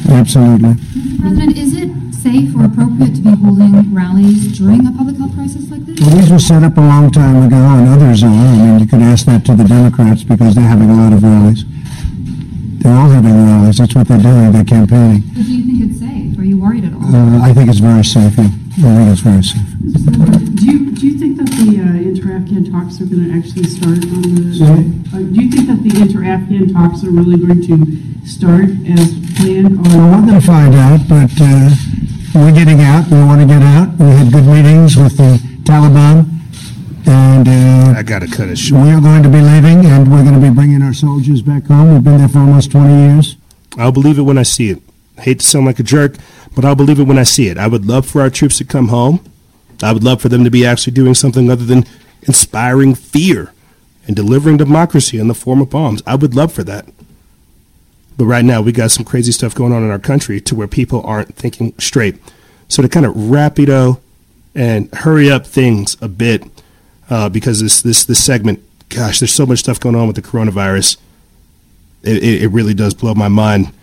[0.09, 0.76] Absolutely.
[1.19, 5.69] President, is it safe or appropriate to be holding rallies during a public health crisis
[5.72, 5.99] like this?
[5.99, 8.27] Well, these were set up a long time ago, and others are.
[8.27, 11.23] I mean, you could ask that to the Democrats because they're having a lot of
[11.23, 11.63] rallies.
[12.81, 13.77] They're all having rallies.
[13.77, 14.51] That's what they're doing.
[14.51, 15.22] They're campaigning.
[15.34, 16.38] But do you think it's safe?
[16.38, 17.03] Are you worried at all?
[17.15, 18.38] Uh, I think it's very safe.
[18.38, 18.49] Yeah.
[18.77, 20.56] I think it's very safe.
[20.56, 24.03] Do you, do you think that the uh, inter-Afghan talks are going to actually start
[24.03, 24.52] on the?
[24.52, 24.84] Sorry?
[25.15, 29.80] Uh, do you think that the inter-Afghan talks are really going to start as planned?
[29.80, 31.72] Well, we're going to find out, but uh,
[32.35, 33.07] we're getting out.
[33.07, 33.95] We want to get out.
[33.95, 36.27] We had good meetings with the Taliban,
[37.07, 38.84] and uh, I gotta cut it short.
[38.84, 41.65] we are going to be leaving, and we're going to be bringing our soldiers back
[41.68, 41.93] home.
[41.93, 43.38] We've been there for almost 20 years.
[43.77, 44.81] I'll believe it when I see it.
[45.19, 46.18] Hate to sound like a jerk,
[46.56, 47.57] but I'll believe it when I see it.
[47.57, 49.23] I would love for our troops to come home.
[49.84, 51.86] I would love for them to be actually doing something other than
[52.23, 53.53] inspiring fear
[54.07, 56.02] and delivering democracy in the form of bombs.
[56.07, 56.88] I would love for that.
[58.18, 60.68] But right now, we got some crazy stuff going on in our country to where
[60.68, 62.15] people aren't thinking straight.
[62.69, 63.99] So to kind of rapido
[64.53, 66.44] and hurry up things a bit,
[67.10, 70.22] uh, because this this this segment, gosh, there's so much stuff going on with the
[70.22, 70.98] coronavirus.
[72.03, 73.73] It, it, it really does blow my mind.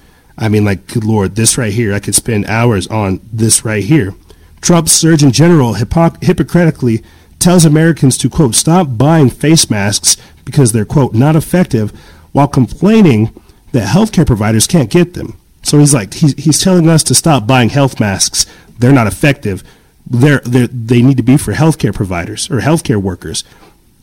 [0.42, 3.84] I mean, like, good lord, this right here, I could spend hours on this right
[3.84, 4.14] here.
[4.60, 7.02] Trump's Surgeon General hypoc- hypocritically
[7.38, 11.90] tells Americans to, quote, stop buying face masks because they're, quote, not effective,
[12.32, 13.32] while complaining
[13.70, 15.38] that healthcare providers can't get them.
[15.62, 18.46] So he's like, he's, he's telling us to stop buying health masks.
[18.78, 19.62] They're not effective.
[20.06, 23.44] They're, they're, they need to be for healthcare providers or healthcare workers.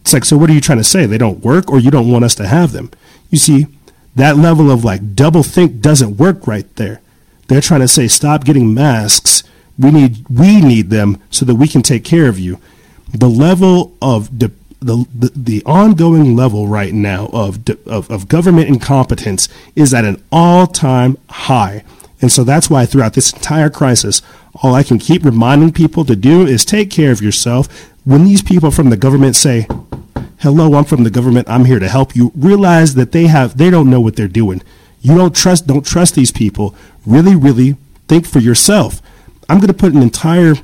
[0.02, 1.06] It's like, so what are you trying to say?
[1.06, 2.91] They don't work or you don't want us to have them?
[3.30, 3.68] You see,
[4.15, 7.02] that level of like double think doesn't work right there.
[7.48, 9.44] They're trying to say, stop getting masks.
[9.77, 12.60] We need, we need them so that we can take care of you.
[13.14, 18.27] The level of de- the, the the ongoing level right now of, de- of of
[18.27, 21.84] government incompetence is at an all time high,
[22.22, 24.22] and so that's why throughout this entire crisis,
[24.64, 27.68] all I can keep reminding people to do is take care of yourself.
[28.06, 29.68] When these people from the government say,
[30.40, 31.50] hello i'm from the government.
[31.50, 32.32] I'm here to help you.
[32.36, 34.62] Realize that they have they don't know what they're doing.
[35.02, 36.76] You don't trust don't trust these people.
[37.06, 37.78] Really really
[38.08, 39.02] think for yourself.
[39.48, 40.56] I'm going to put an entire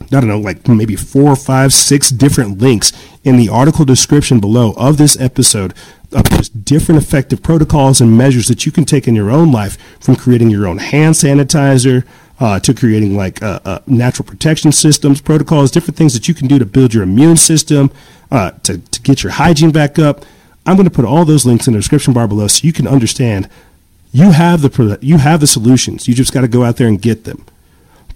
[0.00, 2.92] i don't know like maybe four five six different links
[3.24, 5.74] in the article description below of this episode
[6.12, 9.76] of just different effective protocols and measures that you can take in your own life
[10.00, 12.06] from creating your own hand sanitizer
[12.40, 16.46] uh, to creating like uh, uh, natural protection systems, protocols, different things that you can
[16.46, 17.90] do to build your immune system,
[18.30, 20.24] uh, to, to get your hygiene back up.
[20.66, 22.86] I'm going to put all those links in the description bar below so you can
[22.86, 23.48] understand
[24.12, 26.08] you have the you have the solutions.
[26.08, 27.44] You just got to go out there and get them.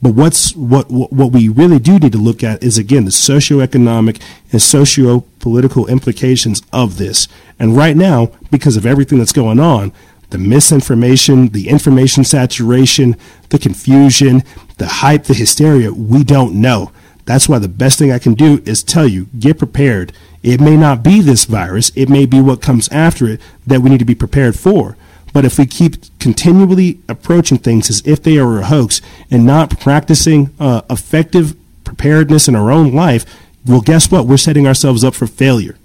[0.00, 3.10] But what's what, what what we really do need to look at is again the
[3.10, 4.20] socioeconomic
[4.50, 7.28] and socio-political implications of this.
[7.58, 9.92] And right now, because of everything that's going on,
[10.30, 13.16] the misinformation, the information saturation,
[13.50, 14.42] the confusion,
[14.78, 16.90] the hype, the hysteria, we don't know.
[17.24, 20.12] That's why the best thing I can do is tell you get prepared.
[20.42, 23.90] It may not be this virus, it may be what comes after it that we
[23.90, 24.96] need to be prepared for.
[25.32, 29.00] But if we keep continually approaching things as if they are a hoax
[29.30, 33.24] and not practicing uh, effective preparedness in our own life,
[33.66, 34.26] well, guess what?
[34.26, 35.78] We're setting ourselves up for failure.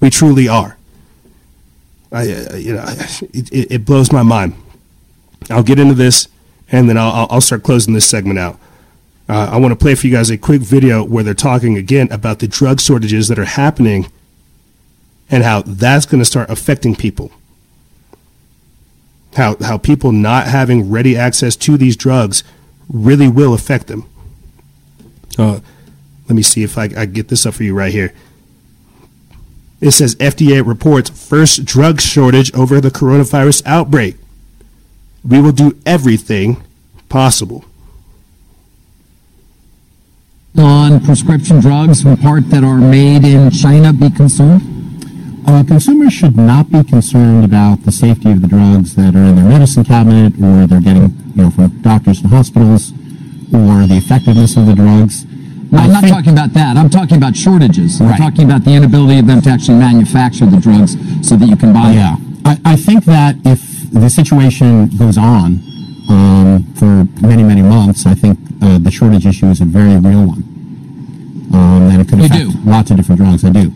[0.00, 0.78] We truly are.
[2.10, 4.54] I, uh, you know, it, it, blows my mind.
[5.48, 6.26] I'll get into this,
[6.72, 8.58] and then I'll, I'll start closing this segment out.
[9.30, 12.10] Uh, I want to play for you guys a quick video where they're talking again
[12.10, 14.10] about the drug shortages that are happening
[15.30, 17.30] and how that's going to start affecting people.
[19.36, 22.42] How, how people not having ready access to these drugs
[22.92, 24.04] really will affect them.
[25.38, 25.60] Uh,
[26.28, 28.12] let me see if I, I get this up for you right here.
[29.80, 34.16] It says FDA reports first drug shortage over the coronavirus outbreak.
[35.22, 36.64] We will do everything
[37.08, 37.64] possible.
[40.58, 44.62] On prescription drugs in part that are made in China be concerned?
[45.46, 49.36] Uh, consumers should not be concerned about the safety of the drugs that are in
[49.36, 52.92] their medicine cabinet or they're getting, you know, from doctors and hospitals
[53.52, 55.24] or the effectiveness of the drugs.
[55.72, 56.76] No, I'm not talking about that.
[56.76, 58.00] I'm talking about shortages.
[58.00, 58.12] Right.
[58.12, 60.92] I'm talking about the inability of them to actually manufacture the drugs
[61.26, 62.42] so that you can buy Yeah, them.
[62.44, 65.60] I, I think that if the situation goes on
[66.10, 70.26] um, for many, many months, I think uh, the shortage issue is a very real
[70.26, 70.44] one.
[71.52, 72.70] Um, and it could You affect do?
[72.70, 73.44] lots of different drugs.
[73.44, 73.72] I do.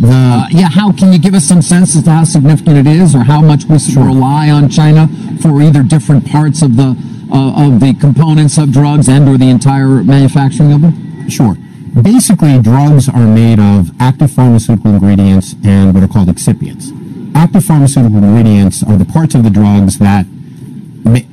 [0.00, 2.86] The, Uh, yeah, how can you give us some sense as to how significant it
[2.86, 5.08] is, or how much we should rely on China
[5.40, 6.96] for either different parts of the
[7.32, 11.28] uh, of the components of drugs and or the entire manufacturing of them?
[11.30, 11.56] Sure.
[12.02, 16.92] Basically, drugs are made of active pharmaceutical ingredients and what are called excipients.
[17.34, 20.26] Active pharmaceutical ingredients are the parts of the drugs that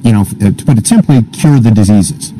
[0.03, 2.32] you know, uh, to put it simply, cure the diseases.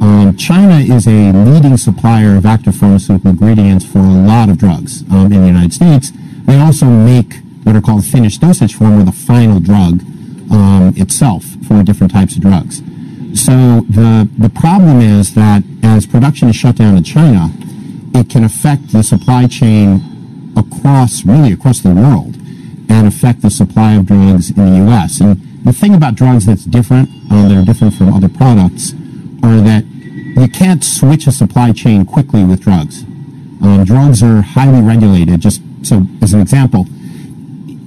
[0.00, 5.02] Um, China is a leading supplier of active pharmaceutical ingredients for a lot of drugs
[5.10, 6.12] um, in the United States.
[6.46, 10.00] They also make what are called finished dosage form, or the final drug
[10.50, 12.78] um, itself for different types of drugs.
[13.34, 17.50] So the the problem is that as production is shut down in China,
[18.14, 22.36] it can affect the supply chain across really across the world
[22.88, 25.20] and affect the supply of drugs in the U.S.
[25.20, 28.94] And the thing about drugs that's different, uh, that are different from other products,
[29.42, 33.02] are that you can't switch a supply chain quickly with drugs.
[33.60, 35.40] Um, drugs are highly regulated.
[35.40, 36.86] Just so, as an example,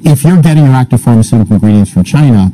[0.03, 2.51] if you're getting your active pharmaceutical ingredients from China,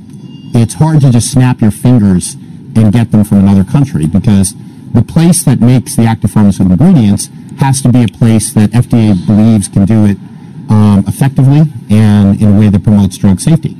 [0.53, 2.33] it's hard to just snap your fingers
[2.75, 4.53] and get them from another country because
[4.93, 7.29] the place that makes the active pharmaceutical ingredients
[7.59, 10.17] has to be a place that FDA believes can do it
[10.69, 13.76] um, effectively and in a way that promotes drug safety.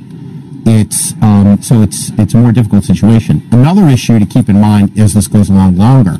[0.70, 3.48] It's um, so it's it's a more difficult situation.
[3.50, 6.18] Another issue to keep in mind as this goes along longer.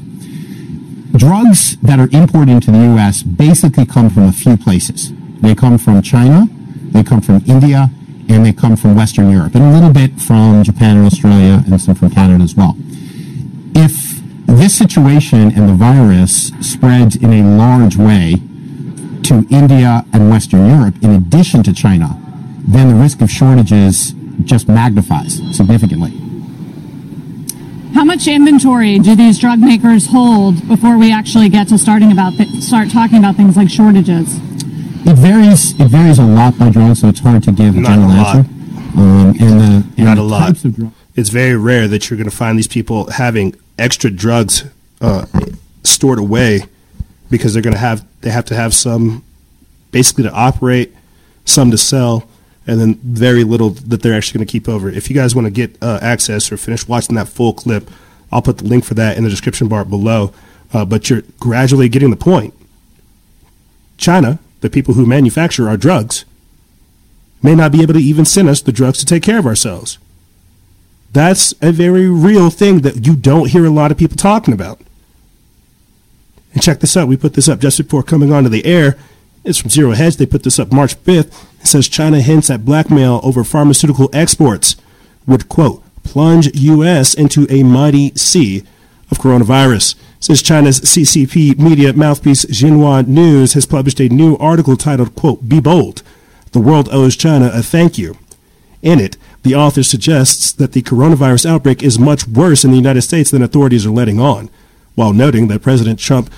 [1.13, 3.23] Drugs that are imported into the U.S.
[3.23, 5.13] basically come from a few places.
[5.41, 6.49] They come from China,
[6.93, 7.91] they come from India,
[8.31, 11.79] and they come from Western Europe, and a little bit from Japan and Australia, and
[11.79, 12.75] some from Canada as well.
[13.75, 18.37] If this situation and the virus spreads in a large way
[19.25, 22.19] to India and Western Europe, in addition to China,
[22.67, 24.15] then the risk of shortages
[24.45, 26.13] just magnifies significantly.
[27.95, 32.35] How much inventory do these drug makers hold before we actually get to starting about
[32.35, 34.37] th- start talking about things like shortages?
[35.07, 35.73] It varies.
[35.81, 38.09] It varies a lot by drug, so it's hard to give a Not a general
[38.11, 38.37] lot.
[38.37, 38.51] answer.
[38.97, 40.47] Um, and the, and Not the a lot.
[40.49, 44.11] types of drugs- It's very rare that you're going to find these people having extra
[44.11, 44.65] drugs
[45.01, 45.25] uh,
[45.83, 46.65] stored away
[47.31, 49.25] because they're going to have they have to have some
[49.93, 50.95] basically to operate,
[51.45, 52.29] some to sell,
[52.69, 54.91] and then very little that they're actually going to keep over.
[54.91, 57.91] If you guys want to get uh, access or finish watching that full clip,
[58.31, 60.35] I'll put the link for that in the description bar below.
[60.73, 62.53] Uh, but you're gradually getting the point.
[63.97, 66.27] China, the people who manufacture our drugs,
[67.43, 69.97] may not be able to even send us the drugs to take care of ourselves.
[71.13, 74.79] That's a very real thing that you don't hear a lot of people talking about.
[76.53, 77.09] And check this out.
[77.09, 78.99] We put this up just before coming onto the air.
[79.49, 80.19] It's from Zero Hedge.
[80.19, 81.63] They put this up March 5th.
[81.63, 84.77] It says China hints at blackmail over pharmaceutical exports
[85.27, 87.15] would, quote, plunge U.S.
[87.15, 88.63] into a mighty sea
[89.11, 89.95] of coronavirus.
[90.21, 95.61] Since China's CCP media mouthpiece Xinhua News has published a new article titled, quote, Be
[95.61, 96.03] Bold.
[96.53, 98.19] The world owes China a thank you.
[98.83, 103.01] In it, the author suggests that the coronavirus outbreak is much worse in the United
[103.01, 104.51] States than authorities are letting on,
[104.95, 106.31] while noting that President Trump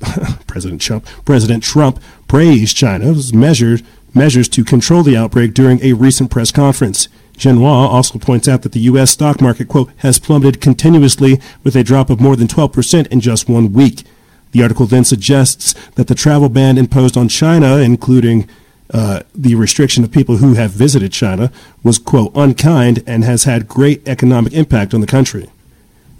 [0.46, 3.82] President Trump President Trump praised China's measures
[4.14, 7.08] measures to control the outbreak during a recent press conference.
[7.34, 9.10] Xinhua also points out that the U.S.
[9.10, 13.48] stock market, quote, has plummeted continuously with a drop of more than 12% in just
[13.48, 14.04] one week.
[14.52, 18.48] The article then suggests that the travel ban imposed on China, including
[18.92, 21.52] uh, the restriction of people who have visited China,
[21.82, 25.48] was, quote, unkind and has had great economic impact on the country.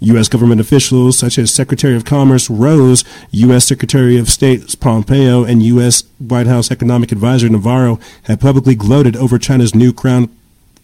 [0.01, 0.29] U.S.
[0.29, 3.67] government officials such as Secretary of Commerce Rose, U.S.
[3.67, 6.05] Secretary of State Pompeo, and U.S.
[6.19, 10.35] White House Economic Advisor Navarro have publicly gloated over China's new crown,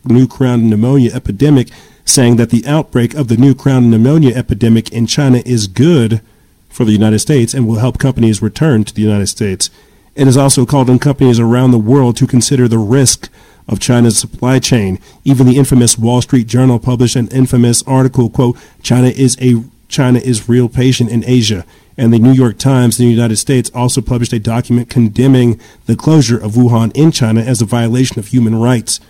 [0.05, 1.71] new crown pneumonia epidemic,
[2.05, 6.21] saying that the outbreak of the new crown pneumonia epidemic in China is good
[6.69, 9.71] for the United States and will help companies return to the United States.
[10.15, 13.31] It has also called on companies around the world to consider the risk
[13.69, 14.99] of China's supply chain.
[15.25, 20.19] Even the infamous Wall Street Journal published an infamous article, quote, China is a China
[20.19, 21.65] is real patient in Asia.
[21.97, 25.97] And the New York Times in the United States also published a document condemning the
[25.97, 29.01] closure of Wuhan in China as a violation of human rights.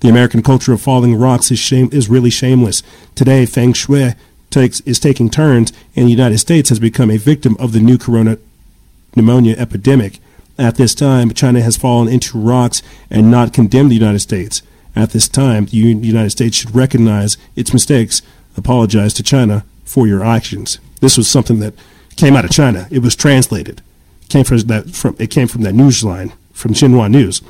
[0.00, 2.82] The American culture of falling rocks is shame is really shameless.
[3.14, 4.14] Today, Feng Shui
[4.50, 7.96] takes is taking turns, and the United States has become a victim of the new
[7.96, 8.36] corona
[9.14, 10.18] pneumonia epidemic.
[10.62, 14.62] At this time, China has fallen into rocks and not condemned the United States.
[14.94, 18.22] At this time, the United States should recognize its mistakes,
[18.56, 20.78] apologize to China for your actions.
[21.00, 21.74] This was something that
[22.14, 22.86] came out of China.
[22.92, 23.82] It was translated.
[24.22, 27.42] It came from that from it came from that news line from Xinhua News.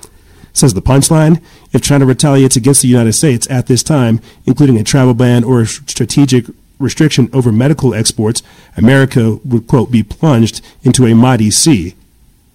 [0.45, 1.43] It says the punchline:
[1.75, 5.61] If China retaliates against the United States at this time, including a travel ban or
[5.61, 6.47] a strategic
[6.79, 8.43] restriction over medical exports,
[8.75, 11.95] America would quote be plunged into a mighty sea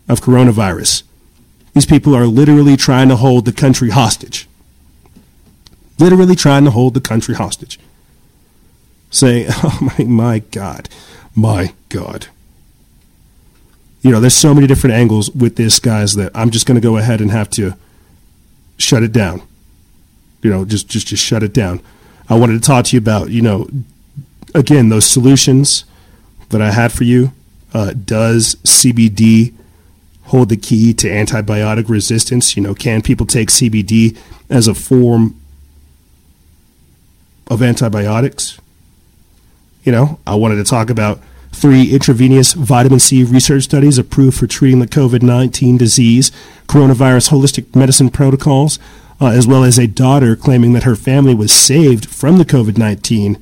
[0.08, 1.04] of coronavirus.
[1.74, 4.48] These people are literally trying to hold the country hostage.
[6.00, 7.80] Literally trying to hold the country hostage.
[9.10, 10.90] Saying, oh my, my God,
[11.36, 12.28] my God.
[14.02, 16.82] You know, there's so many different angles with this, guys, that I'm just going to
[16.82, 17.74] go ahead and have to
[18.78, 19.42] shut it down.
[20.42, 21.82] You know, just, just, just shut it down.
[22.30, 23.68] I wanted to talk to you about, you know,
[24.54, 25.86] again, those solutions
[26.50, 27.34] that I had for you.
[27.74, 29.54] Uh, does CBD
[30.28, 32.56] hold the key to antibiotic resistance?
[32.56, 34.18] You know, can people take CBD
[34.50, 35.40] as a form
[37.48, 38.60] of antibiotics?
[39.84, 41.20] You know, I wanted to talk about
[41.52, 46.32] three intravenous vitamin C research studies approved for treating the COVID 19 disease,
[46.68, 48.80] coronavirus holistic medicine protocols,
[49.20, 52.78] uh, as well as a daughter claiming that her family was saved from the COVID
[52.78, 53.42] 19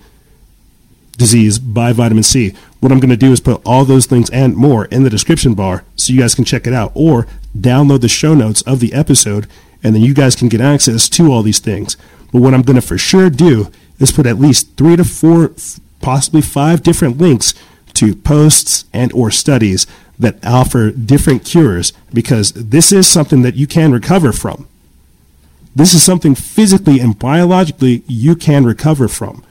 [1.17, 2.53] disease by vitamin C.
[2.85, 5.55] What I'm going to do is put all those things and more in the description
[5.55, 7.25] bar so you guys can check it out or
[7.57, 9.47] download the show notes of the episode
[9.81, 11.97] and then you guys can get access to all these things.
[12.31, 15.53] But what I'm going to for sure do is put at least three to four,
[15.99, 17.55] possibly five different links
[17.95, 19.87] to posts and or studies
[20.19, 24.67] that offer different cures because this is something that you can recover from.
[25.75, 29.43] This is something physically and biologically you can recover from.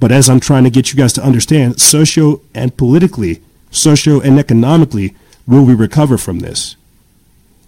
[0.00, 4.38] But as I'm trying to get you guys to understand, socio and politically, socio and
[4.38, 5.14] economically,
[5.46, 6.74] will we recover from this?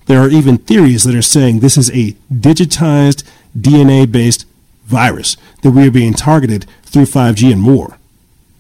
[0.06, 3.22] There are even theories that are saying this is a digitized
[3.56, 4.46] DNA based
[4.84, 7.98] virus, that we are being targeted through 5G and more.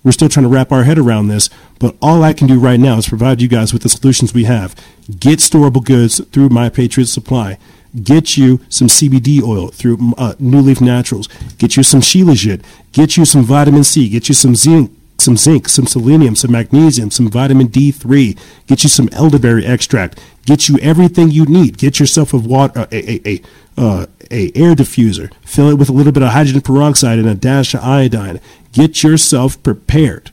[0.04, 2.80] We're still trying to wrap our head around this, but all I can do right
[2.80, 4.74] now is provide you guys with the solutions we have.
[5.18, 7.58] Get storable goods through My Patriot Supply.
[8.00, 11.28] Get you some CBD oil through uh, New Leaf Naturals.
[11.58, 12.62] Get you some Shilajit.
[12.92, 14.08] Get you some vitamin C.
[14.08, 18.38] Get you some zinc, some zinc, some selenium, some magnesium, some vitamin D3.
[18.66, 20.18] Get you some elderberry extract.
[20.46, 21.76] Get you everything you need.
[21.76, 23.42] Get yourself a water, uh, a, a, a,
[23.76, 25.32] uh, a air diffuser.
[25.42, 28.40] Fill it with a little bit of hydrogen peroxide and a dash of iodine.
[28.72, 30.30] Get yourself prepared,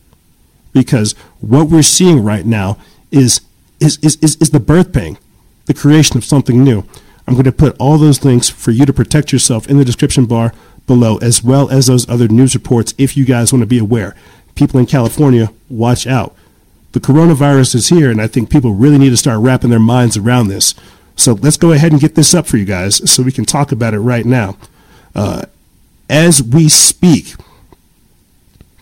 [0.72, 1.12] because
[1.42, 2.78] what we're seeing right now
[3.12, 3.42] is
[3.82, 5.18] is is is, is the birth pain,
[5.66, 6.86] the creation of something new.
[7.30, 10.26] I'm going to put all those links for you to protect yourself in the description
[10.26, 10.52] bar
[10.88, 14.16] below, as well as those other news reports if you guys want to be aware.
[14.56, 16.36] People in California, watch out.
[16.94, 20.18] The coronavirus is here, and I think people really need to start wrapping their minds
[20.18, 20.74] around this.
[21.16, 23.72] So let's go ahead and get this up for you guys so we can talk
[23.72, 24.58] about it right now.
[25.14, 25.44] Uh,
[26.10, 27.36] as we speak,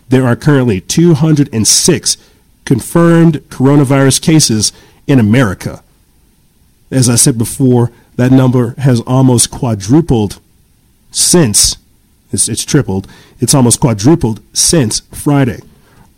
[0.08, 2.16] there are currently 206
[2.64, 4.72] confirmed coronavirus cases
[5.06, 5.84] in America.
[6.90, 10.40] As I said before, that number has almost quadrupled
[11.12, 11.76] since
[12.32, 13.06] it's, it's tripled.
[13.38, 15.60] It's almost quadrupled since Friday.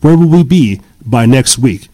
[0.01, 1.89] Where will we be by next week?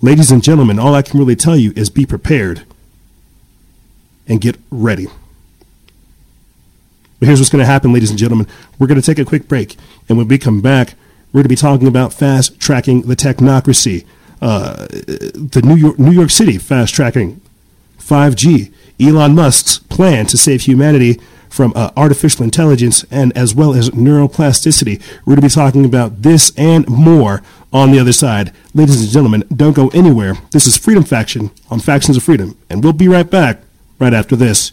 [0.00, 2.62] Ladies and gentlemen, all I can really tell you is be prepared
[4.26, 5.06] and get ready.
[7.18, 8.46] But here's what's going to happen, ladies and gentlemen.
[8.78, 9.76] We're going to take a quick break,
[10.08, 10.94] and when we come back,
[11.30, 14.06] we're going to be talking about fast tracking the technocracy,
[14.40, 17.42] uh, the New York New York City fast tracking
[17.98, 23.90] 5G, Elon Musk's plan to save humanity from uh, artificial intelligence and as well as
[23.90, 25.02] neuroplasticity.
[25.24, 28.52] We're going to be talking about this and more on the other side.
[28.74, 30.34] Ladies and gentlemen, don't go anywhere.
[30.52, 33.62] This is Freedom Faction on Factions of Freedom, and we'll be right back
[33.98, 34.72] right after this.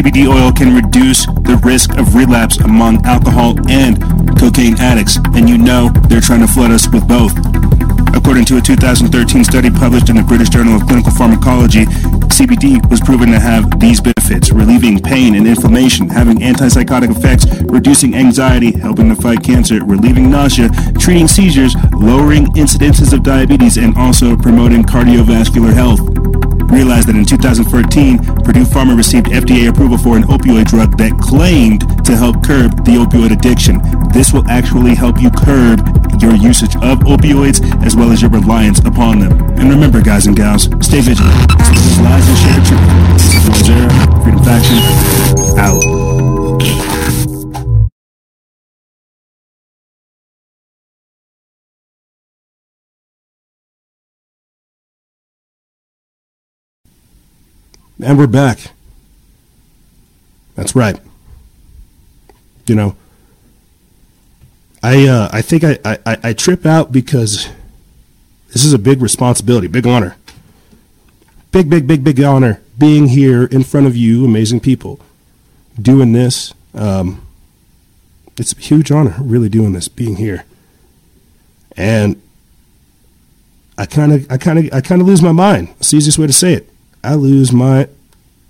[0.00, 4.00] CBD oil can reduce the risk of relapse among alcohol and
[4.40, 7.36] cocaine addicts, and you know they're trying to flood us with both.
[8.16, 11.84] According to a 2013 study published in the British Journal of Clinical Pharmacology,
[12.32, 18.14] CBD was proven to have these benefits relieving pain and inflammation, having antipsychotic effects, reducing
[18.16, 24.34] anxiety, helping to fight cancer, relieving nausea, treating seizures, lowering incidences of diabetes, and also
[24.34, 26.09] promoting cardiovascular health.
[26.70, 31.82] Realized that in 2014, Purdue Pharma received FDA approval for an opioid drug that claimed
[32.04, 33.82] to help curb the opioid addiction.
[34.12, 35.82] This will actually help you curb
[36.22, 39.32] your usage of opioids as well as your reliance upon them.
[39.58, 41.34] And remember, guys and gals, stay vigilant.
[42.00, 44.22] Lies and share truth.
[44.22, 44.78] Freedom Faction,
[45.58, 45.99] out.
[58.02, 58.58] And we're back.
[60.54, 60.98] That's right.
[62.66, 62.96] You know,
[64.82, 67.48] I uh, I think I, I, I trip out because
[68.48, 70.16] this is a big responsibility, big honor.
[71.52, 75.00] Big, big, big, big honor being here in front of you, amazing people,
[75.80, 76.54] doing this.
[76.74, 77.26] Um,
[78.38, 80.44] it's a huge honor, really doing this, being here.
[81.76, 82.22] And
[83.76, 85.74] I kind of, I kind of, I kind of lose my mind.
[85.80, 86.69] It's the easiest way to say it.
[87.02, 87.88] I lose my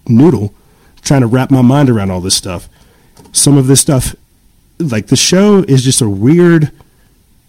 [0.06, 0.54] noodle
[1.02, 2.68] trying to wrap my mind around all this stuff.
[3.32, 4.14] Some of this stuff,
[4.78, 6.72] like the show, is just a weird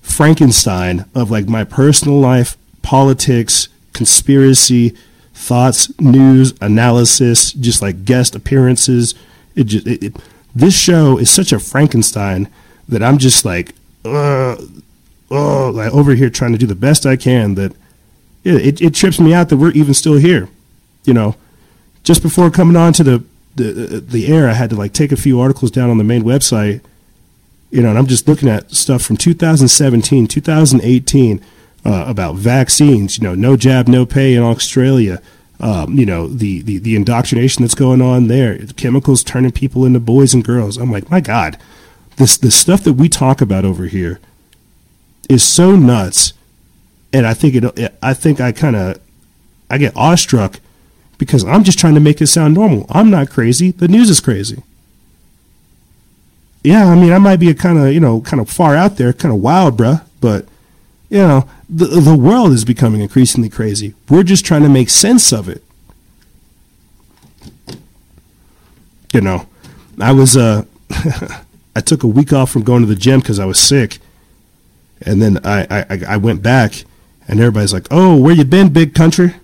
[0.01, 4.95] Frankenstein of like my personal life, politics, conspiracy,
[5.33, 9.15] thoughts, news, analysis, just like guest appearances.
[9.55, 10.15] It just it, it,
[10.55, 12.49] this show is such a Frankenstein
[12.87, 13.73] that I'm just like,
[14.05, 14.57] uh,
[15.29, 17.55] oh, like over here trying to do the best I can.
[17.55, 17.73] That
[18.43, 20.49] it, it, it trips me out that we're even still here.
[21.03, 21.35] You know,
[22.03, 23.23] just before coming on to the,
[23.55, 26.23] the the air, I had to like take a few articles down on the main
[26.23, 26.81] website.
[27.69, 31.41] You know, and I'm just looking at stuff from 2017, 2018
[31.85, 33.17] uh, about vaccines.
[33.17, 35.21] You know, no jab, no pay in Australia.
[35.59, 39.99] Um, you know, the, the the indoctrination that's going on there, chemicals turning people into
[39.99, 40.77] boys and girls.
[40.77, 41.57] I'm like, my God,
[42.17, 44.19] this the stuff that we talk about over here
[45.29, 46.33] is so nuts,
[47.13, 47.93] and I think it.
[48.01, 48.99] I think I kind of
[49.69, 50.59] I get awestruck
[51.21, 52.87] because I'm just trying to make it sound normal.
[52.89, 53.69] I'm not crazy.
[53.69, 54.63] The news is crazy.
[56.63, 58.97] Yeah, I mean, I might be a kind of, you know, kind of far out
[58.97, 60.47] there, kind of wild, bruh, but,
[61.11, 63.93] you know, the, the world is becoming increasingly crazy.
[64.09, 65.63] We're just trying to make sense of it.
[69.13, 69.47] You know,
[69.99, 70.65] I was, uh,
[71.75, 73.99] I took a week off from going to the gym because I was sick.
[75.03, 76.83] And then I, I, I went back
[77.27, 79.35] and everybody's like, oh, where you been, big country?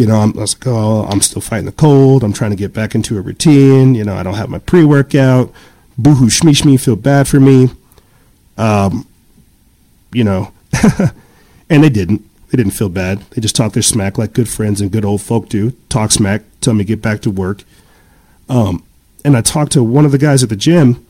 [0.00, 2.24] You know, I'm, was like, oh, I'm still fighting the cold.
[2.24, 3.94] I'm trying to get back into a routine.
[3.94, 5.52] You know, I don't have my pre workout.
[5.98, 7.68] Boohoo, shmee shmee, feel bad for me.
[8.56, 9.06] Um,
[10.10, 10.54] you know,
[11.68, 12.22] and they didn't.
[12.48, 13.20] They didn't feel bad.
[13.32, 15.72] They just talked their smack like good friends and good old folk do.
[15.90, 17.64] Talk smack, tell me get back to work.
[18.48, 18.82] Um,
[19.22, 21.06] and I talked to one of the guys at the gym.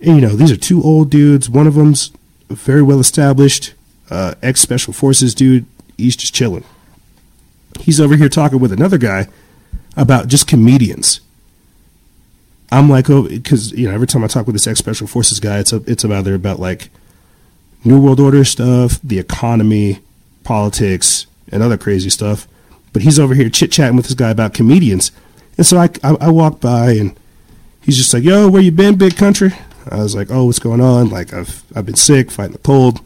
[0.00, 1.50] And, you know, these are two old dudes.
[1.50, 2.10] One of them's
[2.48, 3.74] very well established,
[4.08, 5.66] uh, ex special forces dude.
[5.98, 6.64] He's just chilling
[7.78, 9.28] he's over here talking with another guy
[9.96, 11.20] about just comedians.
[12.72, 15.40] I'm like, oh, because you know, every time I talk with this ex special forces
[15.40, 16.90] guy, it's a, it's either about like
[17.84, 20.00] New World Order stuff, the economy,
[20.44, 22.46] politics, and other crazy stuff.
[22.92, 25.12] But he's over here chit chatting with this guy about comedians,
[25.56, 27.18] and so I, I, I walk by and
[27.80, 29.52] he's just like, "Yo, where you been, big country?"
[29.90, 31.08] I was like, "Oh, what's going on?
[31.08, 33.00] Like, I've I've been sick, fighting the cold.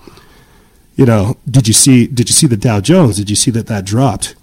[0.96, 3.16] You know, did you see did you see the Dow Jones?
[3.16, 4.34] Did you see that that dropped?"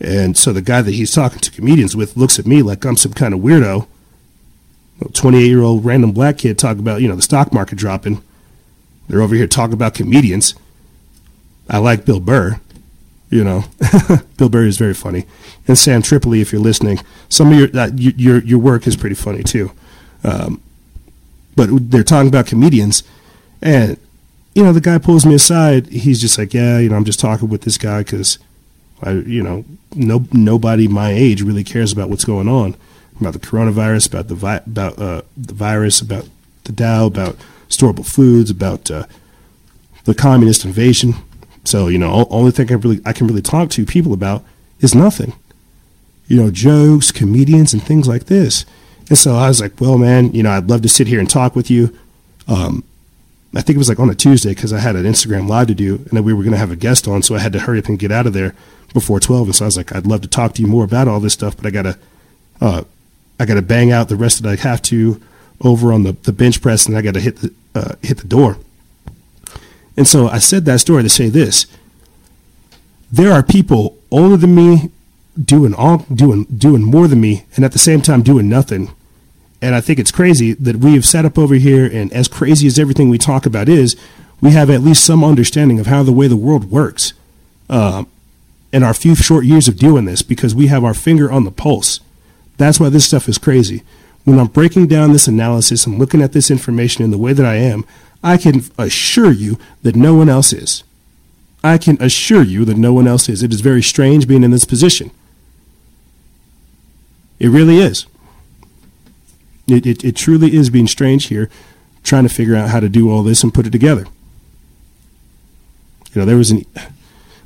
[0.00, 2.96] And so the guy that he's talking to comedians with looks at me like I'm
[2.96, 3.86] some kind of weirdo.
[5.14, 8.22] 28 year old random black kid talk about, you know, the stock market dropping.
[9.08, 10.54] They're over here talking about comedians.
[11.68, 12.60] I like Bill Burr,
[13.30, 13.64] you know.
[14.36, 15.24] Bill Burr is very funny.
[15.66, 19.14] And Sam Tripoli, if you're listening, some of your uh, your your work is pretty
[19.14, 19.72] funny too.
[20.22, 20.60] Um,
[21.56, 23.02] but they're talking about comedians,
[23.62, 23.98] and
[24.54, 25.88] you know, the guy pulls me aside.
[25.88, 28.38] He's just like, "Yeah, you know, I'm just talking with this guy because
[29.02, 29.64] I, you know,
[29.94, 32.76] no nobody my age really cares about what's going on
[33.20, 36.28] about the coronavirus, about the vi- about uh, the virus, about
[36.64, 37.36] the Dow, about
[37.68, 39.04] storable foods, about uh,
[40.04, 41.14] the communist invasion.
[41.64, 44.44] So you know, only thing I really I can really talk to people about
[44.80, 45.34] is nothing.
[46.26, 48.64] You know, jokes, comedians, and things like this.
[49.08, 51.28] And so I was like, well, man, you know, I'd love to sit here and
[51.28, 51.96] talk with you.
[52.46, 52.84] Um,
[53.54, 55.74] I think it was like on a Tuesday because I had an Instagram live to
[55.74, 57.58] do, and then we were going to have a guest on, so I had to
[57.60, 58.54] hurry up and get out of there
[58.94, 59.48] before twelve.
[59.48, 61.32] And so I was like, I'd love to talk to you more about all this
[61.32, 61.98] stuff, but I gotta,
[62.60, 62.84] uh,
[63.40, 65.20] I gotta bang out the rest that I have to
[65.62, 68.56] over on the, the bench press, and I gotta hit the uh, hit the door.
[69.96, 71.66] And so I said that story to say this:
[73.10, 74.90] there are people older than me
[75.42, 78.90] doing all doing doing more than me, and at the same time doing nothing.
[79.62, 82.66] And I think it's crazy that we have sat up over here, and as crazy
[82.66, 83.96] as everything we talk about is,
[84.40, 87.12] we have at least some understanding of how the way the world works.
[87.68, 88.04] Uh,
[88.72, 91.50] in our few short years of doing this, because we have our finger on the
[91.50, 92.00] pulse.
[92.56, 93.82] That's why this stuff is crazy.
[94.24, 97.46] When I'm breaking down this analysis and looking at this information in the way that
[97.46, 97.84] I am,
[98.22, 100.84] I can assure you that no one else is.
[101.64, 103.42] I can assure you that no one else is.
[103.42, 105.10] It is very strange being in this position.
[107.38, 108.06] It really is.
[109.70, 111.50] It, it, it truly is being strange here,
[112.02, 114.06] trying to figure out how to do all this and put it together.
[116.12, 116.66] You know, there was an,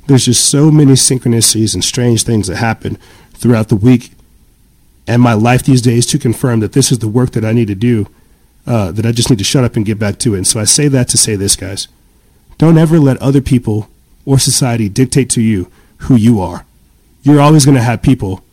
[0.07, 2.97] there's just so many synchronicities and strange things that happen
[3.33, 4.11] throughout the week
[5.07, 7.67] and my life these days to confirm that this is the work that I need
[7.67, 8.07] to do,
[8.65, 10.37] uh, that I just need to shut up and get back to it.
[10.37, 11.87] And so I say that to say this, guys.
[12.57, 13.89] Don't ever let other people
[14.25, 16.65] or society dictate to you who you are.
[17.21, 18.43] You're always going to have people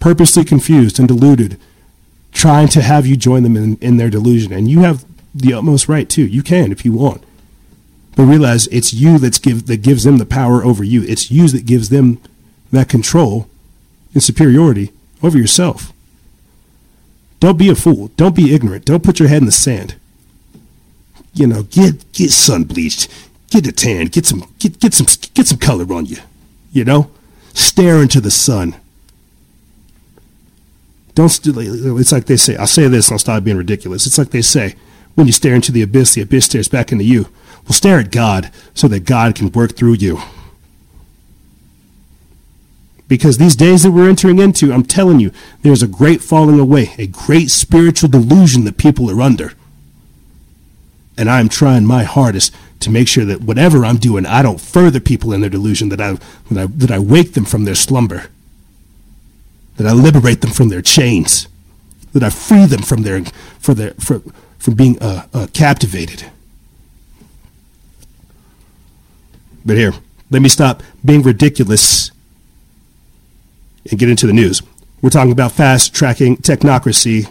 [0.00, 1.58] purposely confused and deluded
[2.32, 4.52] trying to have you join them in, in their delusion.
[4.52, 5.04] And you have
[5.34, 6.26] the utmost right to.
[6.26, 7.22] You can if you want.
[8.16, 11.02] But realize it's you that's give, that gives them the power over you.
[11.04, 12.20] It's you that gives them
[12.70, 13.48] that control
[14.12, 14.92] and superiority
[15.22, 15.92] over yourself.
[17.40, 18.08] Don't be a fool.
[18.16, 18.84] Don't be ignorant.
[18.84, 19.96] Don't put your head in the sand.
[21.34, 23.08] You know, get get sun bleached,
[23.50, 26.18] get a tan, get some get get some get some color on you.
[26.72, 27.10] You know,
[27.54, 28.76] stare into the sun.
[31.14, 31.40] Don't.
[31.44, 32.56] It's like they say.
[32.56, 33.08] I'll say this.
[33.08, 34.06] and I'll stop being ridiculous.
[34.06, 34.74] It's like they say.
[35.14, 37.28] When you stare into the abyss, the abyss stares back into you.
[37.64, 40.20] Well, stare at God so that God can work through you.
[43.08, 46.92] Because these days that we're entering into, I'm telling you, there's a great falling away,
[46.96, 49.52] a great spiritual delusion that people are under.
[51.18, 54.98] And I'm trying my hardest to make sure that whatever I'm doing, I don't further
[54.98, 56.12] people in their delusion, that I,
[56.50, 58.28] that I, that I wake them from their slumber,
[59.82, 61.48] that I liberate them from their chains,
[62.12, 63.24] that I free them from, their,
[63.58, 66.30] for their, from being uh, uh, captivated.
[69.64, 69.92] But here,
[70.30, 72.12] let me stop being ridiculous
[73.90, 74.62] and get into the news.
[75.00, 77.28] We're talking about fast tracking technocracy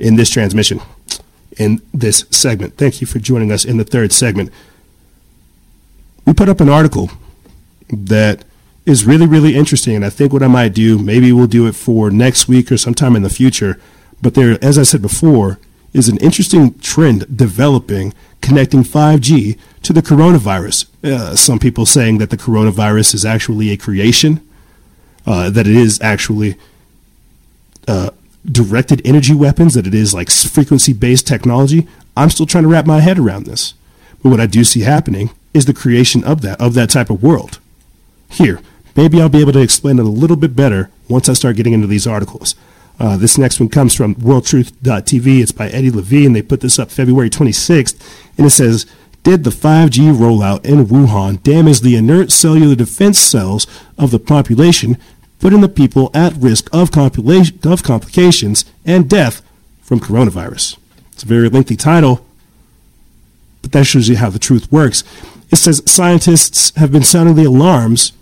[0.00, 0.80] in this transmission,
[1.58, 2.76] in this segment.
[2.76, 4.50] Thank you for joining us in the third segment.
[6.26, 7.10] We put up an article
[7.88, 8.44] that
[8.86, 11.74] is really, really interesting, and I think what I might do, maybe we'll do it
[11.74, 13.80] for next week or sometime in the future.
[14.20, 15.58] But there, as I said before,
[15.92, 18.12] is an interesting trend developing
[18.42, 20.86] connecting 5G to the coronavirus.
[21.02, 24.46] Uh, some people saying that the coronavirus is actually a creation,
[25.26, 26.56] uh, that it is actually
[27.88, 28.10] uh,
[28.44, 31.88] directed energy weapons, that it is like frequency based technology.
[32.16, 33.72] I'm still trying to wrap my head around this.
[34.22, 37.22] But what I do see happening is the creation of that, of that type of
[37.22, 37.58] world.
[38.30, 38.60] Here,
[38.96, 41.72] maybe I'll be able to explain it a little bit better once I start getting
[41.72, 42.54] into these articles.
[42.98, 45.42] Uh, this next one comes from worldtruth.tv.
[45.42, 46.32] It's by Eddie Levine.
[46.32, 47.94] They put this up February 26th,
[48.38, 48.86] and it says,
[49.24, 53.66] Did the 5G rollout in Wuhan damage the inert cellular defense cells
[53.98, 54.96] of the population,
[55.40, 59.42] putting the people at risk of, compila- of complications and death
[59.82, 60.78] from coronavirus?
[61.12, 62.24] It's a very lengthy title,
[63.62, 65.02] but that shows you how the truth works.
[65.50, 68.12] It says scientists have been sounding the alarms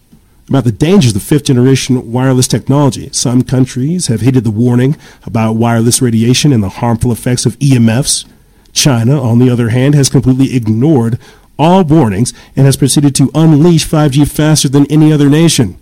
[0.48, 3.08] about the dangers of fifth generation wireless technology.
[3.12, 8.26] Some countries have heeded the warning about wireless radiation and the harmful effects of EMFs.
[8.72, 11.18] China, on the other hand, has completely ignored
[11.58, 15.78] all warnings and has proceeded to unleash 5G faster than any other nation.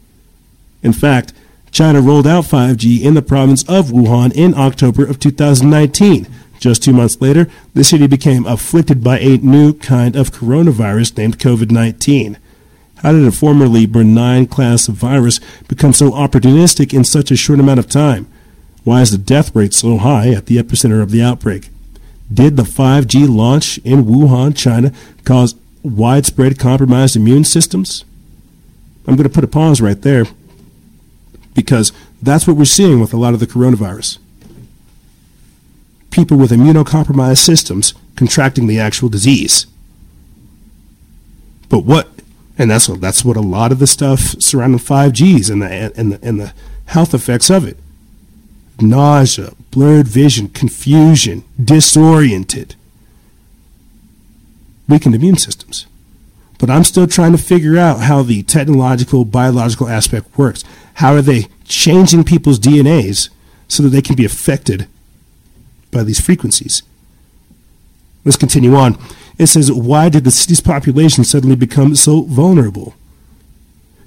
[0.82, 1.32] In fact,
[1.70, 6.26] China rolled out 5G in the province of Wuhan in October of 2019.
[6.58, 11.38] Just two months later, the city became afflicted by a new kind of coronavirus named
[11.38, 12.36] COVID 19.
[13.02, 17.58] How did a formerly benign class of virus become so opportunistic in such a short
[17.58, 18.30] amount of time?
[18.84, 21.70] Why is the death rate so high at the epicenter of the outbreak?
[22.32, 24.92] Did the 5G launch in Wuhan, China,
[25.24, 28.04] cause widespread compromised immune systems?
[29.06, 30.26] I'm going to put a pause right there
[31.54, 34.18] because that's what we're seeing with a lot of the coronavirus.
[36.10, 39.66] People with immunocompromised systems contracting the actual disease.
[41.68, 42.08] But what
[42.60, 46.12] and that's what that's what a lot of the stuff surrounding 5Gs and the and
[46.12, 46.52] the and the
[46.86, 47.78] health effects of it.
[48.80, 52.74] nausea, blurred vision, confusion, disoriented,
[54.88, 55.86] weakened immune systems.
[56.58, 60.62] But I'm still trying to figure out how the technological, biological aspect works.
[60.94, 63.30] How are they changing people's DNAs
[63.68, 64.86] so that they can be affected
[65.90, 66.82] by these frequencies?
[68.26, 68.98] Let's continue on.
[69.40, 72.94] It says, Why did the city's population suddenly become so vulnerable?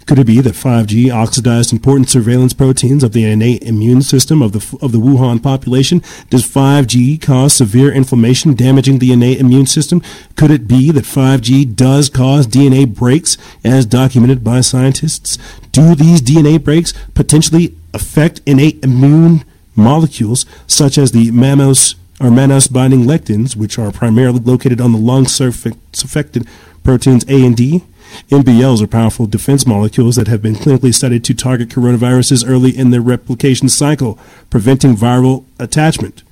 [0.05, 4.51] Could it be that 5G oxidized important surveillance proteins of the innate immune system of
[4.51, 6.03] the, of the Wuhan population?
[6.30, 10.03] Does 5G cause severe inflammation, damaging the innate immune system?
[10.35, 15.39] Could it be that 5G does cause DNA breaks, as documented by scientists?
[15.72, 19.45] Do these DNA breaks potentially affect innate immune
[19.76, 24.98] molecules, such as the mannose or mannose binding lectins, which are primarily located on the
[24.98, 26.48] lung surfactant
[26.82, 27.84] proteins A and D?
[28.30, 32.91] MBLs are powerful defense molecules that have been clinically studied to target coronaviruses early in
[32.91, 34.18] their replication cycle,
[34.50, 36.24] preventing viral attachment.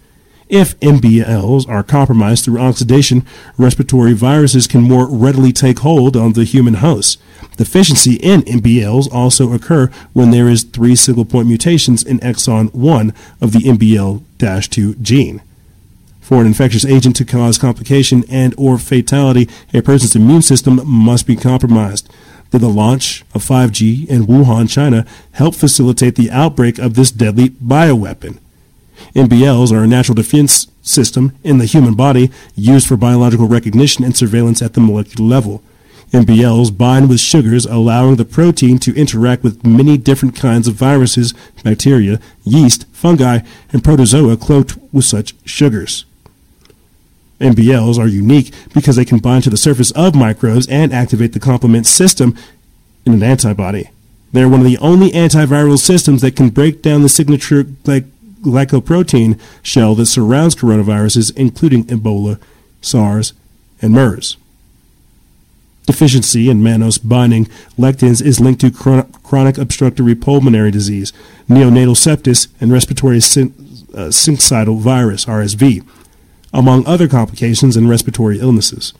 [0.47, 3.25] If MBLs are compromised through oxidation,
[3.57, 7.21] respiratory viruses can more readily take hold on the human host.
[7.57, 13.13] Deficiency in MBLs also occur when there is three single point mutations in exon 1
[13.41, 15.41] of the MBL-2 gene
[16.31, 21.27] for an infectious agent to cause complication and or fatality, a person's immune system must
[21.27, 22.09] be compromised.
[22.51, 27.49] Did the launch of 5G in Wuhan, China, help facilitate the outbreak of this deadly
[27.49, 28.39] bioweapon?
[29.13, 34.15] MBLs are a natural defense system in the human body used for biological recognition and
[34.15, 35.61] surveillance at the molecular level.
[36.13, 41.33] MBLs bind with sugars, allowing the protein to interact with many different kinds of viruses,
[41.61, 43.39] bacteria, yeast, fungi,
[43.73, 46.05] and protozoa cloaked with such sugars.
[47.41, 51.39] MBLs are unique because they can bind to the surface of microbes and activate the
[51.39, 52.35] complement system
[53.05, 53.89] in an antibody.
[54.31, 58.09] They're one of the only antiviral systems that can break down the signature gly-
[58.41, 62.39] glycoprotein shell that surrounds coronaviruses, including Ebola,
[62.81, 63.33] SARS,
[63.81, 64.37] and MERS.
[65.85, 67.45] Deficiency in mannose binding
[67.77, 68.71] lectins is linked to
[69.23, 71.11] chronic obstructive pulmonary disease,
[71.49, 75.85] neonatal sepsis, and respiratory uh, syncytial virus, RSV
[76.53, 78.93] among other complications and respiratory illnesses.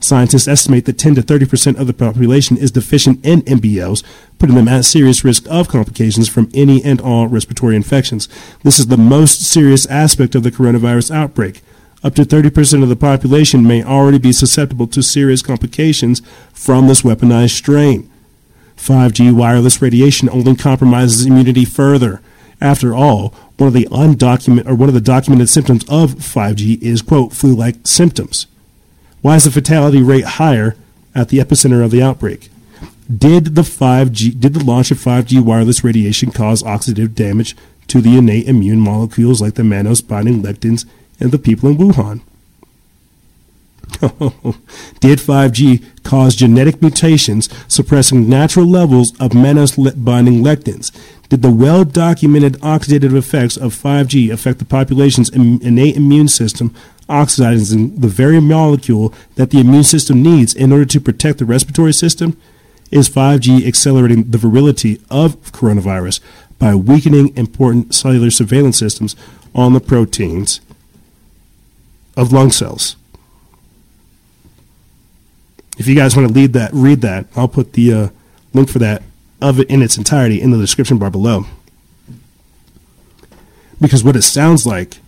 [0.00, 4.02] Scientists estimate that 10 to 30 percent of the population is deficient in MBLs,
[4.38, 8.28] putting them at serious risk of complications from any and all respiratory infections.
[8.64, 11.62] This is the most serious aspect of the coronavirus outbreak.
[12.02, 16.20] Up to 30 percent of the population may already be susceptible to serious complications
[16.52, 18.10] from this weaponized strain.
[18.76, 22.20] 5G wireless radiation only compromises immunity further.
[22.60, 23.32] After all,
[23.62, 27.76] one of the undocumented or one of the documented symptoms of 5G is quote flu-like
[27.84, 28.48] symptoms.
[29.20, 30.74] Why is the fatality rate higher
[31.14, 32.48] at the epicenter of the outbreak?
[33.16, 37.54] Did the 5G did the launch of 5G wireless radiation cause oxidative damage
[37.86, 40.84] to the innate immune molecules like the mannose binding lectins
[41.20, 42.20] and the people in Wuhan?
[45.00, 50.90] Did 5G cause genetic mutations suppressing natural levels of mannose binding lectins?
[51.32, 56.74] Did the well documented oxidative effects of 5G affect the population's innate immune system,
[57.08, 61.94] oxidizing the very molecule that the immune system needs in order to protect the respiratory
[61.94, 62.36] system?
[62.90, 66.20] Is 5G accelerating the virility of coronavirus
[66.58, 69.16] by weakening important cellular surveillance systems
[69.54, 70.60] on the proteins
[72.14, 72.96] of lung cells?
[75.78, 77.24] If you guys want to read that, read that.
[77.34, 78.08] I'll put the uh,
[78.52, 79.02] link for that
[79.42, 81.44] of it in its entirety in the description bar below.
[83.80, 84.98] Because what it sounds like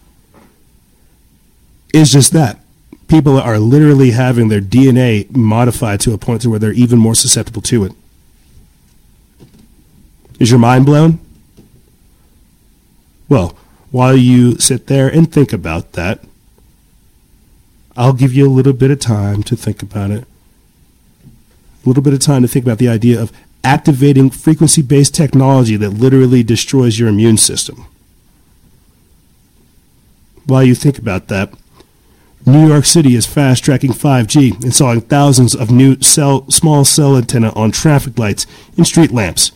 [1.93, 2.59] is just that
[3.07, 7.15] people are literally having their DNA modified to a point to where they're even more
[7.15, 7.93] susceptible to it.
[10.41, 11.21] Is your mind blown?
[13.29, 13.57] Well,
[13.93, 16.21] while you sit there and think about that,
[17.97, 20.27] I'll give you a little bit of time to think about it
[21.85, 23.33] a little bit of time to think about the idea of
[23.65, 27.87] activating frequency based technology that literally destroys your immune system.
[30.47, 31.53] While you think about that,
[32.47, 37.51] New York City is fast tracking 5G, installing thousands of new cell, small cell antenna
[37.55, 38.47] on traffic lights
[38.77, 39.51] and street lamps.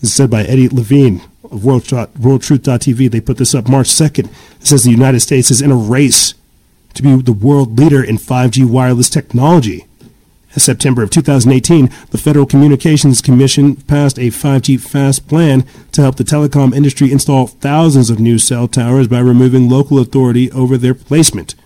[0.00, 3.10] This is said by Eddie Levine of World, WorldTruth.tv.
[3.10, 4.26] They put this up March 2nd.
[4.60, 6.34] It says the United States is in a race
[6.94, 9.86] to be the world leader in 5G wireless technology.
[10.54, 16.14] In September of 2018, the Federal Communications Commission passed a 5G fast plan to help
[16.14, 20.94] the telecom industry install thousands of new cell towers by removing local authority over their
[20.94, 21.56] placement,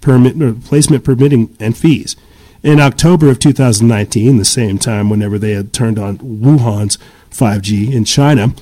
[0.00, 2.16] permit, placement permitting, and fees.
[2.64, 6.98] In October of 2019, the same time whenever they had turned on Wuhan's
[7.30, 8.52] 5G in China,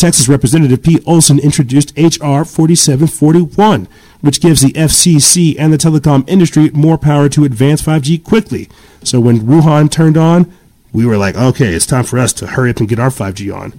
[0.00, 2.46] Texas Representative Pete Olson introduced H.R.
[2.46, 3.86] 4741,
[4.22, 8.70] which gives the FCC and the telecom industry more power to advance 5G quickly.
[9.04, 10.50] So when Wuhan turned on,
[10.90, 13.54] we were like, okay, it's time for us to hurry up and get our 5G
[13.54, 13.74] on.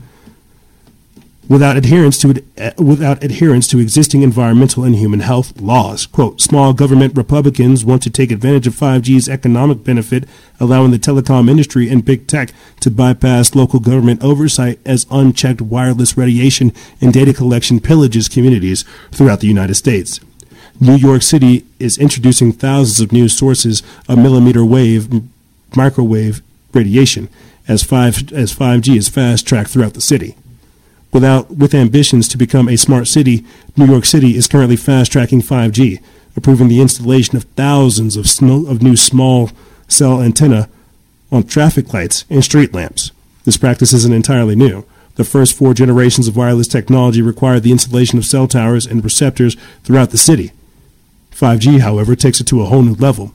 [1.52, 6.72] Without adherence to uh, without adherence to existing environmental and human health laws, quote, small
[6.72, 10.30] government Republicans want to take advantage of 5G's economic benefit,
[10.61, 16.15] allowing the telecom industry and big tech to bypass local government oversight as unchecked wireless
[16.15, 16.72] radiation
[17.02, 20.22] and data collection pillages communities throughout the United States.
[20.80, 25.22] New York City is introducing thousands of new sources of millimeter wave,
[25.76, 26.41] microwave
[26.72, 27.28] radiation
[27.68, 30.38] as 5 as 5G is fast tracked throughout the city.
[31.13, 35.41] Without with ambitions to become a smart city, New York City is currently fast tracking
[35.41, 36.01] 5G,
[36.38, 38.25] approving the installation of thousands of,
[38.67, 39.51] of new small
[39.88, 40.69] cell antenna
[41.31, 43.11] on traffic lights and street lamps.
[43.43, 44.85] This practice isn't entirely new.
[45.15, 49.55] The first four generations of wireless technology required the installation of cell towers and receptors
[49.83, 50.51] throughout the city.
[51.31, 53.33] 5G, however, takes it to a whole new level.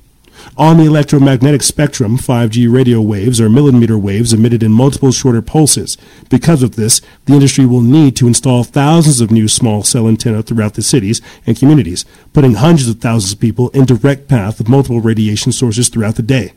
[0.56, 5.98] On the electromagnetic spectrum, 5G radio waves are millimeter waves emitted in multiple shorter pulses.
[6.30, 10.42] Because of this, the industry will need to install thousands of new small cell antenna
[10.42, 14.68] throughout the cities and communities, putting hundreds of thousands of people in direct path of
[14.68, 16.52] multiple radiation sources throughout the day.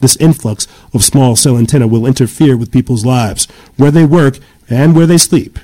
[0.00, 3.46] This influx of small cell antenna will interfere with people's lives,
[3.76, 4.38] where they work
[4.68, 5.58] and where they sleep.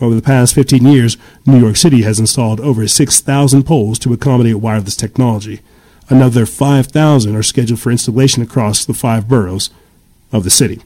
[0.00, 4.56] Over the past 15 years, New York City has installed over 6,000 poles to accommodate
[4.56, 5.60] wireless technology.
[6.10, 9.70] Another 5,000 are scheduled for installation across the five boroughs
[10.32, 10.82] of the city.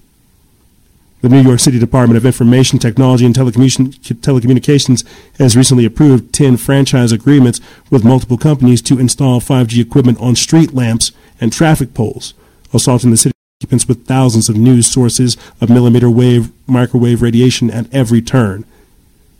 [1.23, 5.07] The New York City Department of Information Technology and Telecommunications
[5.39, 10.75] has recently approved 10 franchise agreements with multiple companies to install 5G equipment on street
[10.75, 12.35] lamps and traffic poles,
[12.75, 13.33] assaulting the city
[13.63, 18.67] occupants with thousands of news sources of millimeter wave microwave radiation at every turn.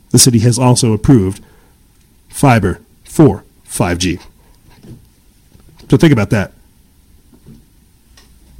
[0.09, 1.43] The city has also approved
[2.29, 4.19] fiber for 5G.
[5.89, 6.51] So think about that.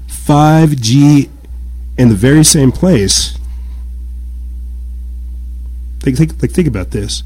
[0.08, 1.30] 5G
[1.98, 3.38] in the very same place.
[6.00, 7.24] Think, think, like, think about this.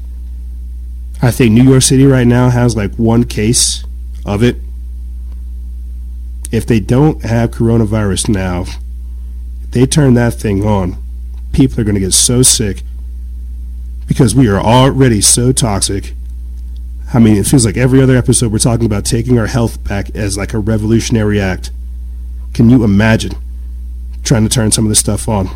[1.22, 3.84] I think New York City right now has like one case
[4.24, 4.56] of it.
[6.50, 8.64] If they don't have coronavirus now,
[9.70, 10.96] they turn that thing on,
[11.52, 12.82] people are going to get so sick
[14.06, 16.14] because we are already so toxic
[17.12, 20.14] I mean, it feels like every other episode we're talking about taking our health back
[20.14, 21.70] as like a revolutionary act.
[22.54, 23.32] Can you imagine
[24.22, 25.48] trying to turn some of this stuff on?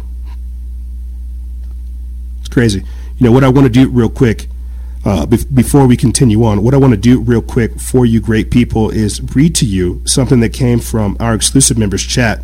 [2.40, 2.80] It's crazy.
[3.18, 4.48] You know, what I want to do real quick
[5.04, 8.20] uh, be- before we continue on, what I want to do real quick for you
[8.20, 12.42] great people is read to you something that came from our exclusive members chat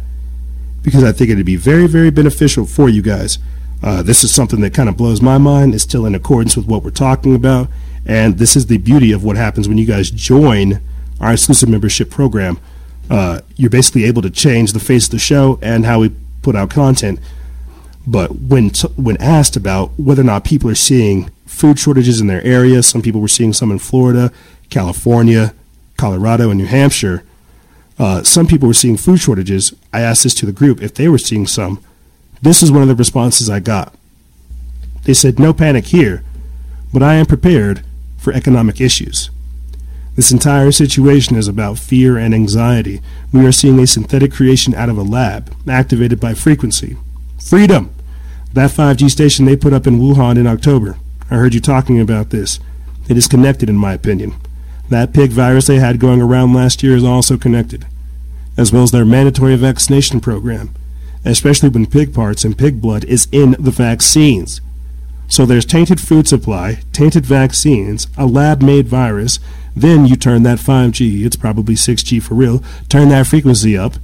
[0.82, 3.38] because I think it'd be very, very beneficial for you guys.
[3.82, 5.74] Uh, this is something that kind of blows my mind.
[5.74, 7.68] It's still in accordance with what we're talking about.
[8.06, 10.80] And this is the beauty of what happens when you guys join
[11.20, 12.58] our exclusive membership program.
[13.08, 16.56] Uh, you're basically able to change the face of the show and how we put
[16.56, 17.18] out content.
[18.06, 22.28] But when t- when asked about whether or not people are seeing food shortages in
[22.28, 24.32] their area, some people were seeing some in Florida,
[24.70, 25.54] California,
[25.96, 27.24] Colorado, and New Hampshire.
[27.98, 29.74] Uh, some people were seeing food shortages.
[29.92, 31.84] I asked this to the group if they were seeing some.
[32.40, 33.94] This is one of the responses I got.
[35.04, 36.22] They said, "No panic here,
[36.92, 37.82] but I am prepared
[38.20, 39.30] for economic issues.
[40.14, 43.00] This entire situation is about fear and anxiety.
[43.32, 46.96] We are seeing a synthetic creation out of a lab, activated by frequency.
[47.42, 47.94] Freedom!
[48.52, 50.98] That 5G station they put up in Wuhan in October.
[51.30, 52.60] I heard you talking about this.
[53.08, 54.34] It is connected, in my opinion.
[54.90, 57.86] That pig virus they had going around last year is also connected,
[58.56, 60.74] as well as their mandatory vaccination program,
[61.24, 64.60] especially when pig parts and pig blood is in the vaccines.
[65.30, 69.38] So there's tainted food supply, tainted vaccines, a lab made virus.
[69.76, 73.94] Then you turn that 5G, it's probably 6G for real, turn that frequency up,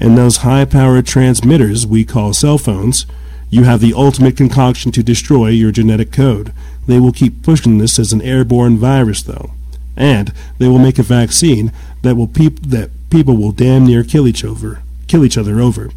[0.00, 3.06] and those high powered transmitters we call cell phones,
[3.48, 6.52] you have the ultimate concoction to destroy your genetic code.
[6.88, 9.52] They will keep pushing this as an airborne virus, though.
[9.96, 11.72] And they will make a vaccine
[12.02, 15.90] that will peop- that people will damn near kill each over, kill each other over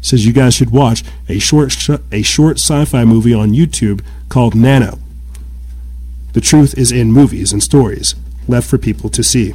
[0.00, 4.54] says you guys should watch a short sh- a short sci-fi movie on YouTube called
[4.54, 4.98] Nano.
[6.32, 8.14] The truth is in movies and stories
[8.46, 9.54] left for people to see.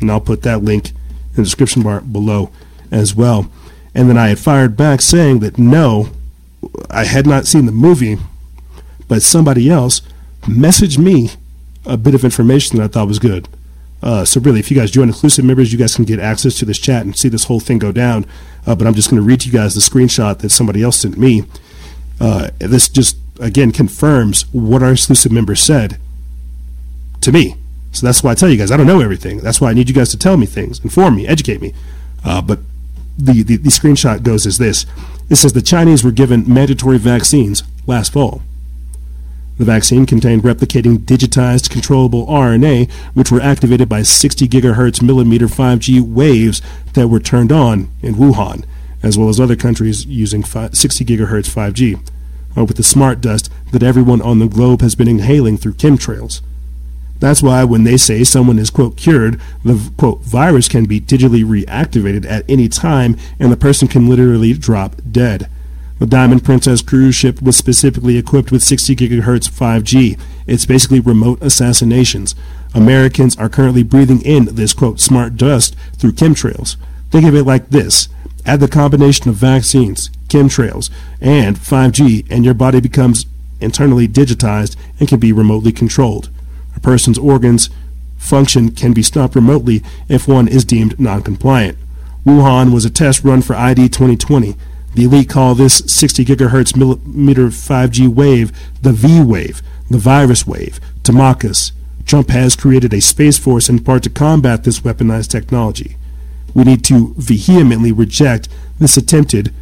[0.00, 2.50] And I'll put that link in the description bar below
[2.90, 3.50] as well.
[3.94, 6.08] And then I had fired back saying that no,
[6.90, 8.16] I had not seen the movie,
[9.06, 10.00] but somebody else
[10.42, 11.30] messaged me
[11.84, 13.48] a bit of information that I thought was good.
[14.02, 16.64] Uh, so really, if you guys join exclusive members, you guys can get access to
[16.64, 18.26] this chat and see this whole thing go down.
[18.66, 20.98] Uh, but I'm just going to read to you guys the screenshot that somebody else
[20.98, 21.44] sent me.
[22.20, 25.98] Uh, this just again confirms what our exclusive member said
[27.20, 27.56] to me.
[27.92, 29.38] So that's why I tell you guys I don't know everything.
[29.38, 31.74] That's why I need you guys to tell me things, inform me, educate me.
[32.24, 32.60] Uh, but
[33.18, 34.86] the, the the screenshot goes as this:
[35.28, 38.42] It says the Chinese were given mandatory vaccines last fall.
[39.58, 46.00] The vaccine contained replicating digitized controllable RNA, which were activated by 60 gigahertz millimeter 5G
[46.00, 46.62] waves
[46.94, 48.64] that were turned on in Wuhan,
[49.02, 52.08] as well as other countries using 60 gigahertz 5G,
[52.56, 56.40] uh, with the smart dust that everyone on the globe has been inhaling through chemtrails.
[57.22, 61.44] That's why when they say someone is, quote, cured, the, quote, virus can be digitally
[61.44, 65.48] reactivated at any time and the person can literally drop dead.
[66.02, 70.18] The Diamond Princess cruise ship was specifically equipped with 60 gigahertz 5G.
[70.48, 72.34] It's basically remote assassinations.
[72.74, 76.74] Americans are currently breathing in this quote smart dust through chemtrails.
[77.12, 78.08] Think of it like this.
[78.44, 83.26] Add the combination of vaccines, chemtrails, and 5G, and your body becomes
[83.60, 86.30] internally digitized and can be remotely controlled.
[86.74, 87.70] A person's organs
[88.18, 91.78] function can be stopped remotely if one is deemed non-compliant.
[92.26, 94.56] Wuhan was a test run for ID 2020.
[94.94, 98.52] The elite call this 60 gigahertz millimeter 5G wave
[98.82, 101.72] the V wave, the virus wave, to mock us.
[102.04, 105.96] Trump has created a space force in part to combat this weaponized technology.
[106.52, 108.48] We need to vehemently reject
[108.78, 109.54] this attempted,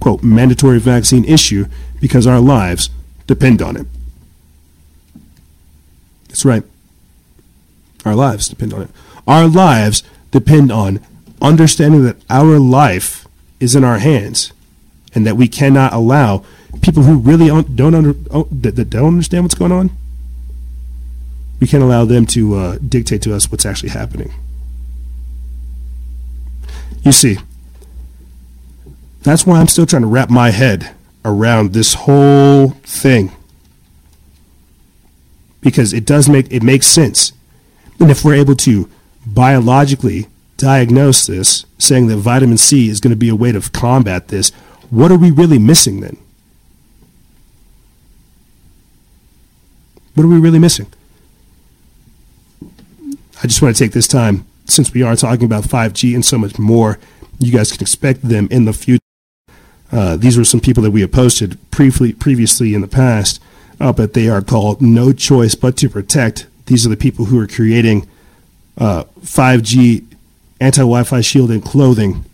[0.00, 1.66] quote, mandatory vaccine issue
[2.00, 2.88] because our lives
[3.26, 3.86] depend on it.
[6.28, 6.62] That's right.
[8.06, 8.90] Our lives depend on it.
[9.26, 11.00] Our lives depend on
[11.42, 13.26] understanding that our life
[13.60, 14.53] is in our hands
[15.14, 16.44] and that we cannot allow
[16.82, 19.90] people who really don't under, that, that don't understand what's going on.
[21.60, 24.32] We can't allow them to uh, dictate to us what's actually happening.
[27.02, 27.38] You see,
[29.22, 33.32] that's why I'm still trying to wrap my head around this whole thing
[35.60, 37.32] because it does make it makes sense.
[37.98, 38.88] And if we're able to
[39.26, 40.26] biologically
[40.56, 44.52] diagnose this, saying that vitamin C is going to be a way to combat this,
[44.90, 46.16] what are we really missing then?
[50.14, 50.86] What are we really missing?
[53.42, 56.38] I just want to take this time, since we are talking about 5G and so
[56.38, 56.98] much more,
[57.38, 59.00] you guys can expect them in the future.
[59.92, 63.40] Uh, these were some people that we have posted briefly, previously in the past,
[63.80, 66.46] uh, but they are called No Choice But to Protect.
[66.66, 68.08] These are the people who are creating
[68.78, 70.04] uh, 5G
[70.60, 72.24] anti Wi Fi shielding clothing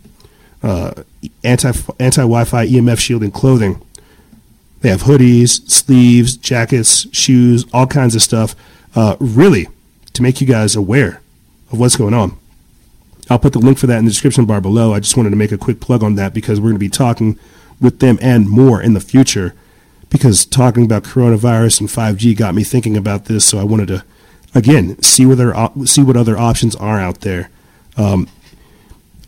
[0.63, 1.03] uh,
[1.43, 3.81] anti anti Wi-Fi EMF shielding clothing.
[4.81, 8.55] They have hoodies, sleeves, jackets, shoes, all kinds of stuff.
[8.95, 9.67] Uh, really,
[10.13, 11.21] to make you guys aware
[11.71, 12.37] of what's going on.
[13.29, 14.93] I'll put the link for that in the description bar below.
[14.93, 16.89] I just wanted to make a quick plug on that because we're going to be
[16.89, 17.39] talking
[17.79, 19.55] with them and more in the future.
[20.09, 24.03] Because talking about coronavirus and 5G got me thinking about this, so I wanted to
[24.53, 27.49] again see what there see what other options are out there.
[27.95, 28.27] Um,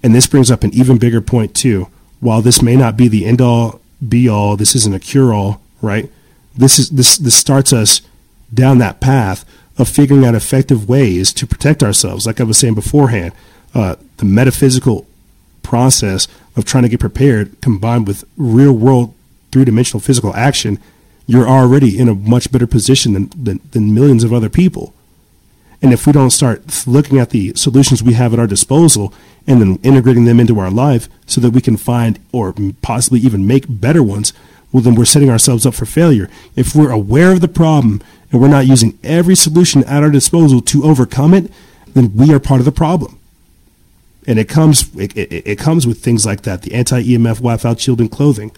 [0.03, 1.88] and this brings up an even bigger point, too.
[2.19, 5.61] While this may not be the end all be all, this isn't a cure all,
[5.81, 6.11] right?
[6.55, 8.01] This, is, this, this starts us
[8.53, 9.45] down that path
[9.77, 12.27] of figuring out effective ways to protect ourselves.
[12.27, 13.34] Like I was saying beforehand,
[13.73, 15.07] uh, the metaphysical
[15.63, 19.13] process of trying to get prepared combined with real world
[19.51, 20.80] three dimensional physical action,
[21.25, 24.93] you're already in a much better position than, than, than millions of other people.
[25.81, 29.13] And if we don't start looking at the solutions we have at our disposal
[29.45, 33.45] and then integrating them into our life so that we can find or possibly even
[33.45, 34.34] make better ones,
[34.72, 36.30] well, then we're setting ourselves up for failure.
[36.56, 38.02] If we're aware of the problem
[38.32, 41.52] and we're not using every solution at our disposal to overcome it,
[41.94, 43.20] then we are part of the problem.
[44.26, 48.10] And it comes it, it, it comes with things like that: the anti-EMF Wi-Fi shielding
[48.10, 48.52] clothing.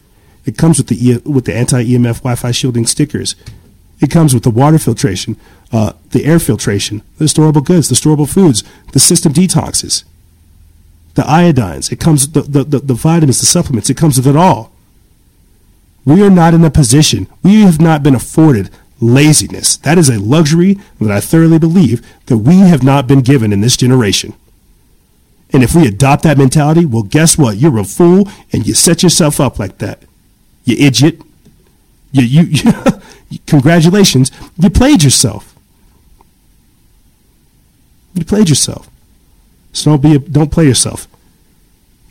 [0.45, 3.35] It comes with the with the anti-EMF Wi-Fi shielding stickers.
[3.99, 5.37] It comes with the water filtration,
[5.71, 10.03] uh, the air filtration, the storable goods, the storable foods, the system detoxes,
[11.15, 11.91] the iodines.
[11.91, 13.89] It comes the, the, the, the vitamins, the supplements.
[13.89, 14.71] It comes with it all.
[16.05, 17.27] We are not in a position.
[17.41, 18.69] We have not been afforded
[19.01, 19.77] laziness.
[19.77, 23.61] That is a luxury that I thoroughly believe that we have not been given in
[23.61, 24.33] this generation.
[25.51, 27.57] And if we adopt that mentality, well, guess what?
[27.57, 30.03] You're a fool and you set yourself up like that.
[30.63, 31.21] You idiot.
[32.11, 32.41] You, you,
[33.29, 35.55] you congratulations, you played yourself.
[38.13, 38.89] You played yourself.
[39.75, 41.07] So don't be a, don't play yourself.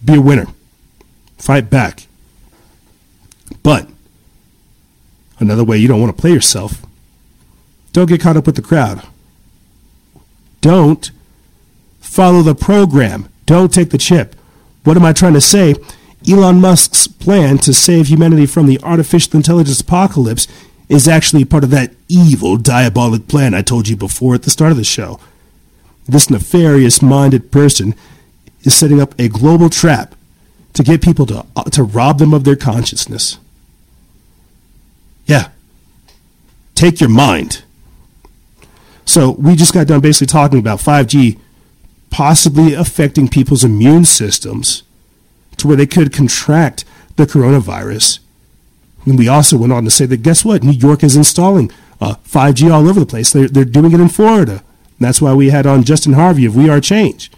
[0.04, 0.46] Be a winner.
[1.38, 2.06] Fight back.
[3.62, 3.88] But
[5.40, 6.84] another way you don't want to play yourself,
[7.94, 9.02] don't get caught up with the crowd.
[10.60, 11.10] Don't
[12.00, 13.30] follow the program.
[13.46, 14.36] Don't take the chip.
[14.84, 15.74] What am I trying to say?
[16.30, 20.46] Elon Musk's plan to save humanity from the artificial intelligence apocalypse
[20.90, 24.70] is actually part of that evil, diabolic plan I told you before at the start
[24.70, 25.18] of the show.
[26.06, 27.94] This nefarious minded person
[28.62, 30.14] is setting up a global trap
[30.74, 33.38] to get people to, uh, to rob them of their consciousness.
[35.26, 35.48] Yeah.
[36.74, 37.62] Take your mind.
[39.04, 41.38] So we just got done basically talking about 5G
[42.10, 44.84] possibly affecting people's immune systems
[45.56, 46.84] to where they could contract
[47.16, 48.20] the coronavirus.
[49.04, 50.62] And we also went on to say that guess what?
[50.62, 53.32] New York is installing uh, 5G all over the place.
[53.32, 54.62] They're, they're doing it in Florida.
[55.00, 57.30] That's why we had on Justin Harvey of We Are Change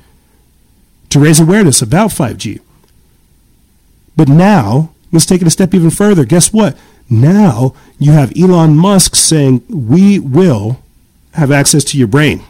[1.11, 2.61] to raise awareness about 5G.
[4.17, 6.25] But now, let's take it a step even further.
[6.25, 6.77] Guess what?
[7.09, 10.83] Now you have Elon Musk saying, We will
[11.33, 12.43] have access to your brain.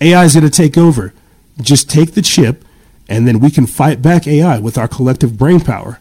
[0.00, 1.12] AI is going to take over.
[1.60, 2.64] Just take the chip,
[3.08, 6.00] and then we can fight back AI with our collective brain power.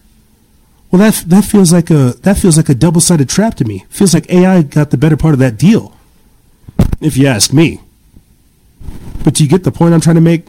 [0.91, 3.85] Well, that that feels like a that feels like a double-sided trap to me.
[3.89, 5.94] Feels like AI got the better part of that deal,
[7.01, 7.81] if you ask me.
[9.23, 10.45] But do you get the point I'm trying to make?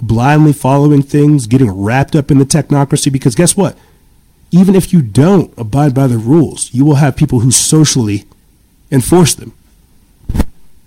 [0.00, 3.76] Blindly following things, getting wrapped up in the technocracy, because guess what?
[4.50, 8.24] Even if you don't abide by the rules, you will have people who socially
[8.90, 9.52] enforce them.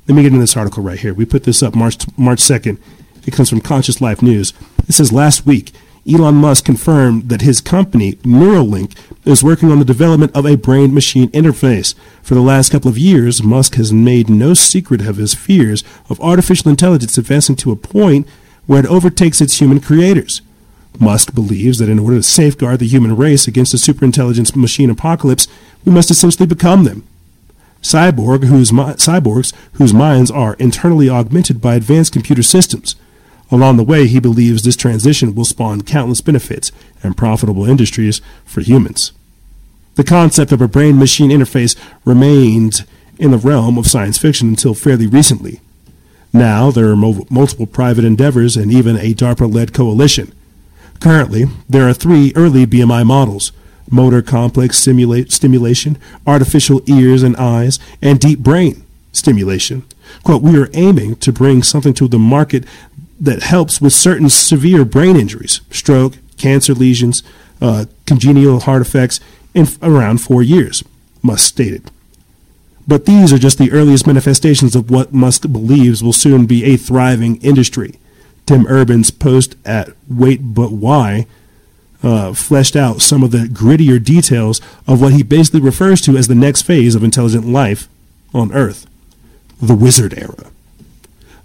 [0.07, 1.13] Let me get into this article right here.
[1.13, 2.77] We put this up March March 2nd.
[3.25, 4.53] It comes from Conscious Life News.
[4.87, 5.71] It says last week,
[6.09, 10.93] Elon Musk confirmed that his company, Neuralink, is working on the development of a brain
[10.93, 11.93] machine interface.
[12.23, 16.19] For the last couple of years, Musk has made no secret of his fears of
[16.19, 18.27] artificial intelligence advancing to a point
[18.65, 20.41] where it overtakes its human creators.
[20.99, 25.47] Musk believes that in order to safeguard the human race against a superintelligence machine apocalypse,
[25.85, 27.07] we must essentially become them.
[27.81, 32.95] Cyborg, whose cyborgs whose minds are internally augmented by advanced computer systems.
[33.51, 36.71] Along the way, he believes this transition will spawn countless benefits
[37.03, 39.11] and profitable industries for humans.
[39.95, 42.85] The concept of a brain machine interface remained
[43.19, 45.59] in the realm of science fiction until fairly recently.
[46.33, 50.33] Now, there are mo- multiple private endeavors and even a DARPA led coalition.
[51.01, 53.51] Currently, there are three early BMI models
[53.89, 59.83] motor cortex stimulate, stimulation, artificial ears and eyes, and deep brain stimulation.
[60.23, 62.63] Quote, we are aiming to bring something to the market
[63.21, 67.23] that helps with certain severe brain injuries, stroke, cancer lesions,
[67.61, 69.19] uh, congenital heart effects,
[69.53, 70.83] in f- around four years,
[71.21, 71.91] Musk stated.
[72.87, 76.77] But these are just the earliest manifestations of what Musk believes will soon be a
[76.77, 77.99] thriving industry.
[78.47, 81.27] Tim Urban's post at Wait But Why
[82.01, 86.27] uh, fleshed out some of the grittier details of what he basically refers to as
[86.27, 87.87] the next phase of intelligent life
[88.33, 88.87] on Earth
[89.61, 90.51] the wizard era.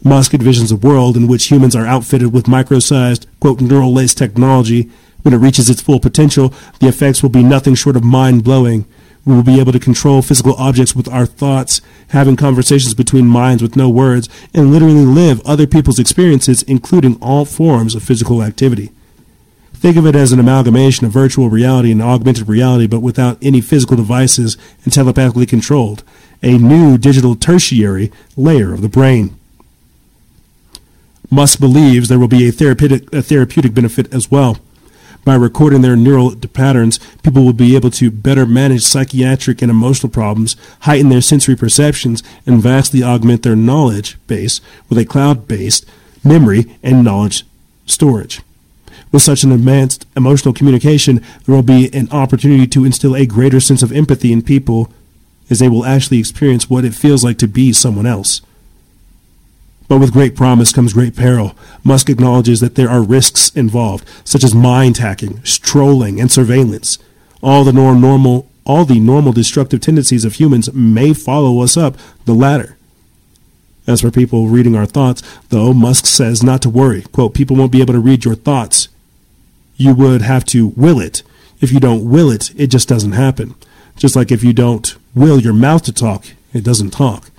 [0.04, 4.14] Musk envisions a world in which humans are outfitted with micro sized, quote, neural lace
[4.14, 4.90] technology.
[5.22, 8.86] When it reaches its full potential, the effects will be nothing short of mind blowing.
[9.24, 13.60] We will be able to control physical objects with our thoughts, having conversations between minds
[13.60, 18.92] with no words, and literally live other people's experiences, including all forms of physical activity.
[19.74, 23.60] Think of it as an amalgamation of virtual reality and augmented reality, but without any
[23.60, 26.04] physical devices and telepathically controlled.
[26.42, 29.36] A new digital tertiary layer of the brain.
[31.30, 34.58] Musk believes there will be a therapeutic, a therapeutic benefit as well.
[35.24, 40.08] By recording their neural patterns, people will be able to better manage psychiatric and emotional
[40.08, 45.84] problems, heighten their sensory perceptions, and vastly augment their knowledge base with a cloud based
[46.22, 47.44] memory and knowledge
[47.86, 48.40] storage.
[49.10, 53.58] With such an advanced emotional communication, there will be an opportunity to instill a greater
[53.58, 54.92] sense of empathy in people
[55.50, 58.42] as they will actually experience what it feels like to be someone else.
[59.88, 61.54] But with great promise comes great peril.
[61.84, 66.98] Musk acknowledges that there are risks involved, such as mind hacking, trolling, and surveillance.
[67.42, 71.96] All the norm, normal, all the normal destructive tendencies of humans may follow us up
[72.24, 72.76] the ladder.
[73.86, 77.02] As for people reading our thoughts, though, Musk says not to worry.
[77.02, 78.88] Quote, people won't be able to read your thoughts.
[79.76, 81.22] You would have to will it.
[81.60, 83.54] If you don't will it, it just doesn't happen.
[83.96, 87.30] Just like if you don't will your mouth to talk, it doesn't talk.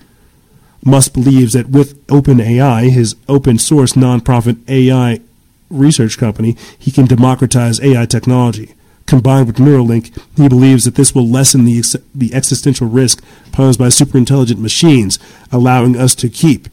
[0.85, 5.19] Musk believes that with OpenAI, his open source nonprofit AI
[5.69, 8.73] research company, he can democratize AI technology.
[9.05, 13.79] Combined with Neuralink, he believes that this will lessen the, ex- the existential risk posed
[13.79, 15.17] by superintelligent machines,
[15.51, 16.67] allowing us to keep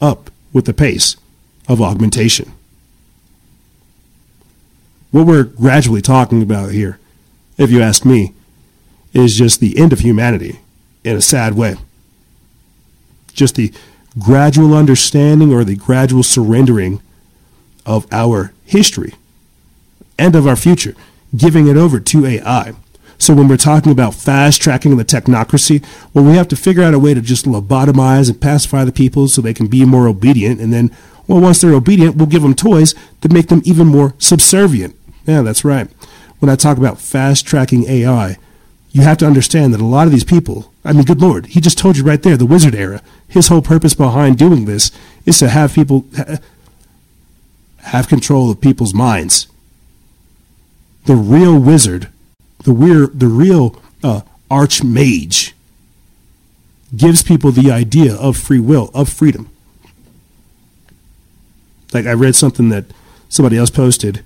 [0.00, 1.16] up with the pace
[1.68, 2.52] of augmentation.
[5.10, 7.00] What we're gradually talking about here,
[7.58, 8.34] if you ask me,
[9.12, 10.60] is just the end of humanity
[11.02, 11.76] in a sad way.
[13.32, 13.72] Just the
[14.18, 17.00] gradual understanding or the gradual surrendering
[17.86, 19.14] of our history
[20.18, 20.94] and of our future,
[21.36, 22.74] giving it over to AI.
[23.18, 25.84] So when we're talking about fast tracking the technocracy,
[26.14, 29.28] well, we have to figure out a way to just lobotomize and pacify the people
[29.28, 30.58] so they can be more obedient.
[30.58, 30.90] And then,
[31.26, 34.96] well, once they're obedient, we'll give them toys to make them even more subservient.
[35.26, 35.88] Yeah, that's right.
[36.38, 38.38] When I talk about fast tracking AI,
[38.92, 41.60] you have to understand that a lot of these people, I mean, good Lord, he
[41.60, 44.90] just told you right there, the wizard era, his whole purpose behind doing this
[45.24, 46.06] is to have people
[47.78, 49.46] have control of people's minds.
[51.04, 52.08] The real wizard,
[52.64, 55.52] the, weir- the real uh, archmage,
[56.94, 59.48] gives people the idea of free will, of freedom.
[61.92, 62.86] Like I read something that
[63.28, 64.24] somebody else posted.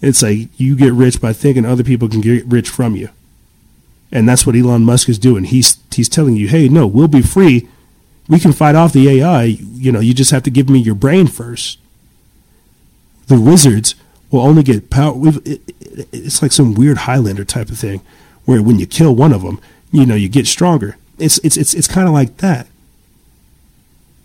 [0.00, 3.08] It's like you get rich by thinking other people can get rich from you.
[4.12, 5.44] And that's what Elon Musk is doing.
[5.44, 7.68] He's he's telling you, "Hey, no, we'll be free.
[8.28, 9.44] We can fight off the AI.
[9.44, 11.78] You know, you just have to give me your brain first.
[13.26, 13.94] The wizards
[14.30, 15.14] will only get power.
[15.16, 15.46] It,
[15.80, 18.02] it, it's like some weird Highlander type of thing,
[18.44, 19.60] where when you kill one of them,
[19.90, 20.96] you know, you get stronger.
[21.18, 22.66] It's it's it's it's kind of like that.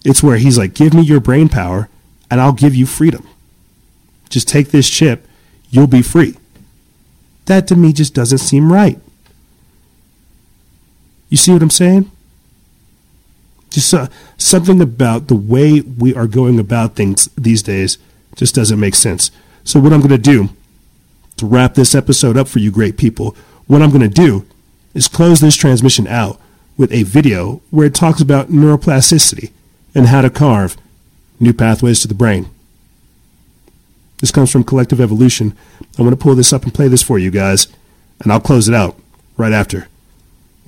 [0.05, 1.89] It's where he's like, "Give me your brain power,
[2.29, 3.27] and I'll give you freedom.
[4.29, 5.27] Just take this chip,
[5.69, 6.35] you'll be free."
[7.45, 8.99] That to me just doesn't seem right.
[11.29, 12.11] You see what I'm saying?
[13.69, 17.97] Just uh, something about the way we are going about things these days
[18.35, 19.31] just doesn't make sense.
[19.63, 20.49] So, what I'm going to do
[21.37, 23.35] to wrap this episode up for you great people,
[23.67, 24.45] what I'm going to do
[24.93, 26.39] is close this transmission out
[26.77, 29.51] with a video where it talks about neuroplasticity
[29.93, 30.77] and how to carve
[31.39, 32.49] new pathways to the brain.
[34.17, 35.55] This comes from Collective Evolution.
[35.97, 37.67] I'm going to pull this up and play this for you guys,
[38.21, 38.97] and I'll close it out
[39.37, 39.87] right after.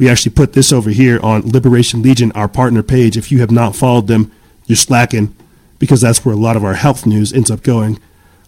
[0.01, 3.17] We actually put this over here on Liberation Legion, our partner page.
[3.17, 4.31] If you have not followed them,
[4.65, 5.35] you're slacking
[5.77, 7.99] because that's where a lot of our health news ends up going.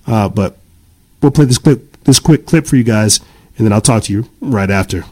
[0.08, 0.58] Uh, but
[1.22, 3.20] we'll play this clip, this quick clip for you guys,
[3.56, 5.06] and then I'll talk to you right after.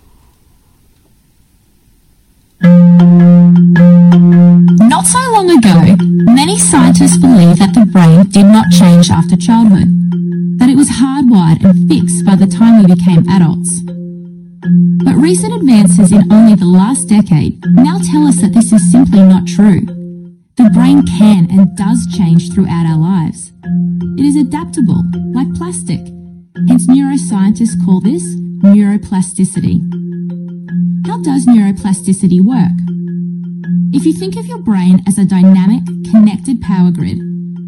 [4.90, 5.96] Not so long ago,
[6.34, 9.90] many scientists believed that the brain did not change after childhood,
[10.58, 13.82] that it was hardwired and fixed by the time we became adults.
[14.62, 19.24] But recent advances in only the last decade now tell us that this is simply
[19.24, 19.82] not true.
[20.56, 23.52] The brain can and does change throughout our lives.
[24.20, 25.02] It is adaptable,
[25.34, 26.02] like plastic.
[26.68, 28.24] Hence, neuroscientists call this
[28.62, 29.82] neuroplasticity.
[31.08, 32.78] How does neuroplasticity work?
[33.98, 37.18] If you think of your brain as a dynamic, connected power grid,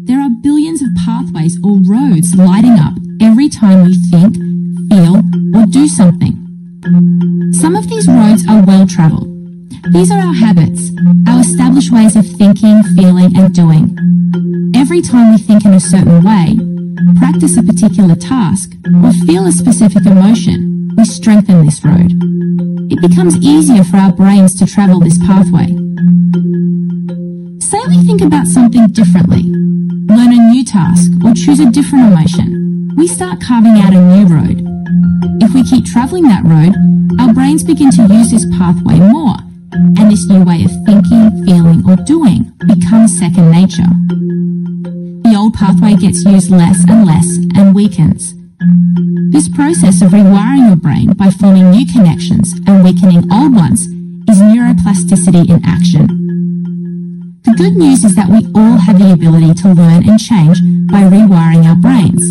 [0.06, 4.36] there are billions of pathways or roads lighting up every time you think,
[4.88, 5.22] feel,
[5.58, 6.43] or do something.
[6.84, 9.28] Some of these roads are well travelled.
[9.90, 10.90] These are our habits,
[11.26, 13.96] our established ways of thinking, feeling, and doing.
[14.74, 16.58] Every time we think in a certain way,
[17.16, 18.72] practice a particular task,
[19.02, 22.12] or feel a specific emotion, we strengthen this road.
[22.92, 25.68] It becomes easier for our brains to travel this pathway.
[27.60, 29.44] Say we think about something differently,
[30.12, 32.92] learn a new task, or choose a different emotion.
[32.96, 34.73] We start carving out a new road.
[35.40, 36.74] If we keep traveling that road,
[37.20, 39.36] our brains begin to use this pathway more,
[39.72, 43.88] and this new way of thinking, feeling, or doing becomes second nature.
[45.24, 48.34] The old pathway gets used less and less and weakens.
[49.32, 53.86] This process of rewiring your brain by forming new connections and weakening old ones
[54.28, 56.06] is neuroplasticity in action.
[57.44, 61.02] The good news is that we all have the ability to learn and change by
[61.02, 62.22] rewiring our brains.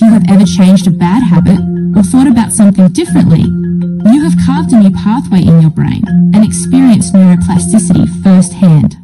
[0.00, 1.60] If you have ever changed a bad habit
[1.94, 6.42] or thought about something differently, you have carved a new pathway in your brain and
[6.42, 8.96] experienced neuroplasticity firsthand.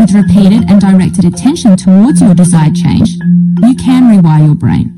[0.00, 3.10] With repeated and directed attention towards your desired change,
[3.62, 4.90] you can rewire your brain.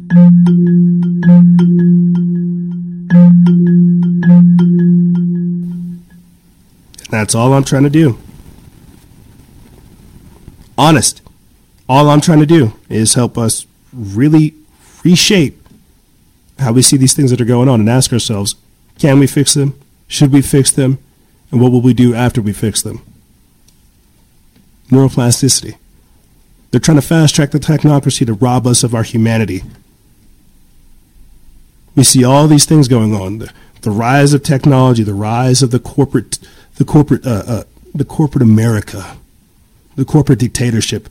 [7.10, 8.18] That's all I'm trying to do.
[10.78, 11.20] Honest.
[11.90, 14.54] All I'm trying to do is help us really
[15.04, 15.60] reshape
[16.58, 18.56] how we see these things that are going on and ask ourselves
[18.98, 19.78] can we fix them?
[20.06, 20.98] Should we fix them?
[21.50, 23.02] And what will we do after we fix them?
[24.88, 25.76] Neuroplasticity.
[26.70, 29.62] They're trying to fast track the technocracy to rob us of our humanity.
[31.94, 33.52] We see all these things going on: the,
[33.82, 36.38] the rise of technology, the rise of the corporate,
[36.76, 39.16] the corporate, uh, uh, the corporate America,
[39.94, 41.08] the corporate dictatorship,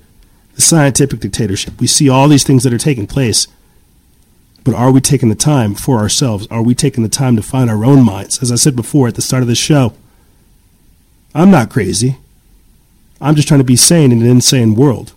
[0.55, 1.80] the scientific dictatorship.
[1.80, 3.47] We see all these things that are taking place.
[4.64, 6.48] But are we taking the time for ourselves?
[6.50, 8.42] Are we taking the time to find our own minds?
[8.42, 9.93] As I said before at the start of the show,
[11.35, 12.17] I'm not crazy.
[13.19, 15.14] I'm just trying to be sane in an insane world.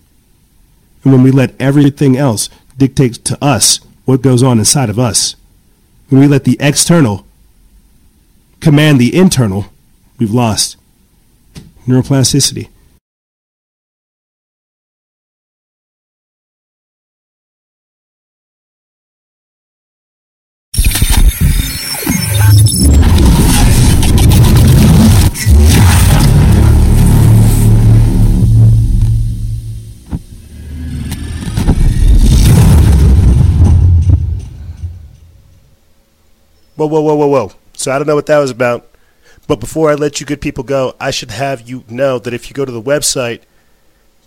[1.03, 5.35] And when we let everything else dictate to us what goes on inside of us.
[6.09, 7.25] When we let the external
[8.61, 9.65] command the internal,
[10.17, 10.77] we've lost
[11.85, 12.69] neuroplasticity.
[36.77, 37.51] Whoa, whoa, whoa, whoa, whoa.
[37.73, 38.87] So I don't know what that was about.
[39.47, 42.49] But before I let you good people go, I should have you know that if
[42.49, 43.41] you go to the website,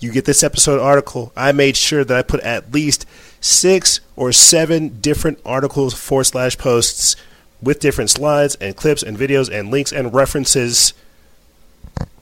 [0.01, 1.33] you get this episode article.
[1.37, 3.07] I made sure that I put at least
[3.41, 7.17] six or seven different articles forward slash posts
[7.63, 10.95] with different slides and clips and videos and links and references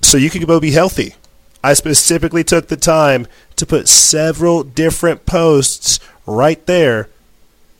[0.03, 1.15] so you can go be healthy.
[1.63, 3.27] I specifically took the time
[3.57, 7.09] to put several different posts right there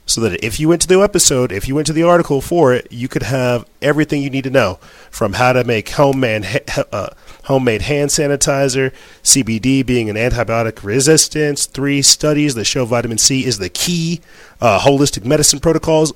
[0.09, 2.73] so that if you went to the episode, if you went to the article for
[2.73, 4.79] it, you could have everything you need to know
[5.11, 6.63] from how to make homemade
[6.93, 7.11] uh,
[7.45, 13.59] homemade hand sanitizer, CBD being an antibiotic resistance, three studies that show vitamin C is
[13.59, 14.23] the key,
[14.63, 16.15] uh, holistic medicine protocols,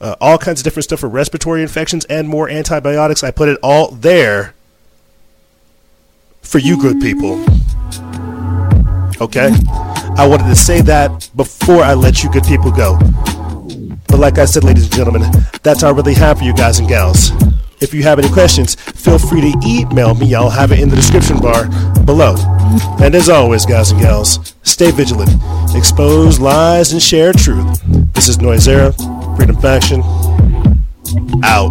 [0.00, 3.24] uh, all kinds of different stuff for respiratory infections and more antibiotics.
[3.24, 4.54] I put it all there
[6.40, 7.44] for you, good people.
[9.20, 9.50] Okay?
[10.16, 12.98] I wanted to say that before I let you good people go.
[14.08, 15.30] But like I said, ladies and gentlemen,
[15.62, 17.32] that's all I really have for you guys and gals.
[17.80, 20.34] If you have any questions, feel free to email me.
[20.34, 21.68] I'll have it in the description bar
[22.04, 22.36] below.
[23.00, 25.30] And as always, guys and gals, stay vigilant,
[25.74, 27.82] expose lies, and share truth.
[28.14, 28.92] This is Noisera,
[29.36, 30.02] Freedom Faction,
[31.42, 31.70] out.